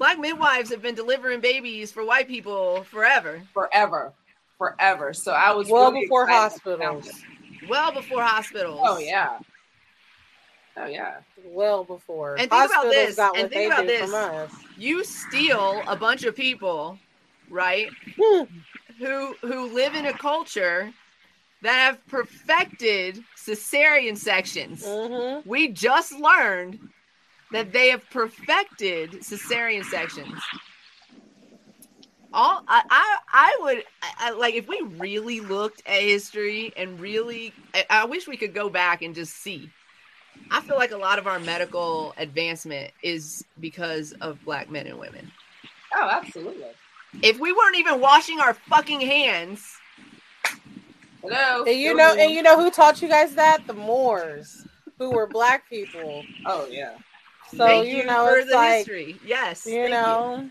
[0.00, 4.14] Black midwives have been delivering babies for white people forever, Forever.
[4.56, 5.12] Forever.
[5.12, 7.22] So I was Well really before excited when I found hospitals.
[7.68, 8.80] well before hospitals.
[8.82, 9.38] Oh yeah.
[10.78, 11.18] Oh yeah.
[11.44, 12.36] Well before.
[12.38, 14.10] And think about this, got and think about this.
[14.78, 16.98] You steal a bunch of people,
[17.50, 17.90] right?
[18.18, 18.44] Hmm.
[18.98, 20.94] who who live in a culture
[21.60, 24.82] that have perfected cesarean sections.
[24.82, 25.44] Mhm.
[25.44, 26.78] We just learned
[27.52, 30.28] that they have perfected cesarean sections.
[32.32, 37.00] All I I, I would I, I- like if we really looked at history and
[37.00, 39.68] really I, I wish we could go back and just see.
[40.52, 44.98] I feel like a lot of our medical advancement is because of black men and
[44.98, 45.30] women.
[45.94, 46.66] Oh, absolutely.
[47.22, 49.64] If we weren't even washing our fucking hands,
[51.22, 51.64] Hello.
[51.64, 53.66] And you know, and you know who taught you guys that?
[53.66, 54.64] The Moors,
[54.98, 56.24] who were black people.
[56.46, 56.96] Oh yeah.
[57.56, 59.20] So thank you you, know, for it's the like history.
[59.24, 60.50] Yes, you thank know.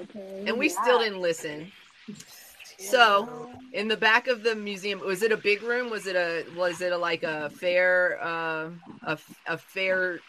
[0.00, 0.44] Okay.
[0.46, 1.72] and we still didn't listen.
[2.78, 5.90] So, in the back of the museum, was it a big room?
[5.90, 8.70] Was it a was it a like a fair uh,
[9.04, 10.20] a a fair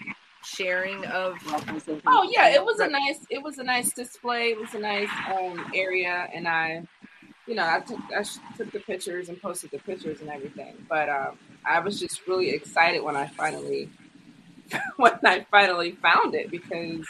[0.43, 1.37] sharing of?
[2.07, 4.49] Oh yeah, it was a nice it was a nice display.
[4.49, 6.83] It was a nice um area and I
[7.47, 8.23] you know, I took I
[8.57, 10.75] took the pictures and posted the pictures and everything.
[10.89, 13.89] But um I was just really excited when I finally
[14.97, 17.05] when I finally found it because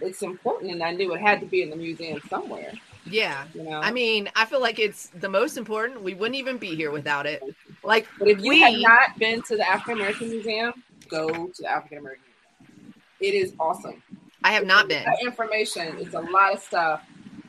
[0.00, 2.72] it's important and I knew it had to be in the museum somewhere,
[3.06, 3.80] Yeah, you know.
[3.80, 6.02] I mean, I feel like it's the most important.
[6.02, 7.42] We wouldn't even be here without it.
[7.82, 10.72] Like, but if you we- have not been to the African American Museum,
[11.08, 12.24] go to the African American
[12.60, 12.94] Museum.
[13.20, 14.02] It is awesome.
[14.42, 15.04] I have not been.
[15.04, 17.02] That information, it's a lot of stuff,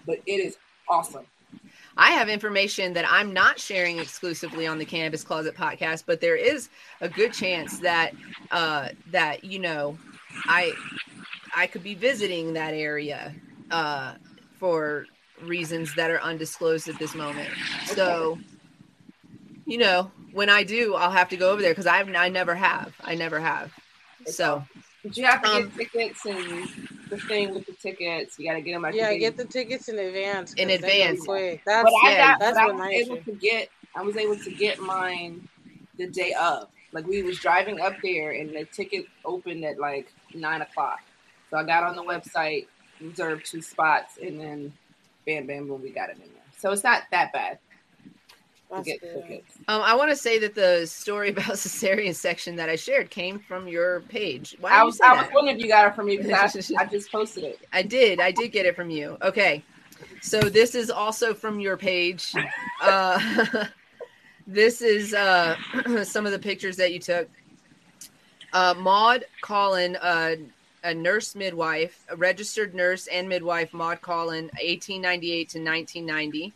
[0.06, 0.58] but it is
[0.88, 1.26] awesome.
[1.98, 6.36] I have information that I'm not sharing exclusively on the Cannabis Closet podcast, but there
[6.36, 6.70] is
[7.02, 8.14] a good chance that
[8.52, 9.98] uh that you know
[10.46, 10.74] I
[11.56, 13.34] I could be visiting that area
[13.72, 14.16] uh
[14.60, 15.06] for
[15.42, 17.50] reasons that are undisclosed at this moment.
[17.86, 18.38] So
[19.66, 22.56] you know, when I do, I'll have to go over there because I've I never
[22.56, 22.94] have.
[23.04, 23.72] I never have.
[24.28, 24.64] So
[25.06, 26.68] But you have to Um, get tickets and
[27.12, 28.40] the thing with the tickets.
[28.40, 28.82] You got to get them.
[28.82, 30.54] Like Yeah, get the tickets in advance.
[30.56, 31.26] In advance.
[31.66, 32.40] That's But I yeah, got.
[32.40, 33.24] that's but I what was my able issue.
[33.24, 33.70] to get.
[33.96, 35.48] I was able to get mine
[35.98, 36.68] the day of.
[36.92, 41.00] Like we was driving up there, and the ticket opened at like nine o'clock.
[41.52, 42.66] So I got on the website,
[43.00, 44.74] reserved two spots, and then
[45.28, 46.44] bam, bam, boom, we got it in there.
[46.58, 47.60] So it's not that bad.
[47.60, 47.64] That's Get
[48.02, 48.20] good.
[48.32, 48.52] tickets.
[48.72, 48.82] Um,
[49.68, 53.68] I want to say that the story about cesarean section that I shared came from
[53.68, 54.56] your page.
[54.60, 56.84] Why I you was, I was wondering if you got it from me because I,
[56.84, 57.60] I just posted it.
[57.72, 58.20] I did.
[58.20, 59.18] I did get it from you.
[59.22, 59.64] Okay.
[60.22, 62.34] So this is also from your page.
[62.82, 63.66] Uh,
[64.48, 65.56] this is uh,
[66.04, 67.30] some of the pictures that you took.
[68.52, 70.36] Uh, Maude Callen, uh,
[70.84, 76.54] a nurse midwife, a registered nurse and midwife, Maude Callen, 1898 to 1990.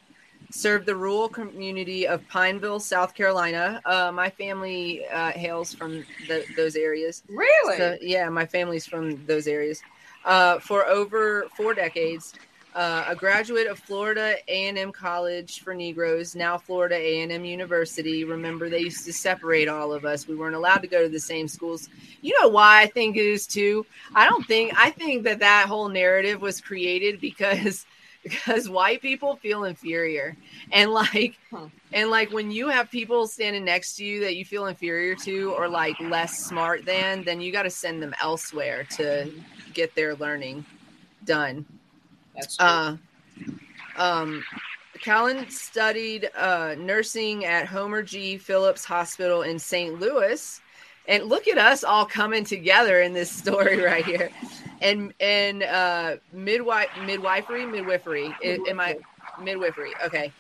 [0.52, 3.82] Served the rural community of Pineville, South Carolina.
[3.86, 7.24] Uh, my family uh, hails from the, those areas.
[7.30, 7.78] Really?
[7.78, 9.82] So, yeah, my family's from those areas.
[10.26, 12.34] Uh, for over four decades,
[12.76, 18.24] uh, a graduate of Florida A&M College for Negroes, now Florida A&M University.
[18.24, 20.28] Remember, they used to separate all of us.
[20.28, 21.90] We weren't allowed to go to the same schools.
[22.22, 23.86] You know why I think it is too.
[24.14, 24.74] I don't think.
[24.78, 27.86] I think that that whole narrative was created because
[28.24, 30.36] because white people feel inferior
[30.72, 31.68] and like Huh.
[31.92, 35.52] and like when you have people standing next to you that you feel inferior to
[35.58, 39.32] or like less smart than then you got to send them elsewhere to
[39.74, 40.66] get their learning
[41.24, 41.66] done
[42.36, 42.68] That's true.
[42.68, 42.96] uh,
[43.96, 44.44] um,
[45.04, 48.38] Callen studied uh, nursing at Homer G.
[48.38, 50.00] Phillips Hospital in St.
[50.00, 50.62] Louis.
[51.10, 54.30] And look at us all coming together in this story right here.
[54.82, 58.98] And and uh, midwife midwifery midwifery am I
[59.42, 60.32] midwifery okay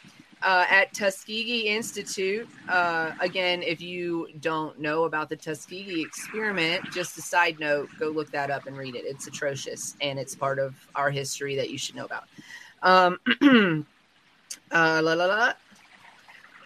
[0.41, 2.47] uh, at Tuskegee Institute.
[2.69, 8.09] Uh, again, if you don't know about the Tuskegee experiment, just a side note, go
[8.09, 9.03] look that up and read it.
[9.05, 12.23] It's atrocious and it's part of our history that you should know about.
[12.81, 13.19] Um,
[14.71, 15.53] uh, la, la, la.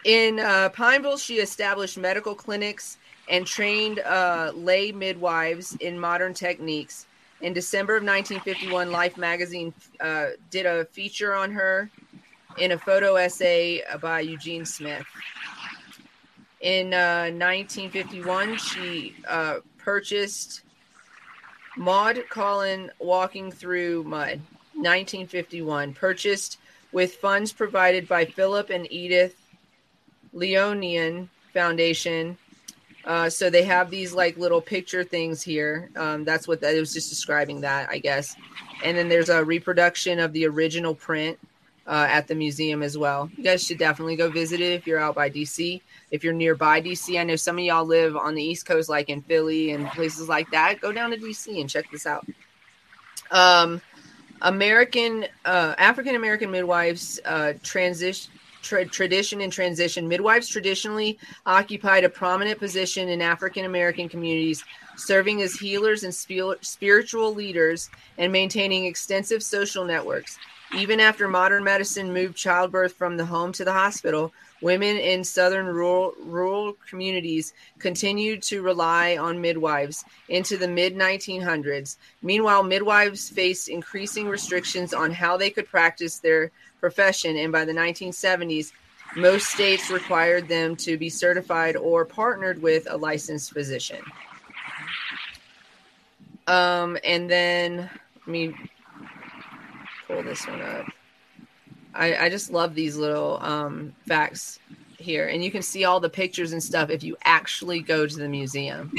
[0.04, 2.98] In uh, Pineville, she established medical clinics
[3.28, 7.06] and trained uh, lay midwives in modern techniques.
[7.40, 11.90] In December of 1951, Life magazine uh, did a feature on her
[12.58, 15.04] in a photo essay by Eugene Smith.
[16.60, 20.62] In uh, 1951, she uh, purchased
[21.76, 24.40] Maude Callen Walking Through Mud.
[24.74, 26.58] 1951, purchased
[26.92, 29.36] with funds provided by Philip and Edith
[30.34, 32.36] Leonian Foundation.
[33.06, 35.90] Uh, so they have these like little picture things here.
[35.96, 38.34] Um, that's what that it was just describing that, I guess.
[38.82, 41.38] And then there's a reproduction of the original print
[41.86, 43.30] uh, at the museum as well.
[43.36, 45.80] You guys should definitely go visit it if you're out by DC.
[46.10, 49.08] If you're nearby DC, I know some of y'all live on the East Coast, like
[49.08, 50.80] in Philly and places like that.
[50.80, 52.26] Go down to DC and check this out.
[53.30, 53.82] Um,
[54.40, 58.32] American, uh, African American midwives uh, transition.
[58.64, 60.08] Tra- tradition and transition.
[60.08, 64.64] Midwives traditionally occupied a prominent position in African American communities,
[64.96, 70.38] serving as healers and spi- spiritual leaders and maintaining extensive social networks.
[70.74, 74.32] Even after modern medicine moved childbirth from the home to the hospital,
[74.62, 81.98] women in southern rural, rural communities continued to rely on midwives into the mid 1900s.
[82.22, 86.50] Meanwhile, midwives faced increasing restrictions on how they could practice their
[86.84, 88.72] profession, and by the 1970s,
[89.16, 94.02] most states required them to be certified or partnered with a licensed physician.
[96.46, 97.88] Um, and then
[98.18, 98.54] let me
[100.06, 100.84] pull this one up.
[101.94, 104.58] I, I just love these little um, facts
[104.98, 108.14] here, and you can see all the pictures and stuff if you actually go to
[108.14, 108.92] the museum.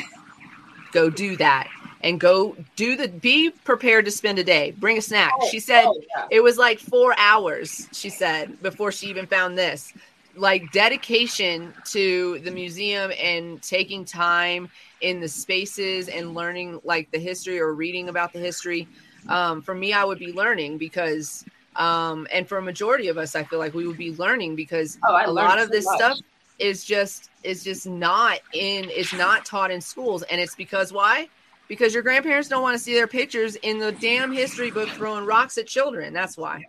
[0.92, 1.70] go do that
[2.06, 4.72] and go do the be prepared to spend a day.
[4.78, 5.34] Bring a snack.
[5.42, 6.28] Oh, she said oh, yeah.
[6.30, 9.92] it was like four hours, she said, before she even found this.
[10.36, 14.70] Like dedication to the museum and taking time
[15.02, 18.88] in the spaces and learning like the history or reading about the history.
[19.28, 21.44] Um, for me, I would be learning because,
[21.76, 25.00] um, and for a majority of us, I feel like we would be learning because
[25.08, 25.98] Oh, a lot of so this much.
[25.98, 26.20] stuff
[26.60, 31.30] is just is just not in is not taught in schools, and it's because why?
[31.68, 35.26] Because your grandparents don't want to see their pictures in the damn history book throwing
[35.26, 36.14] rocks at children.
[36.14, 36.66] That's why.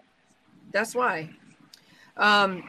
[0.73, 1.31] That's why.
[2.17, 2.65] Um,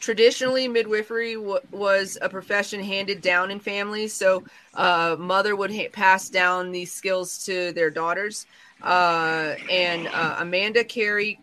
[0.00, 4.12] traditionally, midwifery w- was a profession handed down in families.
[4.12, 4.42] So,
[4.74, 8.46] uh, mother would ha- pass down these skills to their daughters.
[8.82, 11.38] Uh, and uh, Amanda Carey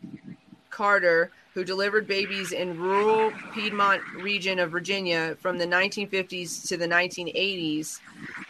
[0.70, 6.88] Carter, who delivered babies in rural Piedmont region of Virginia from the 1950s to the
[6.88, 8.00] 1980s,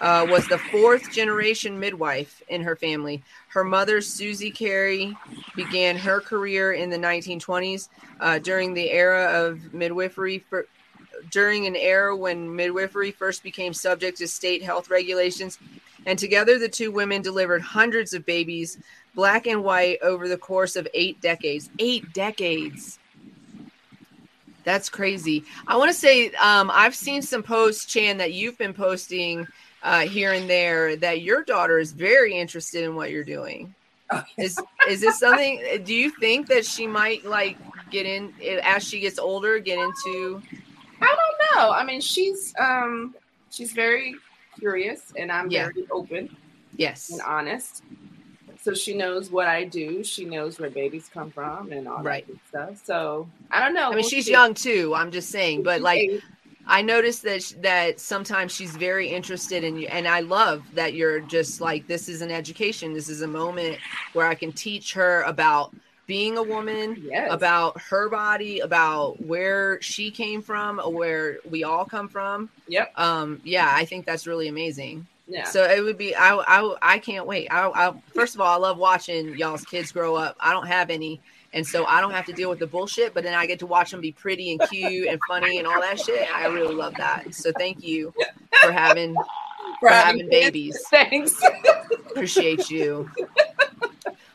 [0.02, 3.24] uh, was the fourth generation midwife in her family.
[3.50, 5.16] Her mother, Susie Carey,
[5.56, 7.90] began her career in the 1920s
[8.20, 10.40] uh, during the era of midwifery.
[10.40, 10.68] For,
[11.30, 15.60] during an era when midwifery first became subject to state health regulations,
[16.06, 18.78] and together the two women delivered hundreds of babies,
[19.16, 21.70] black and white, over the course of eight decades.
[21.80, 23.00] Eight decades.
[24.64, 25.44] That's crazy.
[25.68, 29.48] I want to say um, I've seen some posts, Chan, that you've been posting
[29.82, 33.74] uh, here and there that your daughter is very interested in what you're doing.
[34.12, 34.46] Oh, yeah.
[34.46, 35.62] Is is this something?
[35.84, 37.58] Do you think that she might like
[37.90, 38.34] get in
[38.64, 39.60] as she gets older?
[39.60, 40.42] Get into?
[41.52, 41.72] I know.
[41.72, 43.16] I mean, she's um
[43.52, 44.16] she's very
[44.58, 45.70] curious, and I'm Yeah.
[45.74, 46.36] very open
[46.78, 47.10] Yes.
[47.10, 47.84] and honest.
[48.62, 50.04] So she knows what I do.
[50.04, 52.26] She knows where babies come from and all Right.
[52.28, 52.86] that good stuff.
[52.86, 53.88] So I don't know.
[53.88, 54.32] I mean, We'll she's see.
[54.32, 54.94] young too.
[54.96, 56.22] I'm just saying, but like eight.
[56.68, 60.94] I noticed that sh- that sometimes she's very interested in you, and I love that
[60.94, 62.94] you're just like this is an education.
[62.94, 63.80] This is a moment
[64.14, 65.74] where I can teach her about
[66.10, 67.28] being a woman, Yes.
[67.32, 72.50] about her body, about where she came from, where we all come from.
[72.68, 72.92] Yep.
[73.00, 75.06] Um, yeah, I think that's really amazing.
[75.28, 75.44] Yeah.
[75.44, 77.48] So it would be I I I can't wait.
[77.52, 80.36] I, I first of all, I love watching y'all's kids grow up.
[80.40, 81.22] I don't have any,
[81.54, 83.14] and so I don't have to deal with the bullshit.
[83.14, 85.80] But then I get to watch them be pretty and cute and funny and all
[85.80, 86.28] that shit.
[86.36, 87.36] I really love that.
[87.36, 88.12] So thank you
[88.64, 89.14] for having
[89.80, 90.76] for having babies.
[90.90, 91.40] Thanks.
[92.10, 93.08] Appreciate you.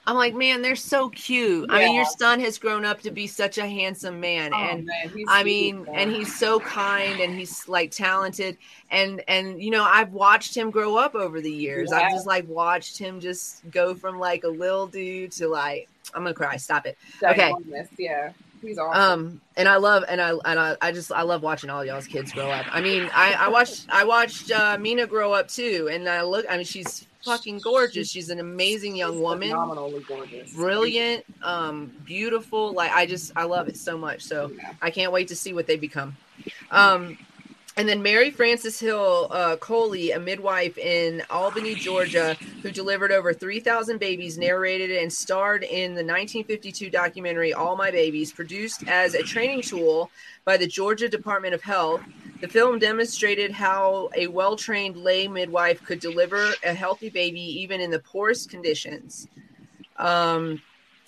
[0.07, 1.71] I'm like, man, they're so cute.
[1.71, 4.85] I mean, your son has grown up to be such a handsome man, Oh, and
[4.85, 8.59] man, I mean, and he's so kind and he's like talented
[8.91, 11.93] and and you know, I've watched him grow up over the years.
[11.93, 16.23] I've just like watched him just go from like a little dude to like I'm
[16.23, 16.57] gonna cry.
[16.57, 16.99] Stop it.
[17.23, 17.53] okay.
[17.99, 18.33] Yeah.
[18.63, 19.01] He's awesome.
[19.01, 22.07] Um, and I love and I and I, I just I love watching all y'all's
[22.07, 22.65] kids grow up.
[22.71, 26.47] I mean, I I watched I watched uh, Mina grow up too, and I look.
[26.49, 28.11] I mean, she's fucking gorgeous.
[28.11, 30.53] She's an amazing young woman Phenomenally gorgeous.
[30.55, 34.73] brilliant um beautiful like i just i love it so much so Yeah.
[34.83, 36.17] i can't wait to see what they become
[36.71, 37.17] um
[37.77, 43.33] and then Mary Frances Hill uh, Coley, a midwife in Albany, Georgia, who delivered over
[43.35, 49.25] 3,000 babies, narrated and starred in the 1952 documentary All My Babies, produced as a
[49.25, 50.09] training tool
[50.45, 52.01] by the Georgia Department of Health.
[52.41, 57.81] The film demonstrated how a well trained lay midwife could deliver a healthy baby even
[57.81, 59.29] in the poorest conditions.
[59.97, 60.61] Um,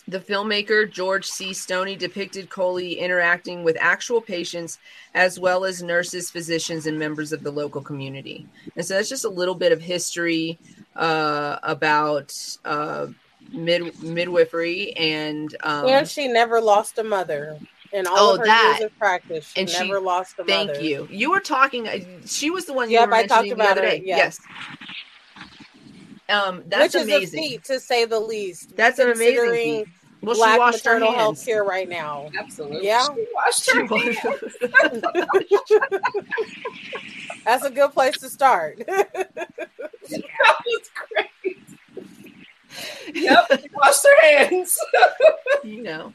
[0.08, 1.52] the filmmaker George C.
[1.52, 4.78] Stoney depicted Coley interacting with actual patients
[5.14, 8.46] as well as nurses, physicians, and members of the local community.
[8.76, 10.58] And so that's just a little bit of history
[10.94, 12.32] uh, about
[12.64, 13.08] uh,
[13.52, 17.58] mid- midwifery and um, and she never lost a mother.
[17.96, 18.76] In all Oh, of her that.
[18.80, 20.52] years of practice, she And she- never lost a mother.
[20.74, 21.08] Thank you.
[21.10, 21.88] You were talking.
[21.88, 24.02] uh, She was the one you were I talked mentioning the about other her, day.
[24.04, 24.38] yes.
[25.38, 25.46] Yes.
[26.28, 27.38] Um, that's Which is amazing.
[27.38, 28.76] a feat, to say the least.
[28.76, 29.86] That's an amazing feat.
[30.22, 31.20] Well, she Black washed her maternal hands.
[31.20, 32.30] health care right now.
[32.38, 32.84] Absolutely.
[32.86, 33.06] Yeah.
[33.14, 34.16] She washed She her was-
[37.44, 38.82] That's a good place to start.
[40.08, 41.56] That was great.
[43.14, 43.60] Yep.
[43.60, 44.78] She washed her hands.
[45.64, 46.12] you know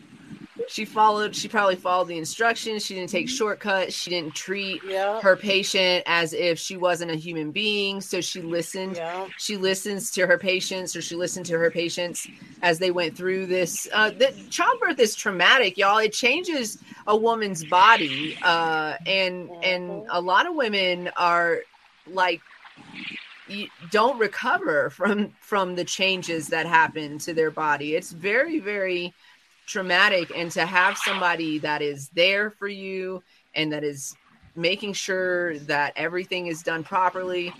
[0.67, 5.19] she followed she probably followed the instructions she didn't take shortcuts she didn't treat yeah.
[5.21, 9.27] her patient as if she wasn't a human being so she listened Yeah.
[9.37, 12.27] she listens to her patients or she listened to her patients
[12.61, 16.77] as they went through this uh the childbirth is traumatic y'all it changes
[17.07, 20.05] a woman's body uh and and Mhm.
[20.09, 21.59] a lot of women are
[22.05, 22.41] like
[23.47, 29.13] you don't recover from from the changes that happen to their body it's very very
[29.71, 33.23] traumatic and to have somebody that is there for you
[33.53, 34.17] and that is
[34.55, 37.55] making sure that everything is done properly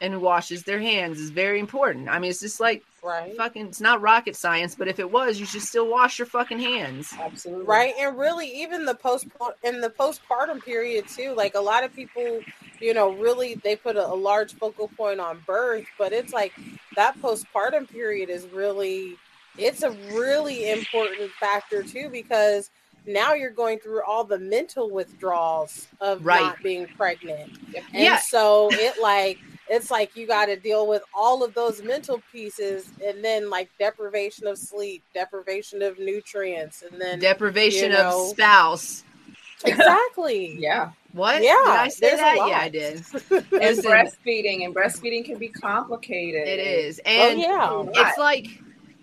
[0.00, 2.08] and washes their hands is very important.
[2.08, 3.34] I mean, it's just like Right.
[3.36, 6.60] fucking, it's not rocket science, but if it was, you should still wash your fucking
[6.60, 7.14] hands.
[7.24, 7.64] Absolutely.
[7.66, 7.94] Right.
[7.98, 9.26] And really even the post
[9.62, 12.40] in the postpartum period too, like a lot of people,
[12.80, 16.54] you know, really they put a, a large focal point on birth, but it's like
[16.96, 19.20] that postpartum period is really
[19.58, 22.70] it's a really important factor too because
[23.06, 26.40] now you're going through all the mental withdrawals of Right.
[26.40, 27.50] not being pregnant.
[27.72, 27.84] Yep.
[27.92, 28.18] And Yeah.
[28.18, 32.92] so it like it's like you got to deal with all of those mental pieces
[33.04, 39.04] and then like deprivation of sleep, deprivation of nutrients, and then Deprivation you of spouse.
[39.64, 40.56] exactly.
[40.60, 40.90] Yeah.
[41.12, 41.42] What?
[41.42, 42.36] Yeah, Did I say that?
[42.48, 43.02] Yeah, I did.
[43.30, 46.46] And Listen, breastfeeding and breastfeeding can be complicated.
[46.48, 47.00] it is.
[47.06, 47.84] Oh And yeah.
[47.94, 48.46] it's like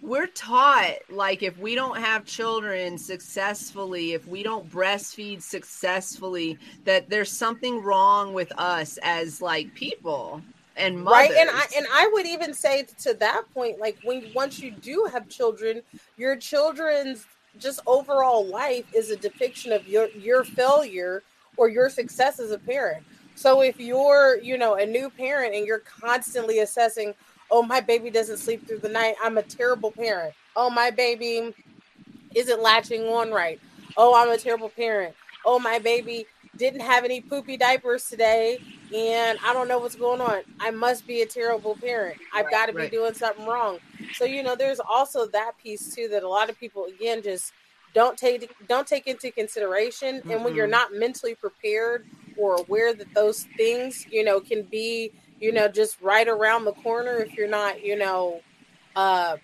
[0.02, 7.08] we're taught like if we don't have children successfully if we don't breastfeed successfully that
[7.08, 10.42] there's something wrong with us as like people
[10.78, 11.30] and mothers.
[11.30, 14.72] Right, and I and I would even say to that point, like when once you
[14.72, 15.82] do have children,
[16.18, 17.26] your children's
[17.60, 21.24] just overall life is a depiction of your your failure
[21.58, 23.04] or your success as a parent.
[23.36, 27.14] So if you're, you know, a new parent and you're constantly assessing,
[27.52, 30.34] oh, my baby doesn't sleep through the night, I'm a terrible parent.
[30.56, 31.54] Oh, my baby
[32.36, 33.60] isn't latching on right.
[33.98, 35.16] Oh, I'm a terrible parent.
[35.46, 38.60] oh, my baby didn't have any poopy diapers today
[38.96, 40.42] and I don't know what's going on.
[40.60, 42.18] I must be a terrible parent.
[42.34, 43.80] I've Right, got to be doing something wrong.
[44.12, 47.54] So you know, there's also that piece too that a lot of people again just
[47.94, 50.24] don't take don't take into consideration.
[50.30, 52.06] And when you're not mentally prepared
[52.36, 56.72] or aware that those things, you know, can be, you know, just right around the
[56.74, 58.42] corner if you're not, you know,
[58.96, 59.38] uh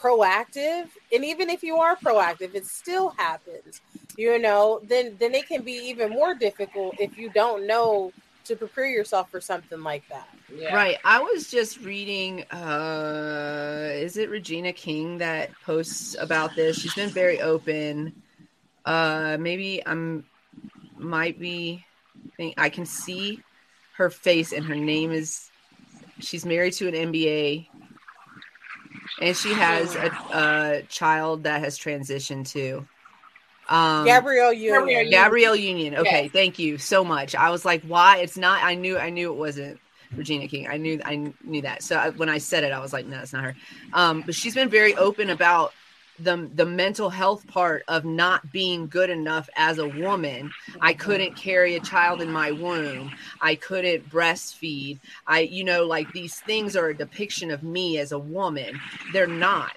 [0.00, 3.80] proactive and even if you are proactive it still happens
[4.16, 8.12] you know then then it can be even more difficult if you don't know
[8.44, 10.74] to prepare yourself for something like that Yeah.
[10.74, 10.98] Right.
[11.04, 16.78] I was just reading uh is it Regina King that posts about this?
[16.78, 18.12] She's been very open.
[18.84, 20.24] Uh maybe I'm
[20.98, 21.84] might be
[22.36, 23.40] think I can see
[23.96, 25.50] her face and her name is
[26.20, 27.66] she's married to an NBA
[29.20, 32.86] and she has a, a child that has transitioned to
[33.68, 35.84] um gabrielle union Gabrielle Union.
[35.94, 36.00] Union.
[36.06, 36.32] Okay, Yes.
[36.32, 37.34] thank you so much.
[37.34, 38.18] I was like, why?
[38.18, 38.62] It's not.
[38.62, 38.98] I knew.
[38.98, 39.80] I knew it wasn't
[40.14, 40.68] Regina King.
[40.68, 41.00] I knew.
[41.04, 41.82] I knew that.
[41.82, 43.56] So I, when I said it, I was like, no, it's not her.
[43.94, 45.72] Um, but she's been very open about
[46.18, 50.52] the the mental health part of not being good enough as a woman.
[50.80, 53.12] I couldn't carry a child in my womb.
[53.40, 55.00] I couldn't breastfeed.
[55.26, 58.80] I, you know, like these things are a depiction of me as a woman.
[59.12, 59.76] They're not.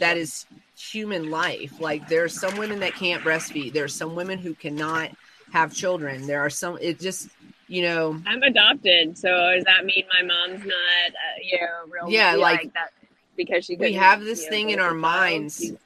[0.00, 0.46] That is
[0.76, 1.80] human life.
[1.80, 3.72] Like there are some women that can't breastfeed.
[3.72, 5.10] There are some women who cannot
[5.52, 6.26] have children.
[6.26, 6.78] There are some.
[6.80, 7.28] It just,
[7.68, 12.10] you know, I'm adopted, so does that mean my mom's not, uh, you know, real?
[12.10, 12.90] Yeah, like, that
[13.36, 13.76] because she.
[13.76, 15.56] we have this you know, thing in our minds.
[15.58, 15.76] she-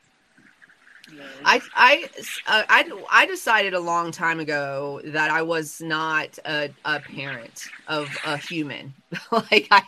[1.13, 1.25] Yeah.
[1.45, 2.09] I I
[2.47, 7.73] uh, I I decided a long time ago that I was not a, a parent
[7.87, 8.95] of a human.
[9.33, 9.83] like I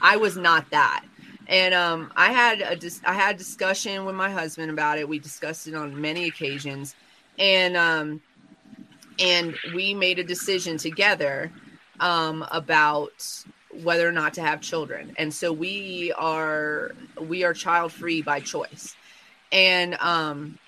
[0.00, 1.02] I was not that.
[1.46, 5.08] And um I had a dis- I had a discussion with my husband about it.
[5.08, 6.94] We discussed it on many occasions.
[7.38, 8.22] And um
[9.18, 11.54] and we made a decision together
[12.00, 13.12] um about
[13.82, 15.14] whether or not to have children.
[15.18, 18.94] And so we are we are child free by choice.
[19.52, 20.58] And um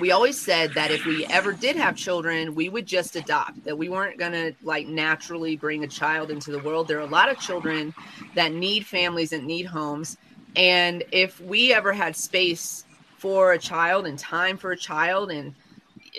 [0.00, 3.76] we always said that if we ever did have children, we would just adopt, that
[3.76, 6.86] we weren't going to like naturally bring a child into the world.
[6.86, 7.92] There are a lot of children
[8.34, 10.16] that need families and need homes.
[10.54, 12.84] And if we ever had space
[13.16, 15.54] for a child and time for a child and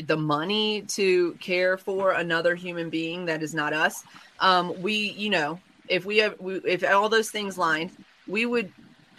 [0.06, 4.04] the money to care for another human being that is not us,
[4.40, 7.92] um, we, you know, if we have, we, if all those things lined,
[8.28, 8.72] we would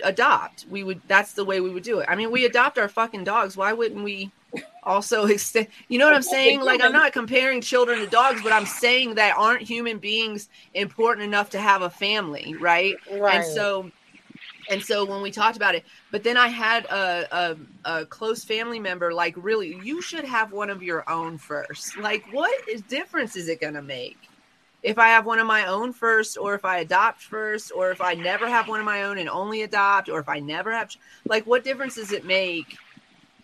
[0.05, 0.67] adopt.
[0.71, 2.07] We would, that's the way we would do it.
[2.09, 3.57] I mean, we adopt our fucking dogs.
[3.57, 4.31] Why wouldn't we
[4.83, 6.61] also extend, you know what I'm saying?
[6.61, 11.25] Like, I'm not comparing children to dogs, but I'm saying that aren't human beings important
[11.25, 12.95] enough to have a family, right?
[13.13, 13.91] right And so,
[14.71, 18.45] and so when we talked about it, but then I had a, a a close
[18.45, 21.97] family member like, really, you should have one of your own first.
[21.99, 24.30] Like, what is difference is it gonna make?
[24.83, 28.01] If I have one of my own first, or if I adopt first, or if
[28.01, 30.91] I never have one of my own and only adopt, or if I never have,
[31.27, 32.77] like, what difference does it make?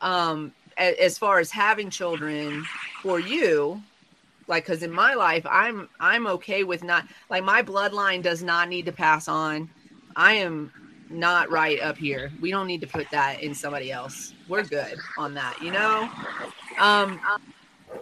[0.00, 2.64] Um, as far as having children
[3.02, 3.82] for you,
[4.46, 8.68] like, because in my life, I'm I'm okay with not like my bloodline does not
[8.68, 9.68] need to pass on.
[10.14, 10.72] I am
[11.10, 12.30] not right up here.
[12.40, 14.34] We don't need to put that in somebody else.
[14.48, 16.08] We're good on that, you know?
[16.78, 17.20] Um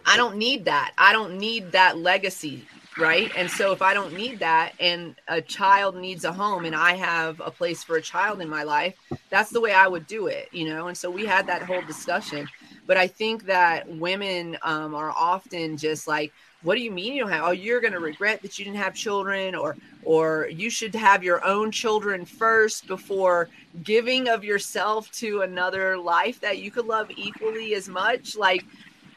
[0.06, 0.92] I don't need that.
[0.98, 2.66] I don't need that legacy,
[2.98, 3.30] right?
[3.36, 6.94] And so if I don't need that and a child needs a home and I
[6.94, 8.94] have a place for a child in my life,
[9.30, 10.88] that's the way I would do it, you know?
[10.88, 12.48] And so we had that whole discussion.
[12.86, 17.22] But I think that women um, are often just like, what do you mean you
[17.22, 17.44] don't have?
[17.44, 21.22] Oh, you're going to regret that you didn't have children, or or you should have
[21.22, 23.50] your own children first before
[23.82, 28.34] giving of yourself to another life that you could love equally as much.
[28.34, 28.64] Like,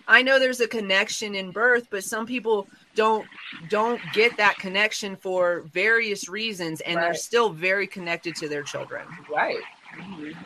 [0.09, 2.67] I know there's a connection in birth, but some people
[2.97, 3.25] don't
[3.69, 9.07] don't get that connection for various reasons, and they're still very connected to their children
[9.29, 9.57] Right.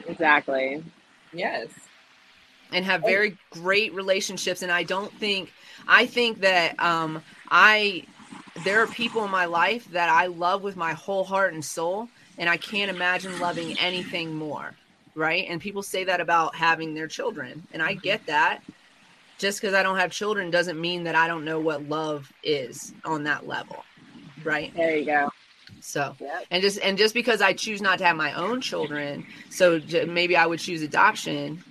[0.07, 0.84] Exactly.
[1.34, 1.69] Yes.
[2.73, 5.53] and have very great relationships and i don't think
[5.88, 8.03] i think that um i
[8.64, 12.07] there are people in my life that i love with my whole heart and soul
[12.38, 14.76] and i can't imagine loving anything more
[15.15, 18.61] right and people say that about having their children and i get that
[19.41, 22.93] just because i don't have children doesn't mean that i don't know what love is
[23.03, 23.84] on that level
[24.43, 25.30] right There you go.
[25.81, 26.45] so Yep.
[26.51, 30.05] and just and just because I choose not to have my own children, so j-
[30.05, 31.63] maybe I would choose adoption.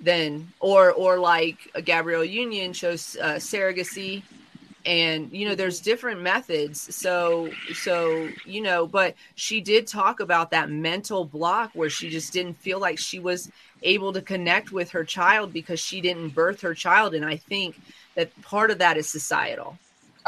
[0.00, 4.24] Then, or or like a Gabrielle Union chose uh, surrogacy,
[4.84, 6.94] and you know there's different methods.
[6.94, 12.32] So so you know, but she did talk about that mental block where she just
[12.32, 13.50] didn't feel like she was
[13.82, 17.78] able to connect with her child because she didn't birth her child, and I think
[18.14, 19.78] that part of that is societal.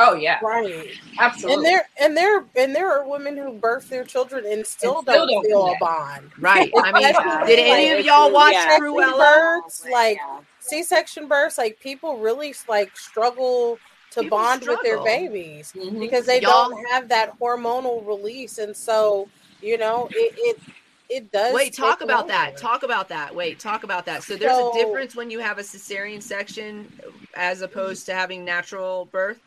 [0.01, 0.91] Oh yeah, right.
[1.19, 1.55] absolutely.
[1.57, 5.03] And there and there and there are women who birth their children and still, And
[5.09, 6.31] still don't, don't feel a bond.
[6.39, 6.71] Right.
[6.77, 9.19] I mean, Especially, did any like, of y'all watch C-section Cruella?
[9.19, 10.19] births, like
[10.61, 13.79] C-section births, like people really like struggle
[14.13, 15.05] to People bond with their struggle.
[15.05, 15.99] babies Mhm.
[15.99, 19.29] because they Y'all- don't have that hormonal release, and so
[19.61, 20.61] you know it it,
[21.09, 21.55] it does.
[21.55, 22.57] Wait, talk about that.
[22.57, 23.35] Talk about that.
[23.35, 24.23] Wait, talk about that.
[24.23, 26.93] So there's So- a difference when you have a cesarean section
[27.35, 29.39] as opposed to having natural birth.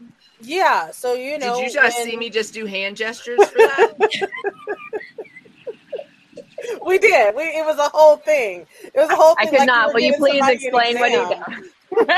[0.42, 3.58] Yeah, so you know, Did you just when- see me just do hand gestures for
[3.58, 3.94] that?
[6.86, 7.36] We did.
[7.36, 8.68] We it was a whole thing.
[8.84, 9.56] It was a whole I thing.
[9.56, 9.94] I could like not.
[9.94, 11.72] Will you please explain what you?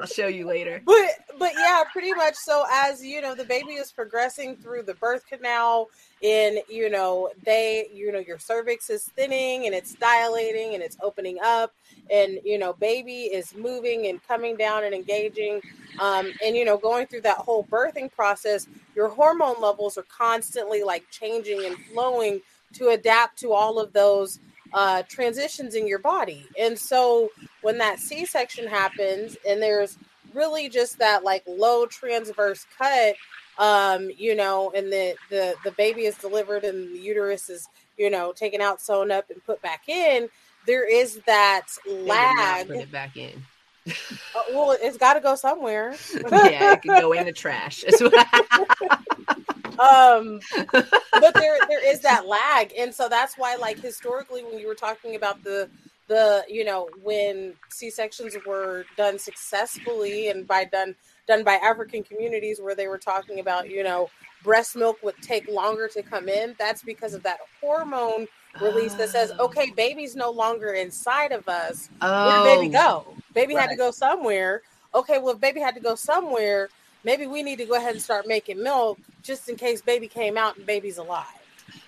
[0.00, 0.82] I'll show you later.
[0.84, 4.94] but but yeah pretty much so as you know the baby is progressing through the
[4.94, 5.88] birth canal
[6.22, 10.96] and you know they you know your cervix is thinning and it's dilating and it's
[11.02, 11.72] opening up
[12.10, 15.60] and you know baby is moving and coming down and engaging
[16.00, 20.82] um, and you know going through that whole birthing process your hormone levels are constantly
[20.82, 22.40] like changing and flowing
[22.72, 24.38] to adapt to all of those
[24.72, 27.30] uh, transitions in your body and so
[27.62, 29.98] when that c-section happens and there's
[30.34, 33.14] really just that like low transverse cut
[33.58, 38.10] um you know and the the the baby is delivered and the uterus is you
[38.10, 40.28] know taken out sewn up and put back in
[40.66, 43.42] there is that They did not lag Put it back in.
[43.88, 45.94] Uh, well it's got to go somewhere
[46.32, 47.84] yeah, it could go in the trash.
[49.78, 50.40] um
[51.20, 54.74] but there there is that lag and so that's why like historically when you were
[54.74, 55.68] talking about the
[56.08, 60.94] the you know when c-sections were done successfully and by done
[61.26, 64.08] done by african communities where they were talking about you know
[64.42, 68.26] breast milk would take longer to come in that's because of that hormone
[68.60, 69.46] release that says Oh.
[69.46, 73.16] okay baby's no longer inside of us Oh, where did baby go?
[73.34, 74.62] Baby had to go somewhere.
[74.94, 76.68] Okay, well, if baby had to go somewhere,
[77.04, 80.36] maybe we need to go ahead and start making milk just in case baby came
[80.36, 81.24] out and baby's alive.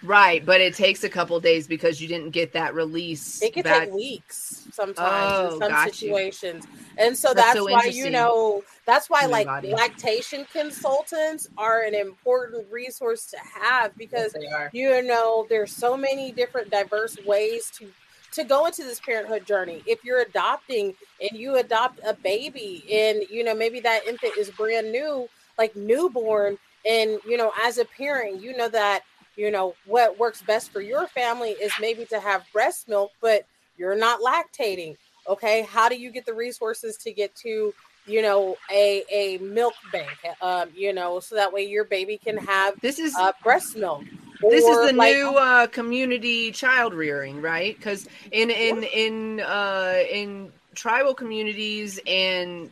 [0.03, 3.43] Right, but it takes a couple days because you didn't get that release.
[3.43, 3.85] It can back.
[3.85, 6.09] take weeks sometimes Oh, in some got you.
[6.09, 6.67] situations.
[6.99, 9.73] And so That's that's, so why, you know, that's why like body.
[9.73, 16.33] lactation consultants are an important resource to have because Yes, you know there's so many
[16.33, 17.89] different diverse ways to
[18.39, 23.23] to go into this parenthood journey if you're adopting and you adopt a baby and
[23.31, 25.28] you know maybe that infant is brand new
[25.59, 26.56] like newborn
[26.86, 29.02] and you know as a parent you know that
[29.36, 33.44] you know what works best for your family is maybe to have breast milk but
[33.77, 34.97] you're not lactating
[35.28, 37.74] okay how do you get the resources to get to
[38.06, 42.36] you know a a milk bank um you know so that way your baby can
[42.36, 44.05] have This is uh, breast milk.
[44.40, 47.77] This is the like, new uh, community child rearing, right?
[47.77, 52.70] Because in in in uh, in tribal communities and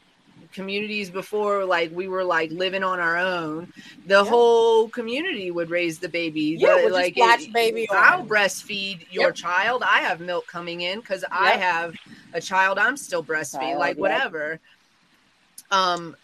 [0.52, 3.72] communities before, like we were like living on our own,
[4.06, 4.24] the Yeah.
[4.24, 6.56] whole community would raise the baby.
[6.58, 8.28] Yeah, The- just latch baby I'll on.
[8.28, 9.34] breastfeed your Yep.
[9.34, 9.82] child.
[9.82, 11.94] I have milk coming in because I have
[12.32, 12.78] a child.
[12.78, 13.98] I'm still breastfeeding, like yep.
[13.98, 14.60] whatever.
[15.70, 16.16] Um,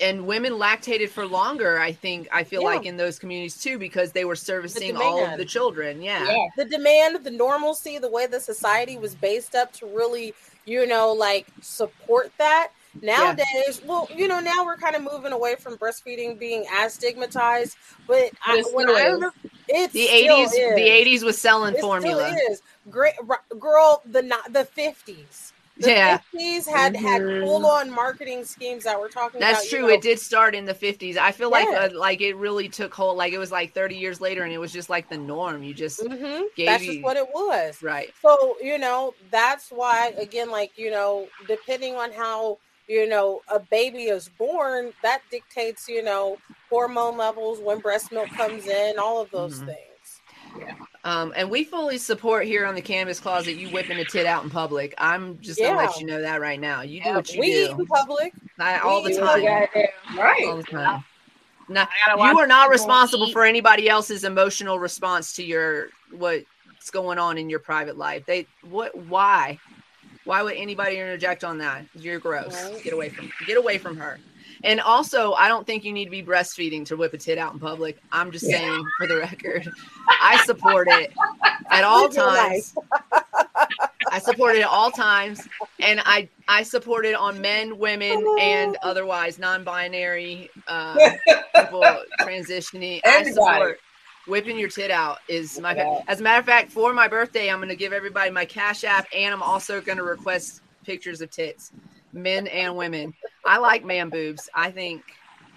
[0.00, 1.78] and women lactated for longer.
[1.78, 2.68] I think I feel Yeah.
[2.68, 6.02] like in those communities too because they were servicing all of the children.
[6.02, 6.24] Yeah.
[6.26, 6.46] Yeah.
[6.56, 11.12] the demand, the normalcy, the way the society was based up to really, you know,
[11.12, 12.70] like support that.
[13.02, 17.76] Nowadays, well, you know, now we're kind of moving away from breastfeeding being as stigmatized,
[18.08, 19.32] but, But I, when I remember,
[19.68, 20.74] it's The still eighties, is.
[20.74, 22.34] the eighties was selling It formula.
[22.50, 22.62] is.
[22.90, 24.02] Great, r- girl.
[24.06, 25.49] The ni- the fifties.
[25.80, 26.18] The Yeah.
[26.32, 27.40] 50s had had Mhm.
[27.42, 29.72] full on marketing schemes that we're talking That's about.
[29.72, 29.88] you true.
[29.88, 31.16] know, it did start in the fifties.
[31.16, 33.16] I feel like uh, like it really took hold.
[33.16, 35.62] Like it was like thirty years later, and it was just like the norm.
[35.62, 37.82] You just mhm, gave That's you- just what it was.
[37.82, 38.12] right.
[38.22, 43.58] So, you know, that's why, again, like, you know, depending on how, you know, a
[43.60, 46.38] baby is born, that dictates, you know,
[46.68, 49.66] hormone levels, when breast milk comes in, all of those Mhm.
[49.66, 50.20] things.
[51.02, 54.44] Um, and we fully support here on the Cannabis Closet you whipping a tit out
[54.44, 54.94] in public.
[54.98, 55.86] I'm just gonna Yeah.
[55.86, 56.82] let you know that right now.
[56.82, 58.34] You do what you we eat do in public.
[58.58, 59.42] I, all the we Do time.
[60.16, 60.44] Right.
[60.46, 61.04] All the time.
[61.70, 63.32] Now, I gotta watch you are not responsible eat.
[63.32, 68.26] for anybody else's emotional response to your what's going on in your private life.
[68.26, 69.58] They what why?
[70.24, 71.86] Why would anybody interject on that?
[71.94, 72.62] You're gross.
[72.70, 72.82] Right.
[72.82, 74.18] Get away from get away from her.
[74.62, 77.52] And also, I don't think you need to be breastfeeding to whip a tit out
[77.52, 77.98] in public.
[78.12, 79.70] I'm just saying for the record.
[80.20, 81.12] I support it
[81.70, 82.74] at all times.
[84.10, 85.46] I support it at all times,
[85.78, 90.96] and I I support it on men, women, and otherwise non-binary uh,
[91.56, 91.84] people
[92.20, 93.00] transitioning.
[93.04, 93.78] I support
[94.26, 95.74] whipping your tit out is my.
[95.74, 96.02] Yeah.
[96.08, 98.84] As a matter of fact, for my birthday, I'm going to give everybody my Cash
[98.84, 101.72] App, and I'm also going to request pictures of tits,
[102.12, 103.14] men and women.
[103.44, 104.48] I like man boobs.
[104.54, 105.02] I think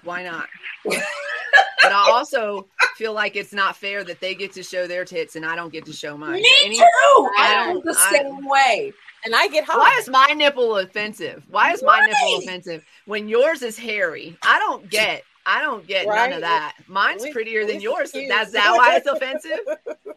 [0.03, 0.47] why not?
[0.85, 2.67] but I also
[2.97, 5.71] feel like it's not fair that they get to show their tits and I don't
[5.71, 6.41] get to show mine.
[6.41, 6.84] Me Any- too.
[6.84, 8.93] I I'm don't- the I- same way.
[9.25, 9.77] And I get hot.
[9.77, 11.45] Why is my nipple offensive?
[11.49, 14.38] Why is my nipple offensive when yours is hairy?
[14.43, 15.23] I don't get.
[15.45, 16.75] I don't get none of that.
[16.88, 18.11] Mine's prettier than yours.
[18.11, 18.27] cute.
[18.27, 19.59] That's that why it's offensive.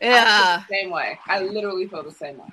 [0.00, 0.64] Yeah.
[0.68, 1.16] Same way.
[1.26, 2.48] I literally feel the same way.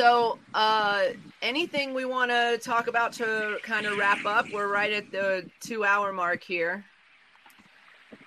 [0.00, 1.08] So, uh,
[1.42, 4.46] anything we want to talk about to kind of wrap up?
[4.50, 6.86] We're right at the two-hour mark here.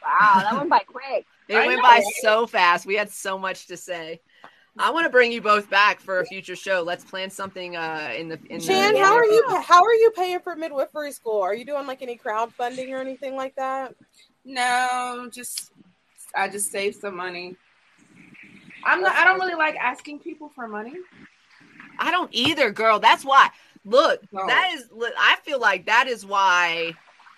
[0.04, 1.26] Wow, that went by quick.
[1.50, 2.04] It I went know, by right?
[2.22, 2.86] so fast.
[2.86, 4.22] We had so much to say.
[4.78, 6.84] I want to bring you both back for a future show.
[6.84, 9.44] Let's plan something uh, in the in Jan, the how are you?
[9.68, 11.42] How are you paying for midwifery school?
[11.42, 13.96] Are you doing like any crowdfunding or anything like that?
[14.46, 15.72] No, just
[16.36, 17.58] I just save some money.
[18.86, 19.16] I'm not.
[19.16, 20.94] I don't really like asking people for money.
[22.00, 23.00] I don't either, girl.
[23.00, 23.50] That's why.
[23.86, 24.46] Look, No.
[24.48, 24.88] that is.
[24.92, 26.94] look, I feel like that is why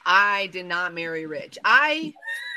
[0.05, 1.57] I did not marry rich.
[1.65, 2.13] I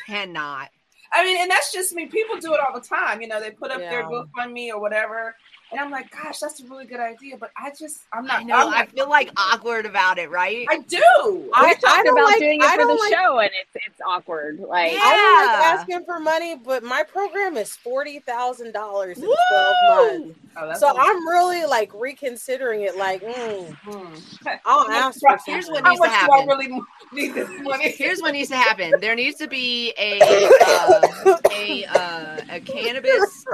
[0.06, 0.68] cannot.
[1.10, 2.06] I mean, and that's just me.
[2.06, 3.22] People do it all the time.
[3.22, 4.22] You know, they put up their Yeah.
[4.36, 5.34] GoFundMe or whatever,
[5.70, 7.36] and I'm like, gosh, that's a really good idea.
[7.36, 8.40] But I just, I'm not.
[8.40, 8.54] I know.
[8.68, 10.66] I'm I feel like awkward about it, right?
[10.70, 11.50] I do.
[11.54, 14.00] I- We talked about like- doing I it for the like- show, and it's it's
[14.06, 14.60] awkward.
[14.60, 15.00] Like, Yeah.
[15.02, 19.74] I don't like asking for money, but my program is forty thousand dollars in twelve
[19.90, 20.38] months.
[20.56, 22.96] Oh, that's So I'm really like reconsidering it.
[22.96, 24.48] Like, mm, Hmm.
[24.64, 25.84] I'll ask for Here's something.
[25.84, 26.48] what How needs to much do I happen.
[26.48, 26.82] really
[27.12, 27.90] need this money?
[27.96, 28.94] Here's what needs to happen.
[29.00, 33.44] There needs to be a uh, a uh, a cannabis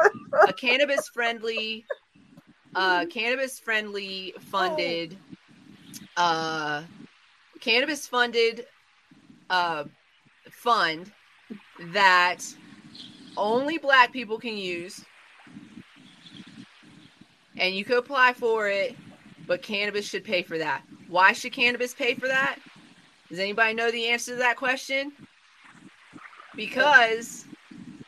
[0.48, 1.84] a cannabis friendly
[2.74, 5.16] uh cannabis friendly funded
[6.16, 6.82] uh
[7.60, 8.66] cannabis funded
[9.50, 9.84] uh
[10.50, 11.12] fund
[11.92, 12.44] that
[13.36, 15.04] only black people can use.
[17.56, 18.96] And you could apply for it
[19.46, 20.82] but cannabis should pay for that.
[21.08, 22.58] Why should cannabis pay for that?
[23.28, 25.12] Does anybody know the answer to that question?
[26.56, 27.46] Because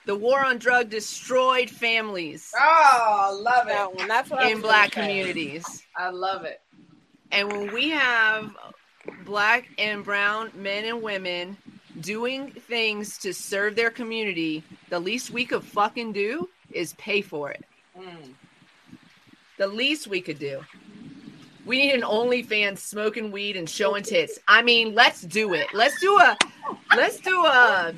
[0.07, 3.97] the war on drug destroyed families Oh, love that it.
[3.97, 4.09] one.
[4.09, 6.61] That's what I in black communities I love it.
[7.33, 8.57] and when we have
[9.25, 11.57] black and brown men and women
[12.01, 17.51] doing things to serve their community, the least we could fucking do is pay for
[17.51, 17.65] it.
[17.99, 18.35] Mm.
[19.59, 20.61] The least we could do.
[21.65, 24.39] We need an OnlyFans smoking weed and showing tits.
[24.47, 25.67] I mean, let's do it.
[25.73, 26.37] Let's do a
[26.95, 27.93] let's do a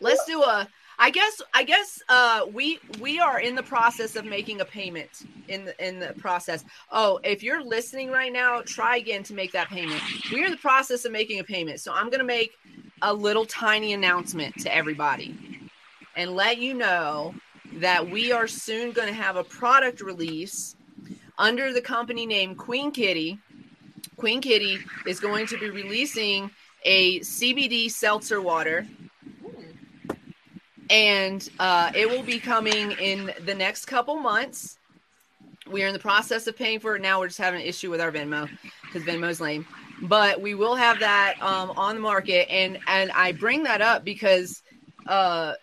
[0.00, 0.68] let's do a
[1.02, 5.26] I guess I guess uh we we are in the process of making a payment
[5.48, 6.64] in the in the process.
[6.92, 10.00] Oh, if you're listening right now, try again to make that payment.
[10.30, 11.80] We're in the process of making a payment.
[11.80, 12.52] So I'm going to make
[13.02, 15.36] a little tiny announcement to everybody
[16.14, 17.34] and let you know
[17.80, 20.76] that we are soon going to have a product release
[21.36, 23.40] under the company name Queen Kitty.
[24.16, 26.48] Queen Kitty is going to be releasing
[26.84, 28.86] a CBD seltzer water
[30.92, 34.78] and uh, it will be coming in the next couple months.
[35.66, 37.18] We are in the process of paying for it now.
[37.18, 38.48] We're just having an issue with our Venmo
[38.82, 39.66] because Venmo's lame.
[40.02, 44.04] But we will have that um, on the market, and and I bring that up
[44.04, 44.62] because,
[45.06, 45.54] uh,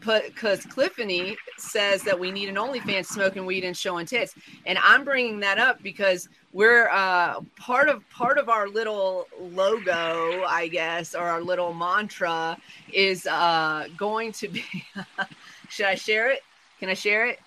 [0.00, 4.34] because Cliffany says that we need an OnlyFans smoking weed and showing tits,
[4.66, 10.44] and I'm bringing that up because we're uh, part of part of our little logo,
[10.44, 12.56] I guess, or our little mantra
[12.92, 14.64] is uh, going to be.
[15.68, 16.40] should I share it?
[16.78, 17.38] Can I share it?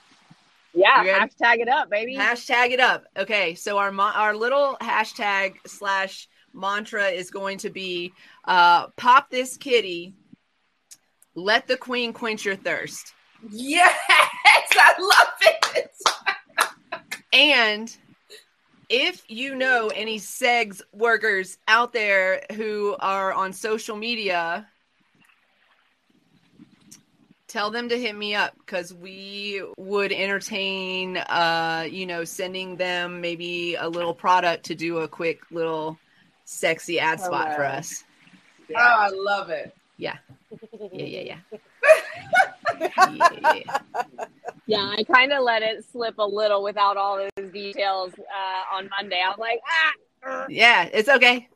[0.74, 2.16] yeah, hashtag it up, baby.
[2.16, 3.06] Hashtag it up.
[3.18, 8.14] Okay, so our our little hashtag slash mantra is going to be
[8.46, 10.14] uh, pop this kitty,
[11.36, 13.14] let the queen quench your thirst.
[13.50, 15.90] Yes, I love it.
[17.34, 17.96] And
[18.90, 24.68] if you know any segs workers out there who are on social media,
[27.48, 33.20] tell them to hit me up because we would entertain, uh, you know, sending them
[33.20, 35.98] maybe a little product to do a quick little
[36.46, 38.04] sexy ad spot for us.
[38.70, 39.76] Oh, I love it.
[39.98, 40.18] Yeah,
[40.92, 41.38] yeah, yeah.
[42.80, 43.54] yeah.
[43.54, 43.80] yeah.
[44.66, 48.90] Yeah, I kind of let it slip a little without all those details uh, on
[48.90, 49.22] Monday.
[49.22, 49.60] I was like,
[50.26, 50.46] ah.
[50.48, 51.50] Yeah, it's okay.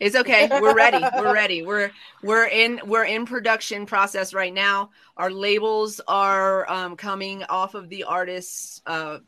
[0.00, 0.48] It's okay.
[0.50, 1.04] We're ready.
[1.16, 1.62] We're ready.
[1.62, 1.90] We're
[2.22, 4.90] we're in we're in production process right now.
[5.16, 9.18] Our labels are um, coming off of the artists uh,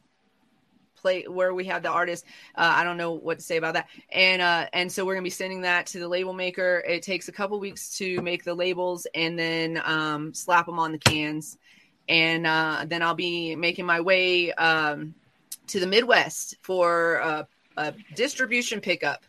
[1.01, 2.25] play where we have the artist.
[2.55, 3.89] Uh, I don't know what to say about that.
[4.11, 6.83] And uh, and so we're gonna be sending that to the label maker.
[6.87, 10.93] It takes a couple weeks to make the labels and then um, slap them on
[10.93, 11.59] the cans.
[12.09, 15.15] And uh, then I'll be making my way um,
[15.69, 17.45] to the Midwest for uh,
[17.77, 19.25] a distribution pickup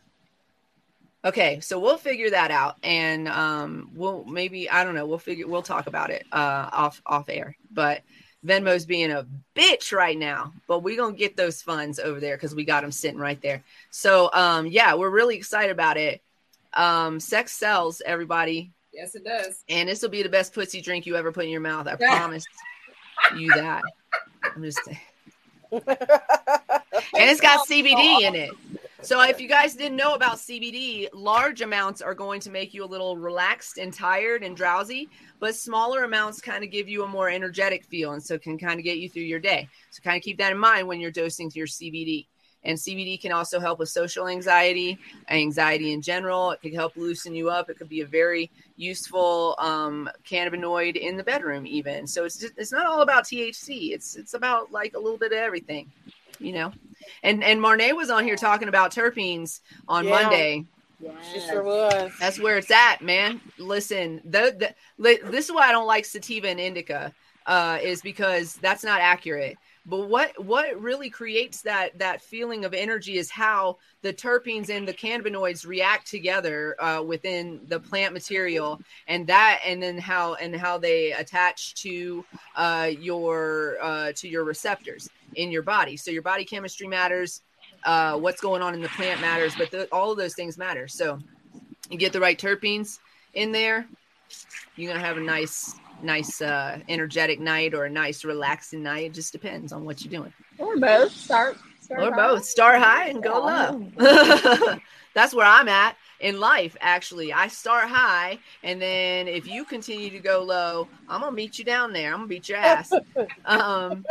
[1.24, 5.06] Okay, so we'll figure that out, and um, we'll maybe I don't know.
[5.06, 7.56] We'll figure we'll talk about it uh, off off air.
[7.70, 8.02] But
[8.46, 12.56] Venmo's being a bitch right now, but we're gonna get those funds over there because
[12.56, 13.64] we got them sitting right there.
[13.92, 16.22] So um, yeah, we're really excited about it.
[16.74, 19.64] Um, sex sells, everybody, Yes, it does.
[19.70, 21.88] and this will be the best pussy drink you ever put in your mouth.
[21.88, 22.46] I promise
[23.38, 23.84] you that.
[24.56, 25.00] I'm just saying.
[25.72, 25.84] and
[27.30, 28.52] it's got CBD in it.
[29.04, 32.84] So if you guys didn't know about CBD, large amounts are going to make you
[32.84, 35.10] a little relaxed and tired and drowsy,
[35.40, 38.80] but smaller amounts kind of give you a more energetic feel and so can kind
[38.80, 39.68] of get you through your day.
[39.90, 42.28] So kind of keep that in mind when you're dosing your CBD.
[42.64, 45.00] And CBD can also help with social anxiety,
[45.30, 46.52] anxiety in general.
[46.52, 47.72] It could help loosen you up.
[47.72, 52.06] It could be a very useful um, cannabinoid in the bedroom, even.
[52.06, 53.94] So it's just, it's not all about THC.
[53.94, 55.92] It's it's about like a little bit of everything,
[56.42, 56.74] you know.
[57.24, 60.22] And and Marne was on here talking about terpenes on Yeah.
[60.22, 60.66] Monday.
[61.34, 62.12] She sure was.
[62.20, 63.42] That's where it's at, man.
[63.58, 67.12] Listen, the, the this is why I don't like sativa and indica,
[67.48, 69.58] uh, is because that's not accurate.
[69.86, 74.88] But what what really creates that that feeling of energy is how the terpenes and
[74.88, 80.56] the cannabinoids react together uh, within the plant material, and that and then how and
[80.56, 82.24] how they attach to
[82.56, 85.98] uh, your uh, to your receptors in your body.
[85.98, 87.42] So your body chemistry matters.
[87.84, 90.88] Uh, what's going on in the plant matters, but the, all of those things matter.
[90.88, 91.18] So
[91.90, 93.00] you get the right terpenes
[93.34, 93.88] in there,
[94.76, 99.06] you're gonna have a nice, nice, uh, energetic night or a nice, relaxing night.
[99.06, 101.12] It just depends on what you're doing, Or both.
[101.12, 101.58] Start.
[101.82, 102.16] start or high.
[102.18, 102.46] both.
[102.46, 103.40] Start high and go
[103.98, 104.78] low.
[105.14, 106.78] That's where I'm at in life.
[106.80, 111.60] Actually, I start high, and then if you continue to go low, I'm gonna meet
[111.60, 112.12] you down there.
[112.14, 112.92] I'm gonna beat your ass.
[113.46, 114.06] Um,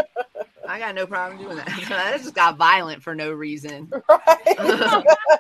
[0.69, 1.69] I got no problem doing that.
[1.91, 3.91] I just got violent for no reason.
[4.09, 4.57] Right.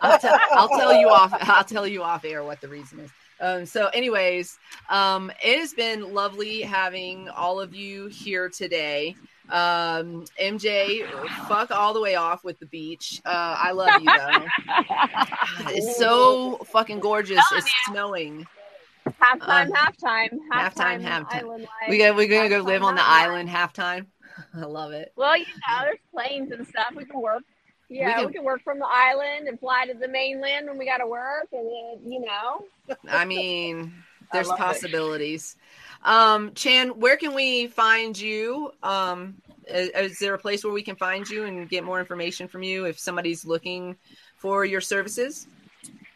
[0.03, 1.33] I'll, tell, I'll tell you off.
[1.41, 3.11] I'll tell you off air what the reason is.
[3.41, 4.59] Um, so, anyways,
[4.89, 9.17] um, it has been lovely having all of you here today.
[9.49, 11.05] Um, MJ,
[11.49, 13.21] fuck all the way off with the beach.
[13.25, 14.47] Uh, I love you though.
[15.75, 17.45] It's so fucking gorgeous.
[17.53, 18.47] It's snowing.
[19.21, 21.67] Halftime, Um, halftime, halftime, halftime, halftime.
[21.89, 23.05] We got, we're gonna go live on the halftime.
[23.07, 24.07] island halftime.
[24.55, 25.13] I love it.
[25.17, 26.93] Well, you know, there's planes and stuff.
[26.95, 27.43] We can work.
[27.91, 30.87] Yeah, we can- can, work from the island and fly to the mainland when we
[30.87, 32.65] got to work, and then you know.
[33.09, 33.93] I mean,
[34.31, 34.63] I there's love it.
[34.63, 35.57] possibilities.
[36.05, 38.73] Um, Chan, where can we find you?
[38.83, 39.35] Um,
[39.67, 42.63] is, is there a place where we can find you and get more information from
[42.63, 43.97] you if somebody's looking
[44.37, 45.47] for your services?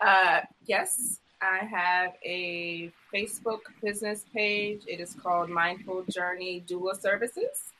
[0.00, 4.82] Uh, yes, I have a Facebook business page.
[4.86, 7.73] It is called Mindful Journey Doula Services.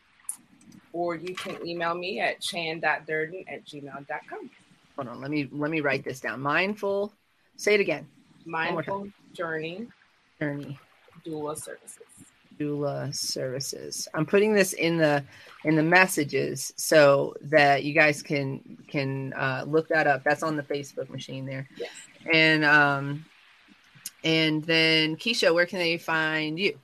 [0.95, 4.51] Or you can email me at chan.durden at gmail.com.
[4.97, 6.41] Hold on, let me let me write this down.
[6.41, 7.13] Mindful.
[7.57, 8.07] Say it again.
[8.47, 9.89] Mindful Journey
[10.41, 10.79] Journey
[11.27, 11.99] Doula Services.
[12.61, 14.07] doula services.
[14.15, 15.25] I'm putting this in the
[15.65, 20.23] in the messages so that you guys can can uh, look that up.
[20.23, 21.69] That's on the Facebook machine there.
[21.77, 21.91] Yes.
[22.33, 23.25] And um
[24.23, 26.79] and then Keesha, where can they find you?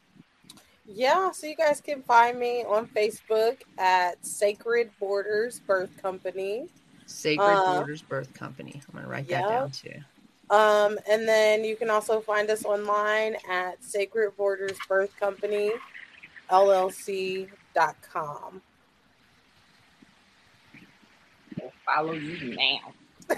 [0.93, 6.67] Yeah, so you guys can find me on Facebook at Sacred Borders Birth Company.
[7.07, 8.83] Sacred Uh, Borders Birth Company.
[8.89, 9.49] I'm gonna write that yeah.
[9.49, 9.95] down too.
[10.51, 15.71] Um, and then you can also find us online at Sacred Borders Birth Company
[16.51, 17.49] LLC.com.
[21.61, 22.93] We'll follow you now.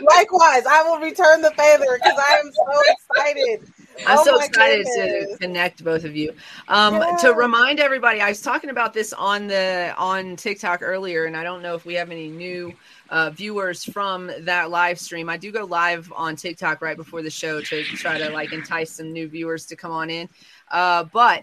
[0.00, 3.72] Likewise, I will return the favor because I am so excited.
[4.06, 5.32] I'm Oh so excited goodness.
[5.32, 6.32] to connect both of you.
[6.68, 7.16] Um, Yeah.
[7.18, 11.42] To remind everybody, I was talking about this on the on TikTok earlier, and I
[11.42, 12.72] don't know if we have any new
[13.10, 15.28] uh, viewers from that live stream.
[15.28, 18.92] I do go live on TikTok right before the show to try to like entice
[18.92, 20.28] some new viewers to come on in.
[20.70, 21.42] Uh, but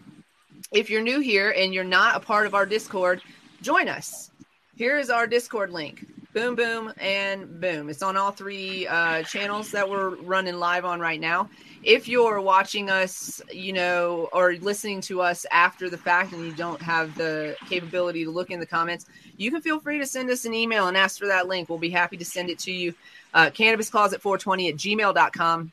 [0.72, 3.22] if you're new here and you're not a part of our Discord,
[3.62, 4.32] join us.
[4.76, 6.06] Here is our Discord link.
[6.34, 7.90] Boom, boom, and boom.
[7.90, 11.50] It's on all three uh, channels that we're running live on right now
[11.88, 16.52] if you're watching us, you know, or listening to us after the fact and you
[16.52, 19.06] don't have the capability to look in the comments,
[19.38, 21.70] you can feel free to send us an email and ask for that link.
[21.70, 22.94] We'll be happy to send it to you.
[23.34, 25.72] Uh, cannabiscloset420 at gmail.com.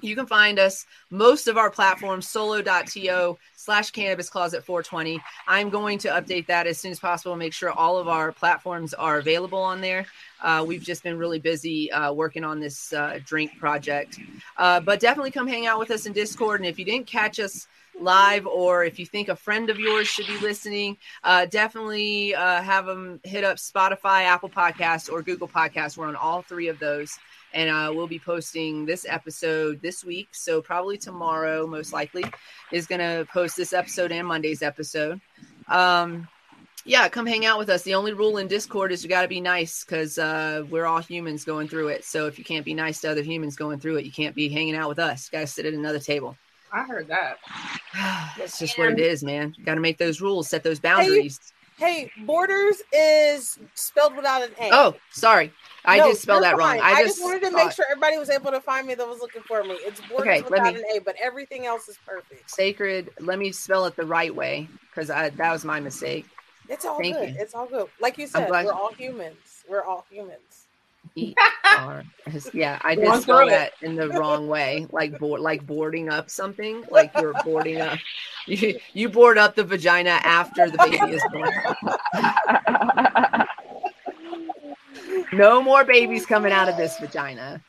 [0.00, 5.20] You can find us most of our platforms solo.to slash cannabis closet 420.
[5.48, 8.32] I'm going to update that as soon as possible, and make sure all of our
[8.32, 10.06] platforms are available on there.
[10.42, 14.20] Uh, we've just been really busy uh, working on this uh, drink project.
[14.56, 16.60] Uh, but definitely come hang out with us in Discord.
[16.60, 17.66] And if you didn't catch us
[17.98, 22.60] live, or if you think a friend of yours should be listening, uh, definitely uh,
[22.60, 25.96] have them hit up Spotify, Apple Podcasts, or Google Podcasts.
[25.96, 27.18] We're on all three of those.
[27.54, 30.28] And uh, we'll be posting this episode this week.
[30.32, 32.24] So, probably tomorrow, most likely,
[32.72, 35.20] is going to post this episode and Monday's episode.
[35.68, 36.28] Um,
[36.86, 37.82] yeah, come hang out with us.
[37.82, 41.00] The only rule in Discord is you got to be nice because uh, we're all
[41.00, 42.04] humans going through it.
[42.04, 44.48] So if you can't be nice to other humans going through it, you can't be
[44.48, 45.28] hanging out with us.
[45.28, 46.36] Got to sit at another table.
[46.72, 47.38] I heard that.
[48.38, 49.54] That's just what it is, man.
[49.64, 51.40] Got to make those rules, set those boundaries.
[51.42, 54.70] Hey, Hey, borders is spelled without an A.
[54.72, 55.52] Oh, sorry.
[55.84, 56.80] I No, did spell you're that wrong.
[56.80, 58.94] I I just, just wanted to thought- make sure everybody was able to find me
[58.94, 59.74] that was looking for me.
[59.80, 62.50] It's Borders Okay, without me- an A, but everything else is perfect.
[62.50, 63.10] sacred.
[63.20, 66.26] Let me spell it the right way because that was my mistake.
[66.68, 67.28] It's all Thank good.
[67.30, 67.36] you.
[67.38, 67.88] It's all good.
[68.00, 69.64] Like you said, we're all humans.
[69.68, 70.65] We're all humans.
[71.14, 71.34] E
[71.76, 72.04] R.
[72.52, 76.30] Yeah, I did Going spell that in the wrong way, like board, like boarding up
[76.30, 77.98] something, like you're boarding up.
[78.48, 81.50] You, you board up the vagina after the baby is born.
[85.32, 87.60] No more babies coming out of this vagina.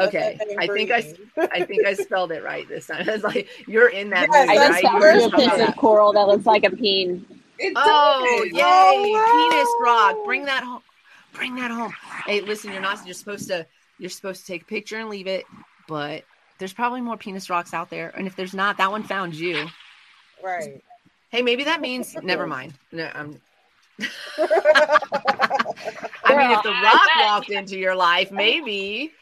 [0.00, 1.02] Okay, I think I,
[1.52, 3.08] I think I spelled it right this time.
[3.08, 4.82] It's like you're in that Yes, movie, I just right?
[4.84, 7.24] found You were a piece of coral that looks like a peen.
[7.58, 8.52] It Oh, does.
[8.52, 8.62] yay!
[8.62, 9.86] Oh, Penis wow.
[9.86, 10.24] rock.
[10.24, 10.82] Bring that home.
[11.38, 11.94] Bring that home.
[12.26, 13.66] Hey, listen, you're not you're supposed to
[13.98, 15.44] you're supposed to take a picture and leave it,
[15.86, 16.24] but
[16.58, 18.12] there's probably more penis rocks out there.
[18.16, 19.68] And if there's not, that one found you.
[20.42, 20.82] Right.
[21.30, 22.74] Hey, maybe that means never mind.
[22.92, 23.40] No, I'm
[24.38, 27.24] I mean if the rock bet.
[27.24, 29.12] walked into your life, maybe.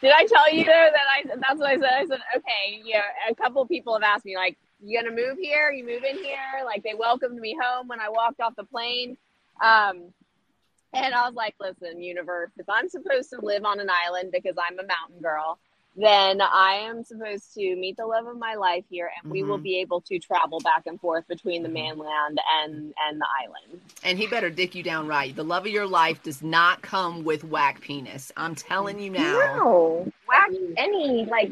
[0.00, 1.24] Did I tell you though that I?
[1.26, 1.92] That's what I said.
[1.92, 3.02] I said, okay, yeah.
[3.30, 5.70] A couple of people have asked me like, "You gonna move here?
[5.70, 9.16] You move in here?" Like they welcomed me home when I walked off the plane.
[9.60, 10.12] Um,
[10.92, 14.54] and I was like, "Listen, universe, if I'm supposed to live on an island because
[14.58, 15.58] I'm a mountain girl,
[15.98, 19.58] then I am supposed to meet the love of my life here, and we will
[19.58, 19.62] Mhm.
[19.62, 21.72] be able to travel back and forth between the Mhm.
[21.72, 25.34] mainland and and the island." And he better dick you down right.
[25.34, 28.30] The love of your life does not come with whack penis.
[28.36, 29.32] I'm telling you now.
[29.56, 31.50] No, whack any like.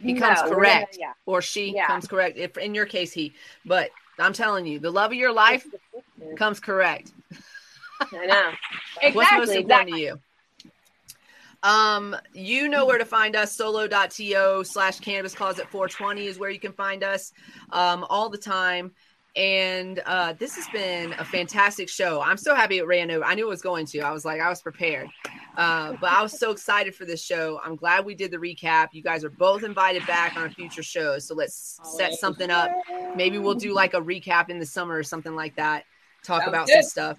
[0.00, 0.92] He comes no, correct.
[0.92, 1.12] gonna- yeah.
[1.26, 1.88] or she Yeah.
[1.88, 2.38] comes correct.
[2.38, 3.34] If in your case he,
[3.64, 5.66] but I'm telling you, the love of your life
[6.36, 7.10] comes correct.
[8.12, 8.52] I know.
[9.12, 9.92] What's most important Exactly.
[9.92, 10.20] to you?
[11.62, 13.56] Um, you know where to find us.
[13.56, 17.32] Solo.to slash cannabis closet 420 is where you can find us
[17.70, 18.92] um, all the time.
[19.36, 22.20] And uh, this has been a fantastic show.
[22.20, 23.24] I'm so happy it ran over.
[23.24, 24.00] I knew it was going to.
[24.00, 25.08] I was like, I was prepared.
[25.56, 27.60] Uh, but I was so excited for this show.
[27.64, 28.88] I'm glad we did the recap.
[28.92, 31.26] You guys are both invited back on future shows.
[31.26, 32.70] So let's set something up.
[33.16, 35.84] Maybe we'll do like a recap in the summer or something like that.
[36.22, 36.82] Talk Sounds about good.
[36.84, 37.18] some stuff.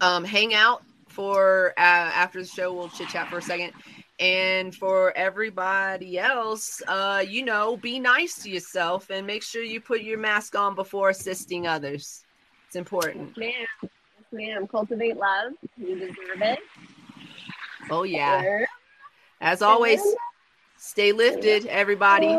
[0.00, 2.72] Um, hang out for uh, after the show.
[2.72, 3.72] We'll chit chat for a second.
[4.20, 9.80] And for everybody else, uh, you know, be nice to yourself and make sure you
[9.80, 12.24] put your mask on before assisting others.
[12.66, 13.36] It's important.
[13.36, 13.52] Ma'am,
[13.82, 13.90] yes,
[14.32, 14.66] ma'am.
[14.66, 15.52] Cultivate love.
[15.76, 16.58] You deserve it.
[17.90, 18.64] Oh yeah.
[19.40, 20.02] As always,
[20.76, 22.36] stay lifted, everybody.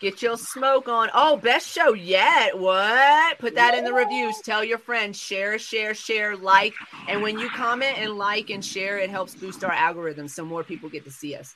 [0.00, 1.10] Get your smoke on.
[1.12, 2.58] Oh, best show yet.
[2.58, 3.38] What?
[3.38, 4.34] Put that in the reviews.
[4.42, 5.18] Tell your friends.
[5.20, 6.72] Share, share, share, like.
[7.06, 10.64] And when you comment and like and share, it helps boost our algorithm so more
[10.64, 11.54] people get to see us.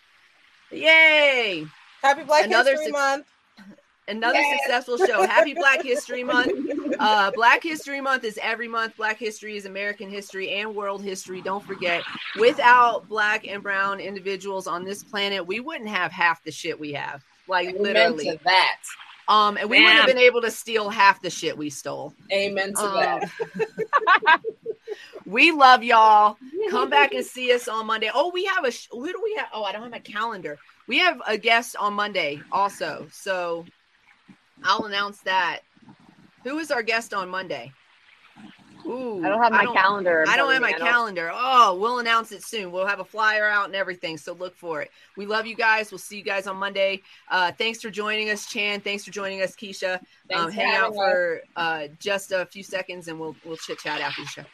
[0.70, 1.64] Yay!
[2.02, 3.26] Happy Black Another History six- Month.
[4.06, 5.26] Another successful show.
[5.26, 6.52] Happy Black History Month.
[6.98, 8.94] Uh, Black History Month is every month.
[8.98, 11.40] Black history is American history and world history.
[11.40, 12.02] Don't forget,
[12.38, 16.92] without black and brown individuals on this planet, we wouldn't have half the shit we
[16.92, 17.24] have.
[17.46, 18.24] Like Amen literally.
[18.24, 18.76] to that.
[19.26, 22.14] Um, and we wouldn't have been able to steal half the shit we stole.
[22.32, 24.40] Amen to Um, that.
[25.26, 26.36] we love y'all.
[26.70, 28.10] Come back and see us on Monday.
[28.12, 29.48] Oh, we have a sh- who do we have?
[29.52, 30.58] Oh, I don't have my calendar.
[30.86, 33.08] We have a guest on Monday also.
[33.12, 33.64] So
[34.62, 35.60] I'll announce that.
[36.44, 37.72] Who is our guest on Monday?
[38.86, 40.24] Ooh, I don't have my calendar.
[40.28, 40.68] I don't have my.
[40.68, 41.30] I don't- calendar.
[41.32, 42.70] Oh, we'll announce it soon.
[42.70, 44.18] We'll have a flyer out and everything.
[44.18, 44.90] So look for it.
[45.16, 45.90] We love you guys.
[45.90, 47.02] We'll see you guys on Monday.
[47.30, 48.80] Uh, thanks for joining us, Chan.
[48.80, 50.00] Thanks for joining us, Keesha.
[50.34, 54.22] Um, hang out for uh, just a few seconds and we'll we'll chit chat after
[54.22, 54.44] the show.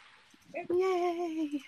[0.69, 1.61] Yay!